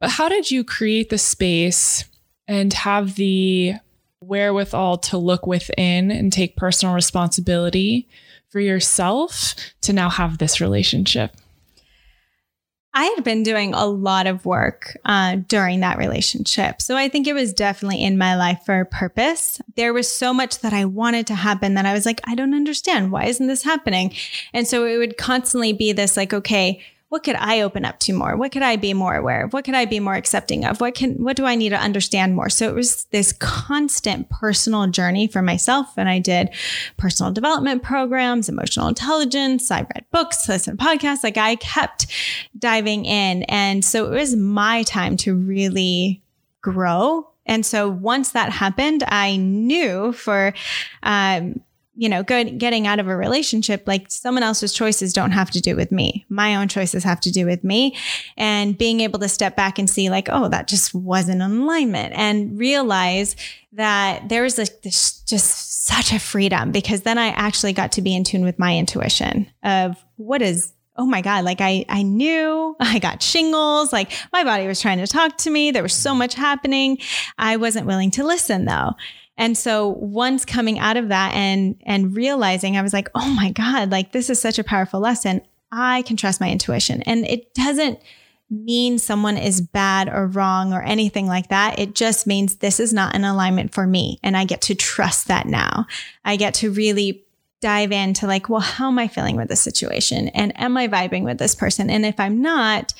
but 0.00 0.10
how 0.10 0.28
did 0.28 0.50
you 0.50 0.64
create 0.64 1.10
the 1.10 1.18
space 1.18 2.04
and 2.46 2.72
have 2.72 3.16
the 3.16 3.74
wherewithal 4.20 4.98
to 4.98 5.18
look 5.18 5.46
within 5.46 6.10
and 6.10 6.32
take 6.32 6.56
personal 6.56 6.94
responsibility 6.94 8.08
for 8.48 8.60
yourself 8.60 9.54
to 9.82 9.92
now 9.92 10.08
have 10.08 10.38
this 10.38 10.60
relationship? 10.60 11.36
I 12.96 13.06
had 13.06 13.24
been 13.24 13.42
doing 13.42 13.74
a 13.74 13.86
lot 13.86 14.28
of 14.28 14.46
work 14.46 14.96
uh, 15.04 15.36
during 15.48 15.80
that 15.80 15.98
relationship. 15.98 16.80
So 16.80 16.96
I 16.96 17.08
think 17.08 17.26
it 17.26 17.32
was 17.32 17.52
definitely 17.52 18.04
in 18.04 18.16
my 18.16 18.36
life 18.36 18.60
for 18.64 18.80
a 18.80 18.86
purpose. 18.86 19.60
There 19.74 19.92
was 19.92 20.08
so 20.08 20.32
much 20.32 20.60
that 20.60 20.72
I 20.72 20.84
wanted 20.84 21.26
to 21.26 21.34
happen 21.34 21.74
that 21.74 21.86
I 21.86 21.92
was 21.92 22.06
like, 22.06 22.20
I 22.24 22.36
don't 22.36 22.54
understand. 22.54 23.10
Why 23.10 23.24
isn't 23.24 23.48
this 23.48 23.64
happening? 23.64 24.14
And 24.52 24.68
so 24.68 24.86
it 24.86 24.96
would 24.98 25.16
constantly 25.16 25.72
be 25.72 25.92
this 25.92 26.16
like, 26.16 26.32
okay, 26.32 26.80
what 27.14 27.22
could 27.22 27.36
I 27.36 27.60
open 27.60 27.84
up 27.84 28.00
to 28.00 28.12
more? 28.12 28.36
What 28.36 28.50
could 28.50 28.64
I 28.64 28.74
be 28.74 28.92
more 28.92 29.14
aware 29.14 29.44
of? 29.44 29.52
What 29.52 29.64
could 29.64 29.76
I 29.76 29.84
be 29.84 30.00
more 30.00 30.16
accepting 30.16 30.64
of? 30.64 30.80
What 30.80 30.96
can 30.96 31.22
what 31.22 31.36
do 31.36 31.46
I 31.46 31.54
need 31.54 31.68
to 31.68 31.78
understand 31.78 32.34
more? 32.34 32.50
So 32.50 32.68
it 32.68 32.74
was 32.74 33.04
this 33.12 33.32
constant 33.32 34.28
personal 34.30 34.88
journey 34.88 35.28
for 35.28 35.40
myself. 35.40 35.86
And 35.96 36.08
I 36.08 36.18
did 36.18 36.50
personal 36.96 37.30
development 37.30 37.84
programs, 37.84 38.48
emotional 38.48 38.88
intelligence. 38.88 39.70
I 39.70 39.82
read 39.82 40.06
books, 40.10 40.48
listened 40.48 40.80
to 40.80 40.84
podcasts. 40.84 41.22
Like 41.22 41.36
I 41.36 41.54
kept 41.54 42.08
diving 42.58 43.04
in. 43.04 43.44
And 43.44 43.84
so 43.84 44.12
it 44.12 44.18
was 44.18 44.34
my 44.34 44.82
time 44.82 45.16
to 45.18 45.36
really 45.36 46.20
grow. 46.62 47.30
And 47.46 47.64
so 47.64 47.88
once 47.88 48.32
that 48.32 48.50
happened, 48.50 49.04
I 49.06 49.36
knew 49.36 50.12
for 50.14 50.52
um, 51.04 51.60
you 51.96 52.08
know, 52.08 52.22
good, 52.22 52.58
getting 52.58 52.86
out 52.86 52.98
of 52.98 53.06
a 53.06 53.16
relationship, 53.16 53.84
like 53.86 54.10
someone 54.10 54.42
else's 54.42 54.72
choices 54.72 55.12
don't 55.12 55.30
have 55.30 55.50
to 55.52 55.60
do 55.60 55.76
with 55.76 55.92
me. 55.92 56.26
My 56.28 56.56
own 56.56 56.68
choices 56.68 57.04
have 57.04 57.20
to 57.20 57.30
do 57.30 57.46
with 57.46 57.62
me. 57.62 57.96
And 58.36 58.76
being 58.76 59.00
able 59.00 59.20
to 59.20 59.28
step 59.28 59.56
back 59.56 59.78
and 59.78 59.88
see, 59.88 60.10
like, 60.10 60.28
oh, 60.30 60.48
that 60.48 60.66
just 60.66 60.94
wasn't 60.94 61.42
in 61.42 61.60
alignment 61.62 62.14
and 62.14 62.58
realize 62.58 63.36
that 63.72 64.28
there 64.28 64.42
was 64.42 64.58
like 64.58 64.82
this 64.82 65.20
just 65.20 65.84
such 65.84 66.12
a 66.12 66.18
freedom 66.18 66.72
because 66.72 67.02
then 67.02 67.18
I 67.18 67.28
actually 67.28 67.72
got 67.72 67.92
to 67.92 68.02
be 68.02 68.14
in 68.14 68.24
tune 68.24 68.44
with 68.44 68.58
my 68.58 68.76
intuition 68.76 69.48
of 69.62 69.96
what 70.16 70.42
is 70.42 70.72
oh 70.96 71.06
my 71.06 71.20
god 71.20 71.44
like 71.44 71.60
i 71.60 71.84
i 71.88 72.02
knew 72.02 72.76
i 72.80 73.00
got 73.00 73.20
shingles 73.20 73.92
like 73.92 74.12
my 74.32 74.44
body 74.44 74.68
was 74.68 74.80
trying 74.80 74.98
to 74.98 75.08
talk 75.08 75.36
to 75.36 75.50
me 75.50 75.72
there 75.72 75.82
was 75.82 75.92
so 75.92 76.14
much 76.14 76.34
happening 76.34 76.96
i 77.36 77.56
wasn't 77.56 77.84
willing 77.84 78.12
to 78.12 78.22
listen 78.24 78.64
though 78.64 78.92
and 79.36 79.58
so 79.58 79.88
once 79.88 80.44
coming 80.44 80.78
out 80.78 80.96
of 80.96 81.08
that 81.08 81.34
and 81.34 81.76
and 81.84 82.14
realizing 82.14 82.76
I 82.76 82.82
was 82.82 82.92
like, 82.92 83.08
"Oh 83.14 83.28
my 83.30 83.50
god, 83.50 83.90
like 83.90 84.12
this 84.12 84.30
is 84.30 84.40
such 84.40 84.58
a 84.58 84.64
powerful 84.64 85.00
lesson. 85.00 85.42
I 85.72 86.02
can 86.02 86.16
trust 86.16 86.40
my 86.40 86.50
intuition." 86.50 87.02
And 87.02 87.26
it 87.26 87.54
doesn't 87.54 87.98
mean 88.50 88.98
someone 88.98 89.36
is 89.36 89.60
bad 89.60 90.08
or 90.08 90.26
wrong 90.26 90.72
or 90.72 90.82
anything 90.82 91.26
like 91.26 91.48
that. 91.48 91.78
It 91.78 91.94
just 91.94 92.26
means 92.26 92.56
this 92.56 92.78
is 92.78 92.92
not 92.92 93.14
an 93.14 93.24
alignment 93.24 93.74
for 93.74 93.86
me 93.86 94.18
and 94.22 94.36
I 94.36 94.44
get 94.44 94.60
to 94.62 94.74
trust 94.74 95.28
that 95.28 95.46
now. 95.46 95.86
I 96.24 96.36
get 96.36 96.54
to 96.54 96.70
really 96.70 97.24
dive 97.60 97.92
into 97.92 98.26
like, 98.26 98.48
well, 98.48 98.60
how 98.60 98.88
am 98.88 98.98
I 98.98 99.08
feeling 99.08 99.36
with 99.36 99.48
this 99.48 99.60
situation? 99.60 100.28
And 100.28 100.58
am 100.60 100.76
I 100.76 100.88
vibing 100.88 101.24
with 101.24 101.38
this 101.38 101.54
person? 101.54 101.88
And 101.88 102.04
if 102.04 102.20
I'm 102.20 102.42
not, 102.42 102.92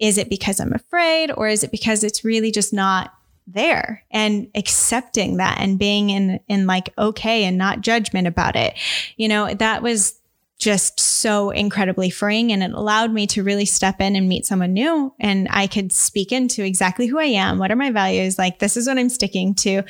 is 0.00 0.18
it 0.18 0.28
because 0.28 0.58
I'm 0.58 0.72
afraid 0.72 1.30
or 1.30 1.46
is 1.46 1.62
it 1.62 1.70
because 1.70 2.02
it's 2.02 2.24
really 2.24 2.50
just 2.50 2.72
not 2.72 3.14
there 3.52 4.04
and 4.10 4.48
accepting 4.54 5.38
that 5.38 5.58
and 5.60 5.78
being 5.78 6.10
in 6.10 6.40
in 6.48 6.66
like 6.66 6.92
okay 6.98 7.44
and 7.44 7.58
not 7.58 7.80
judgment 7.80 8.26
about 8.26 8.56
it 8.56 8.74
you 9.16 9.28
know 9.28 9.52
that 9.54 9.82
was 9.82 10.20
just 10.60 11.00
so 11.00 11.48
incredibly 11.50 12.10
freeing 12.10 12.52
and 12.52 12.62
it 12.62 12.70
allowed 12.72 13.12
me 13.12 13.26
to 13.26 13.42
really 13.42 13.64
step 13.64 13.98
in 13.98 14.14
and 14.14 14.28
meet 14.28 14.44
someone 14.44 14.74
new 14.74 15.12
and 15.18 15.48
I 15.50 15.66
could 15.66 15.90
speak 15.90 16.32
into 16.32 16.62
exactly 16.62 17.06
who 17.06 17.18
I 17.18 17.24
am, 17.24 17.58
what 17.58 17.72
are 17.72 17.76
my 17.76 17.90
values, 17.90 18.38
like 18.38 18.58
this 18.58 18.76
is 18.76 18.86
what 18.86 18.98
I'm 18.98 19.08
sticking 19.08 19.54
to 19.56 19.82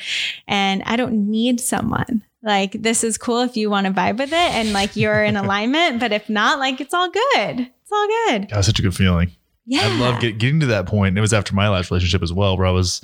and 0.47 0.81
I 0.85 0.95
don't 0.95 1.29
need 1.29 1.59
someone. 1.59 2.23
Like 2.41 2.81
this 2.81 3.03
is 3.03 3.17
cool 3.17 3.41
if 3.41 3.57
you 3.57 3.69
want 3.69 3.85
to 3.85 3.91
vibe 3.91 4.17
with 4.17 4.31
it 4.31 4.33
and 4.33 4.71
like 4.71 4.95
you're 4.95 5.23
in 5.23 5.35
alignment, 5.35 5.99
but 5.99 6.13
if 6.13 6.29
not, 6.29 6.57
like 6.57 6.79
it's 6.79 6.93
all 6.93 7.11
good. 7.11 7.59
It's 7.59 7.91
all 7.91 8.07
good. 8.07 8.49
That 8.49 8.57
was 8.57 8.65
such 8.65 8.79
a 8.79 8.81
good 8.81 8.95
feeling. 8.95 9.31
Yeah. 9.65 9.81
I 9.83 9.99
love 9.99 10.21
get, 10.21 10.37
getting 10.37 10.61
to 10.61 10.67
that 10.67 10.85
point. 10.85 11.17
It 11.17 11.21
was 11.21 11.33
after 11.33 11.53
my 11.53 11.67
last 11.67 11.91
relationship 11.91 12.23
as 12.23 12.31
well, 12.31 12.57
where 12.57 12.65
I 12.65 12.71
was 12.71 13.01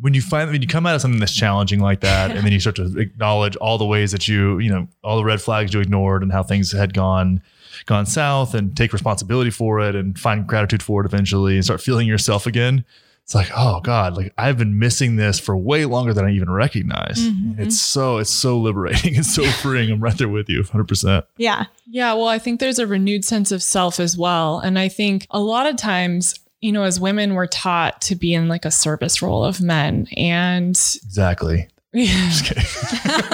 when 0.00 0.14
you 0.14 0.22
find 0.22 0.50
when 0.50 0.60
you 0.60 0.68
come 0.68 0.86
out 0.86 0.94
of 0.94 1.00
something 1.00 1.20
that's 1.20 1.34
challenging 1.34 1.80
like 1.80 2.00
that, 2.00 2.30
and 2.32 2.44
then 2.44 2.52
you 2.52 2.60
start 2.60 2.76
to 2.76 2.98
acknowledge 2.98 3.56
all 3.56 3.78
the 3.78 3.84
ways 3.84 4.12
that 4.12 4.26
you, 4.26 4.58
you 4.58 4.70
know, 4.70 4.88
all 5.02 5.16
the 5.16 5.24
red 5.24 5.40
flags 5.40 5.72
you 5.72 5.80
ignored 5.80 6.22
and 6.22 6.32
how 6.32 6.42
things 6.42 6.72
had 6.72 6.92
gone 6.94 7.42
gone 7.86 8.06
south 8.06 8.54
and 8.54 8.76
take 8.76 8.92
responsibility 8.92 9.50
for 9.50 9.80
it 9.80 9.94
and 9.94 10.18
find 10.18 10.46
gratitude 10.46 10.82
for 10.82 11.02
it 11.02 11.06
eventually 11.06 11.56
and 11.56 11.64
start 11.64 11.80
feeling 11.80 12.06
yourself 12.06 12.46
again. 12.46 12.84
It's 13.24 13.34
like, 13.34 13.50
oh 13.56 13.80
God, 13.80 14.16
like 14.16 14.34
I've 14.36 14.58
been 14.58 14.78
missing 14.78 15.16
this 15.16 15.40
for 15.40 15.56
way 15.56 15.86
longer 15.86 16.12
than 16.12 16.26
I 16.26 16.30
even 16.32 16.50
recognize. 16.50 17.18
Mm-hmm. 17.18 17.60
It's 17.60 17.80
so, 17.80 18.18
it's 18.18 18.30
so 18.30 18.58
liberating. 18.58 19.14
It's 19.18 19.34
so 19.34 19.44
freeing. 19.44 19.90
I'm 19.90 20.00
right 20.00 20.16
there 20.16 20.28
with 20.28 20.50
you 20.50 20.62
100%. 20.62 21.24
Yeah. 21.38 21.64
Yeah, 21.86 22.12
well, 22.14 22.26
I 22.26 22.38
think 22.38 22.60
there's 22.60 22.78
a 22.78 22.86
renewed 22.86 23.24
sense 23.24 23.50
of 23.50 23.62
self 23.62 23.98
as 23.98 24.18
well. 24.18 24.58
And 24.58 24.78
I 24.78 24.88
think 24.88 25.26
a 25.30 25.40
lot 25.40 25.66
of 25.66 25.76
times, 25.76 26.34
you 26.64 26.72
know, 26.72 26.84
as 26.84 26.98
women, 26.98 27.34
we're 27.34 27.46
taught 27.46 28.00
to 28.00 28.14
be 28.14 28.32
in 28.32 28.48
like 28.48 28.64
a 28.64 28.70
service 28.70 29.20
role 29.20 29.44
of 29.44 29.60
men. 29.60 30.08
And 30.16 30.70
Exactly. 30.70 31.68
Just 31.94 32.46
kidding. 32.46 32.64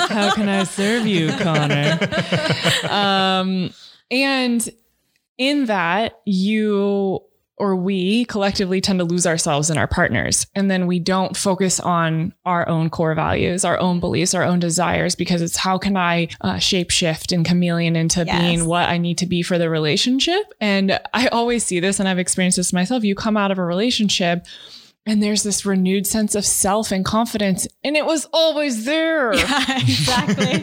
how 0.08 0.34
can 0.34 0.48
I 0.48 0.64
serve 0.64 1.06
you, 1.06 1.30
Connor? 1.38 1.96
um, 2.90 3.72
and 4.10 4.68
in 5.38 5.66
that, 5.66 6.20
you 6.26 7.20
or 7.60 7.76
we 7.76 8.24
collectively 8.24 8.80
tend 8.80 8.98
to 8.98 9.04
lose 9.04 9.26
ourselves 9.26 9.70
in 9.70 9.76
our 9.78 9.86
partners. 9.86 10.46
And 10.54 10.70
then 10.70 10.86
we 10.86 10.98
don't 10.98 11.36
focus 11.36 11.78
on 11.78 12.32
our 12.44 12.66
own 12.68 12.90
core 12.90 13.14
values, 13.14 13.64
our 13.64 13.78
own 13.78 14.00
beliefs, 14.00 14.34
our 14.34 14.42
own 14.42 14.58
desires, 14.58 15.14
because 15.14 15.42
it's 15.42 15.56
how 15.58 15.76
can 15.78 15.96
I 15.96 16.28
uh, 16.40 16.58
shape 16.58 16.90
shift 16.90 17.30
and 17.32 17.44
chameleon 17.44 17.94
into 17.96 18.24
Yes. 18.24 18.40
being 18.40 18.64
what 18.66 18.88
I 18.88 18.96
need 18.98 19.18
to 19.18 19.26
be 19.26 19.42
for 19.42 19.58
the 19.58 19.68
relationship. 19.70 20.52
And 20.60 20.98
I 21.12 21.28
always 21.28 21.64
see 21.64 21.78
this, 21.80 22.00
and 22.00 22.08
I've 22.08 22.18
experienced 22.18 22.56
this 22.56 22.72
myself. 22.72 23.04
You 23.04 23.14
come 23.14 23.36
out 23.36 23.50
of 23.50 23.58
a 23.58 23.64
relationship. 23.64 24.46
And 25.06 25.22
there's 25.22 25.42
this 25.42 25.64
renewed 25.64 26.06
sense 26.06 26.34
of 26.34 26.44
self 26.44 26.92
and 26.92 27.04
confidence, 27.06 27.66
and 27.82 27.96
it 27.96 28.04
was 28.04 28.26
always 28.34 28.84
there. 28.84 29.32
exactly. 29.32 30.62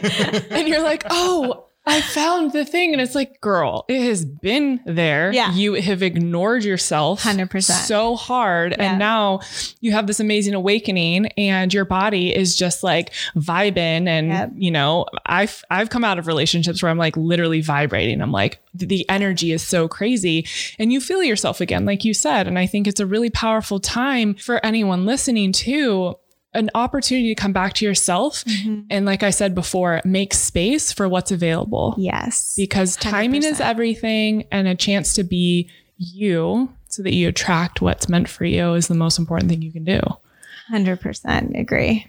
and 0.50 0.68
you're 0.68 0.82
like, 0.82 1.04
oh, 1.10 1.67
I 1.88 2.00
found 2.02 2.52
the 2.52 2.64
thing. 2.64 2.92
And 2.92 3.00
it's 3.00 3.14
like, 3.14 3.40
girl, 3.40 3.84
it 3.88 4.02
has 4.02 4.24
been 4.24 4.80
there. 4.84 5.32
Yeah. 5.32 5.52
You 5.54 5.74
have 5.74 6.02
ignored 6.02 6.62
yourself 6.64 7.22
100%. 7.22 7.62
so 7.62 8.14
hard. 8.14 8.72
Yeah. 8.78 8.90
And 8.90 8.98
now 8.98 9.40
you 9.80 9.92
have 9.92 10.06
this 10.06 10.20
amazing 10.20 10.54
awakening 10.54 11.26
and 11.38 11.72
your 11.72 11.84
body 11.86 12.34
is 12.34 12.54
just 12.56 12.82
like 12.84 13.12
vibing. 13.34 14.06
And, 14.06 14.28
Yep. 14.28 14.50
you 14.56 14.70
know, 14.70 15.06
I've, 15.26 15.64
I've 15.70 15.88
come 15.90 16.04
out 16.04 16.18
of 16.18 16.26
relationships 16.26 16.82
where 16.82 16.90
I'm 16.90 16.98
like 16.98 17.16
literally 17.16 17.62
vibrating. 17.62 18.20
I'm 18.20 18.32
like, 18.32 18.60
the 18.74 19.08
energy 19.08 19.50
is 19.52 19.66
so 19.66 19.88
crazy 19.88 20.46
and 20.78 20.92
you 20.92 21.00
feel 21.00 21.22
yourself 21.22 21.60
again, 21.60 21.84
like 21.86 22.04
you 22.04 22.12
said. 22.14 22.46
And 22.46 22.58
I 22.58 22.66
think 22.66 22.86
it's 22.86 23.00
a 23.00 23.06
really 23.06 23.30
powerful 23.30 23.80
time 23.80 24.34
for 24.34 24.64
anyone 24.64 25.06
listening 25.06 25.52
to 25.52 26.16
an 26.54 26.70
opportunity 26.74 27.34
to 27.34 27.40
come 27.40 27.52
back 27.52 27.74
to 27.74 27.84
yourself 27.84 28.42
and 28.90 29.04
like 29.04 29.22
i 29.22 29.30
said 29.30 29.54
before 29.54 30.00
make 30.04 30.32
space 30.32 30.92
for 30.92 31.08
what's 31.08 31.30
available 31.30 31.94
yes. 31.98 32.54
because 32.56 32.96
timing 32.96 33.42
is 33.42 33.58
100%. 33.58 33.60
everything 33.60 33.78
everything 33.98 34.48
and 34.50 34.68
a 34.68 34.74
chance 34.74 35.14
to 35.14 35.24
be 35.24 35.70
you 35.96 36.72
so 36.88 37.02
that 37.02 37.14
you 37.14 37.28
attract 37.28 37.80
what's 37.80 38.08
meant 38.08 38.28
for 38.28 38.44
you 38.44 38.74
is 38.74 38.88
the 38.88 38.94
most 38.94 39.18
important 39.18 39.50
thing 39.50 39.62
you 39.62 39.72
can 39.72 39.84
do 39.84 40.00
100% 40.72 41.58
agree. 41.58 42.06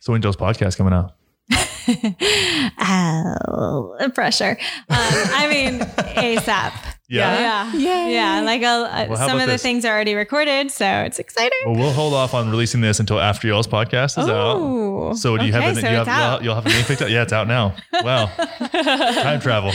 So 0.00 0.12
when 0.12 0.22
Joe's 0.22 0.36
podcast 0.36 0.76
coming 0.76 0.92
out? 0.92 1.14
Oh, 2.84 3.96
pressure. 4.14 4.56
Um, 4.88 4.96
I 4.98 5.48
mean, 5.48 5.80
ASAP. 6.16 6.91
Yeah. 7.20 7.72
Yay. 7.74 8.14
Yeah. 8.14 8.40
Like 8.40 8.62
a, 8.62 8.64
Well, 8.64 8.84
uh, 8.84 9.06
some 9.16 9.24
about 9.30 9.34
of 9.34 9.40
the 9.40 9.46
this? 9.52 9.62
things 9.62 9.84
are 9.84 9.92
already 9.92 10.14
recorded. 10.14 10.70
So 10.70 10.86
it's 10.86 11.18
exciting. 11.18 11.58
Well, 11.66 11.74
we'll 11.76 11.92
hold 11.92 12.14
off 12.14 12.32
on 12.34 12.50
releasing 12.50 12.80
this 12.80 13.00
until 13.00 13.20
after 13.20 13.46
y'all's 13.48 13.66
podcast 13.66 14.18
is 14.18 14.28
Ooh. 14.28 15.10
out. 15.10 15.16
So 15.18 15.36
do 15.36 15.44
you 15.44 15.52
Okay, 15.52 15.60
have 15.62 15.76
it? 15.76 15.80
so 15.80 15.88
you 15.90 15.98
it's 15.98 16.08
have, 16.08 16.08
out. 16.08 16.42
You'll, 16.42 16.44
you'll 16.46 16.54
have 16.54 16.66
a 16.66 16.68
name 16.70 16.84
picked 16.84 17.02
out? 17.02 17.10
Yeah, 17.10 17.22
it's 17.22 17.32
out 17.32 17.46
now. 17.48 17.74
Wow. 18.02 18.26
Time 18.72 19.40
travel. 19.40 19.72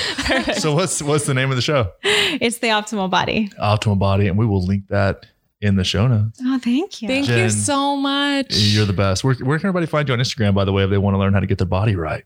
So 0.56 0.74
what's 0.74 1.02
what's 1.02 1.26
the 1.26 1.34
name 1.34 1.50
of 1.52 1.56
the 1.56 1.62
show? 1.62 1.92
It's 2.04 2.58
the 2.60 2.68
optimal 2.68 3.10
body. 3.10 3.50
Optimal 3.62 4.00
Body, 4.00 4.28
and 4.28 4.38
we 4.38 4.46
will 4.46 4.66
link 4.66 4.88
that 4.90 5.26
in 5.62 5.76
the 5.76 5.84
show 5.84 6.08
notes. 6.08 6.40
Oh, 6.44 6.60
thank 6.60 7.02
you. 7.02 7.08
thank 7.08 7.26
Jen, 7.28 7.40
you 7.40 7.50
so 7.50 7.96
much 7.96 8.48
You're 8.56 8.86
the 8.86 8.94
best. 8.94 9.24
Where, 9.24 9.34
where 9.36 9.58
can 9.58 9.68
everybody 9.68 9.86
find 9.88 10.08
you 10.08 10.14
on 10.14 10.20
Instagram, 10.20 10.54
by 10.54 10.66
the 10.66 10.72
way, 10.74 10.84
if 10.84 10.90
they 10.92 10.98
want 11.00 11.16
to 11.16 11.18
learn 11.20 11.34
how 11.34 11.40
to 11.40 11.48
get 11.48 11.58
their 11.58 11.68
body 11.68 11.96
right? 11.96 12.24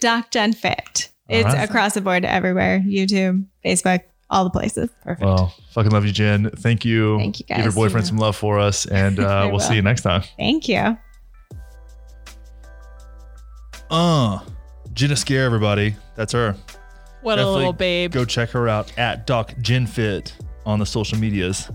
Doc 0.00 0.30
Jen 0.30 0.52
Fit. 0.54 1.10
All 1.30 1.36
It's 1.36 1.44
right. 1.46 1.68
across 1.68 1.94
the 1.94 2.00
board 2.00 2.24
everywhere 2.24 2.80
YouTube, 2.86 3.44
Facebook, 3.64 4.00
all 4.34 4.44
the 4.44 4.50
places. 4.50 4.90
perfect 5.02 5.24
Well, 5.24 5.54
fucking 5.70 5.92
love 5.92 6.04
you, 6.04 6.12
Jen. 6.12 6.50
Thank 6.50 6.84
you. 6.84 7.18
Thank 7.18 7.40
you, 7.40 7.46
guys. 7.46 7.56
Give 7.56 7.64
your 7.64 7.72
guys. 7.72 7.74
boyfriend 7.76 8.06
some 8.06 8.18
love 8.18 8.36
for 8.36 8.58
us, 8.58 8.84
and 8.86 9.18
uh, 9.20 9.42
we'll 9.44 9.52
will. 9.52 9.60
see 9.60 9.74
you 9.76 9.82
next 9.82 10.02
time. 10.02 10.22
Thank 10.38 10.68
you. 10.68 10.98
Uh, 13.90 14.40
Jen 14.92 15.10
Esquer, 15.12 15.44
everybody. 15.44 15.94
That's 16.16 16.32
her. 16.32 16.56
what 17.22 17.38
a 17.38 17.48
little 17.48 17.72
babe 17.72 18.12
Go 18.12 18.24
check 18.24 18.50
her 18.50 18.68
out 18.68 18.96
at 18.98 19.26
Doc 19.26 19.54
Jen 19.60 19.86
Fit 19.86 20.34
on 20.66 20.78
the 20.78 20.86
social 20.86 21.18
medias. 21.18 21.70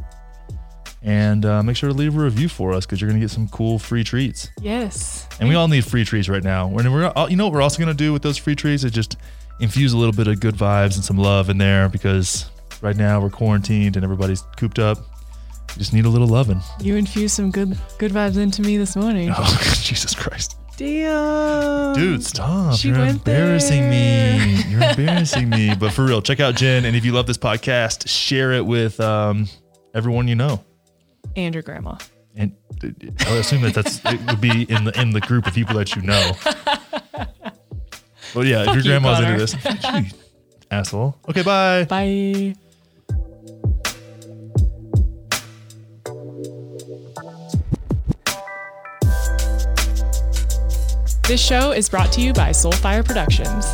And 1.02 1.46
uh, 1.46 1.64
make 1.64 1.78
sure 1.78 1.90
to 1.90 1.96
leave 1.96 2.18
a 2.18 2.20
review 2.20 2.50
for 2.50 2.74
us 2.74 2.86
because 2.86 3.00
you're 3.00 3.10
going 3.10 3.22
to 3.22 3.24
get 3.26 3.32
some 3.32 3.48
cool 3.50 3.80
free 3.80 4.04
treats. 4.04 4.50
yes 4.60 5.28
And 5.40 5.48
we 5.48 5.56
all 5.56 5.70
need 5.70 5.86
free 5.86 6.04
treats 6.04 6.28
right 6.28 6.44
now. 6.44 6.68
We're, 6.68 6.92
we're, 6.92 7.08
all- 7.16 7.30
you 7.30 7.38
know 7.38 7.46
what 7.46 7.54
we're 7.54 7.62
also 7.62 7.78
going 7.78 7.88
to 7.88 7.94
do 8.04 8.12
with 8.12 8.22
those 8.22 8.38
free 8.38 8.56
treats 8.56 8.84
is 8.84 8.92
just 8.92 9.16
infuse 9.60 9.94
a 9.94 9.98
little 9.98 10.14
bit 10.14 10.28
of 10.28 10.40
good 10.40 10.56
vibes 10.56 10.96
and 10.96 11.04
some 11.04 11.18
love 11.18 11.50
in 11.50 11.58
there 11.58 11.90
because 11.90 12.50
right 12.82 12.96
now 12.96 13.20
we're 13.20 13.30
quarantined 13.30 13.96
and 13.96 14.04
everybody's 14.04 14.42
cooped 14.58 14.80
up. 14.80 14.98
You 14.98 15.80
just 15.80 15.94
need 15.94 16.06
a 16.06 16.10
little 16.10 16.28
loving. 16.28 16.62
you 16.80 16.96
infused 16.96 17.36
some 17.36 17.52
good 17.52 17.78
good 18.00 18.12
vibes 18.12 18.38
into 18.38 18.62
me 18.62 18.78
this 18.78 18.96
morning 18.96 19.32
Oh, 19.36 19.60
Jesus 19.82 20.16
Christ. 20.16 20.58
damn 20.78 21.94
Dude, 21.94 22.24
stop. 22.24 22.76
she 22.76 22.88
You're 22.90 23.06
embarrassing 23.06 23.82
there. 23.90 24.46
me. 24.48 24.64
You're 24.70 24.84
embarrassing 24.90 25.50
me. 25.50 25.76
But 25.76 25.92
for 25.94 26.06
real, 26.06 26.22
check 26.22 26.40
out 26.40 26.56
Jen. 26.56 26.86
And 26.86 26.96
if 26.96 27.04
you 27.06 27.12
love 27.12 27.28
this 27.28 27.38
podcast, 27.38 28.08
share 28.08 28.54
it 28.54 28.66
with 28.66 29.00
um, 29.00 29.48
everyone 29.94 30.28
you 30.28 30.36
know. 30.36 30.64
and 31.36 31.54
your 31.54 31.62
grandma 31.64 31.98
And 32.36 32.56
uh, 32.84 32.88
I 33.28 33.36
assume 33.38 33.62
that 33.64 33.74
that's 33.76 34.00
it 34.06 34.20
would 34.28 34.42
be 34.42 34.64
in 34.64 34.86
the 34.86 35.00
in 35.00 35.12
the 35.12 35.22
group 35.22 35.46
of 35.48 35.54
people 35.54 35.76
that 35.76 35.96
you 35.96 36.02
know. 36.02 36.32
But 38.34 38.46
yeah, 38.46 38.62
if 38.62 38.68
your 38.68 38.78
you, 38.78 38.84
grandma's 38.84 39.20
Connor. 39.20 39.34
into 39.34 39.58
this, 39.58 39.84
you, 40.12 40.20
asshole. 40.72 41.16
Okay, 41.30 41.42
bye. 41.42 41.86
bye 41.86 42.56
This 51.30 51.40
show 51.40 51.74
is 51.74 51.88
brought 51.88 52.12
to 52.14 52.22
you 52.22 52.34
by 52.34 52.50
Soulfire 52.50 53.06
Productions. 53.06 53.66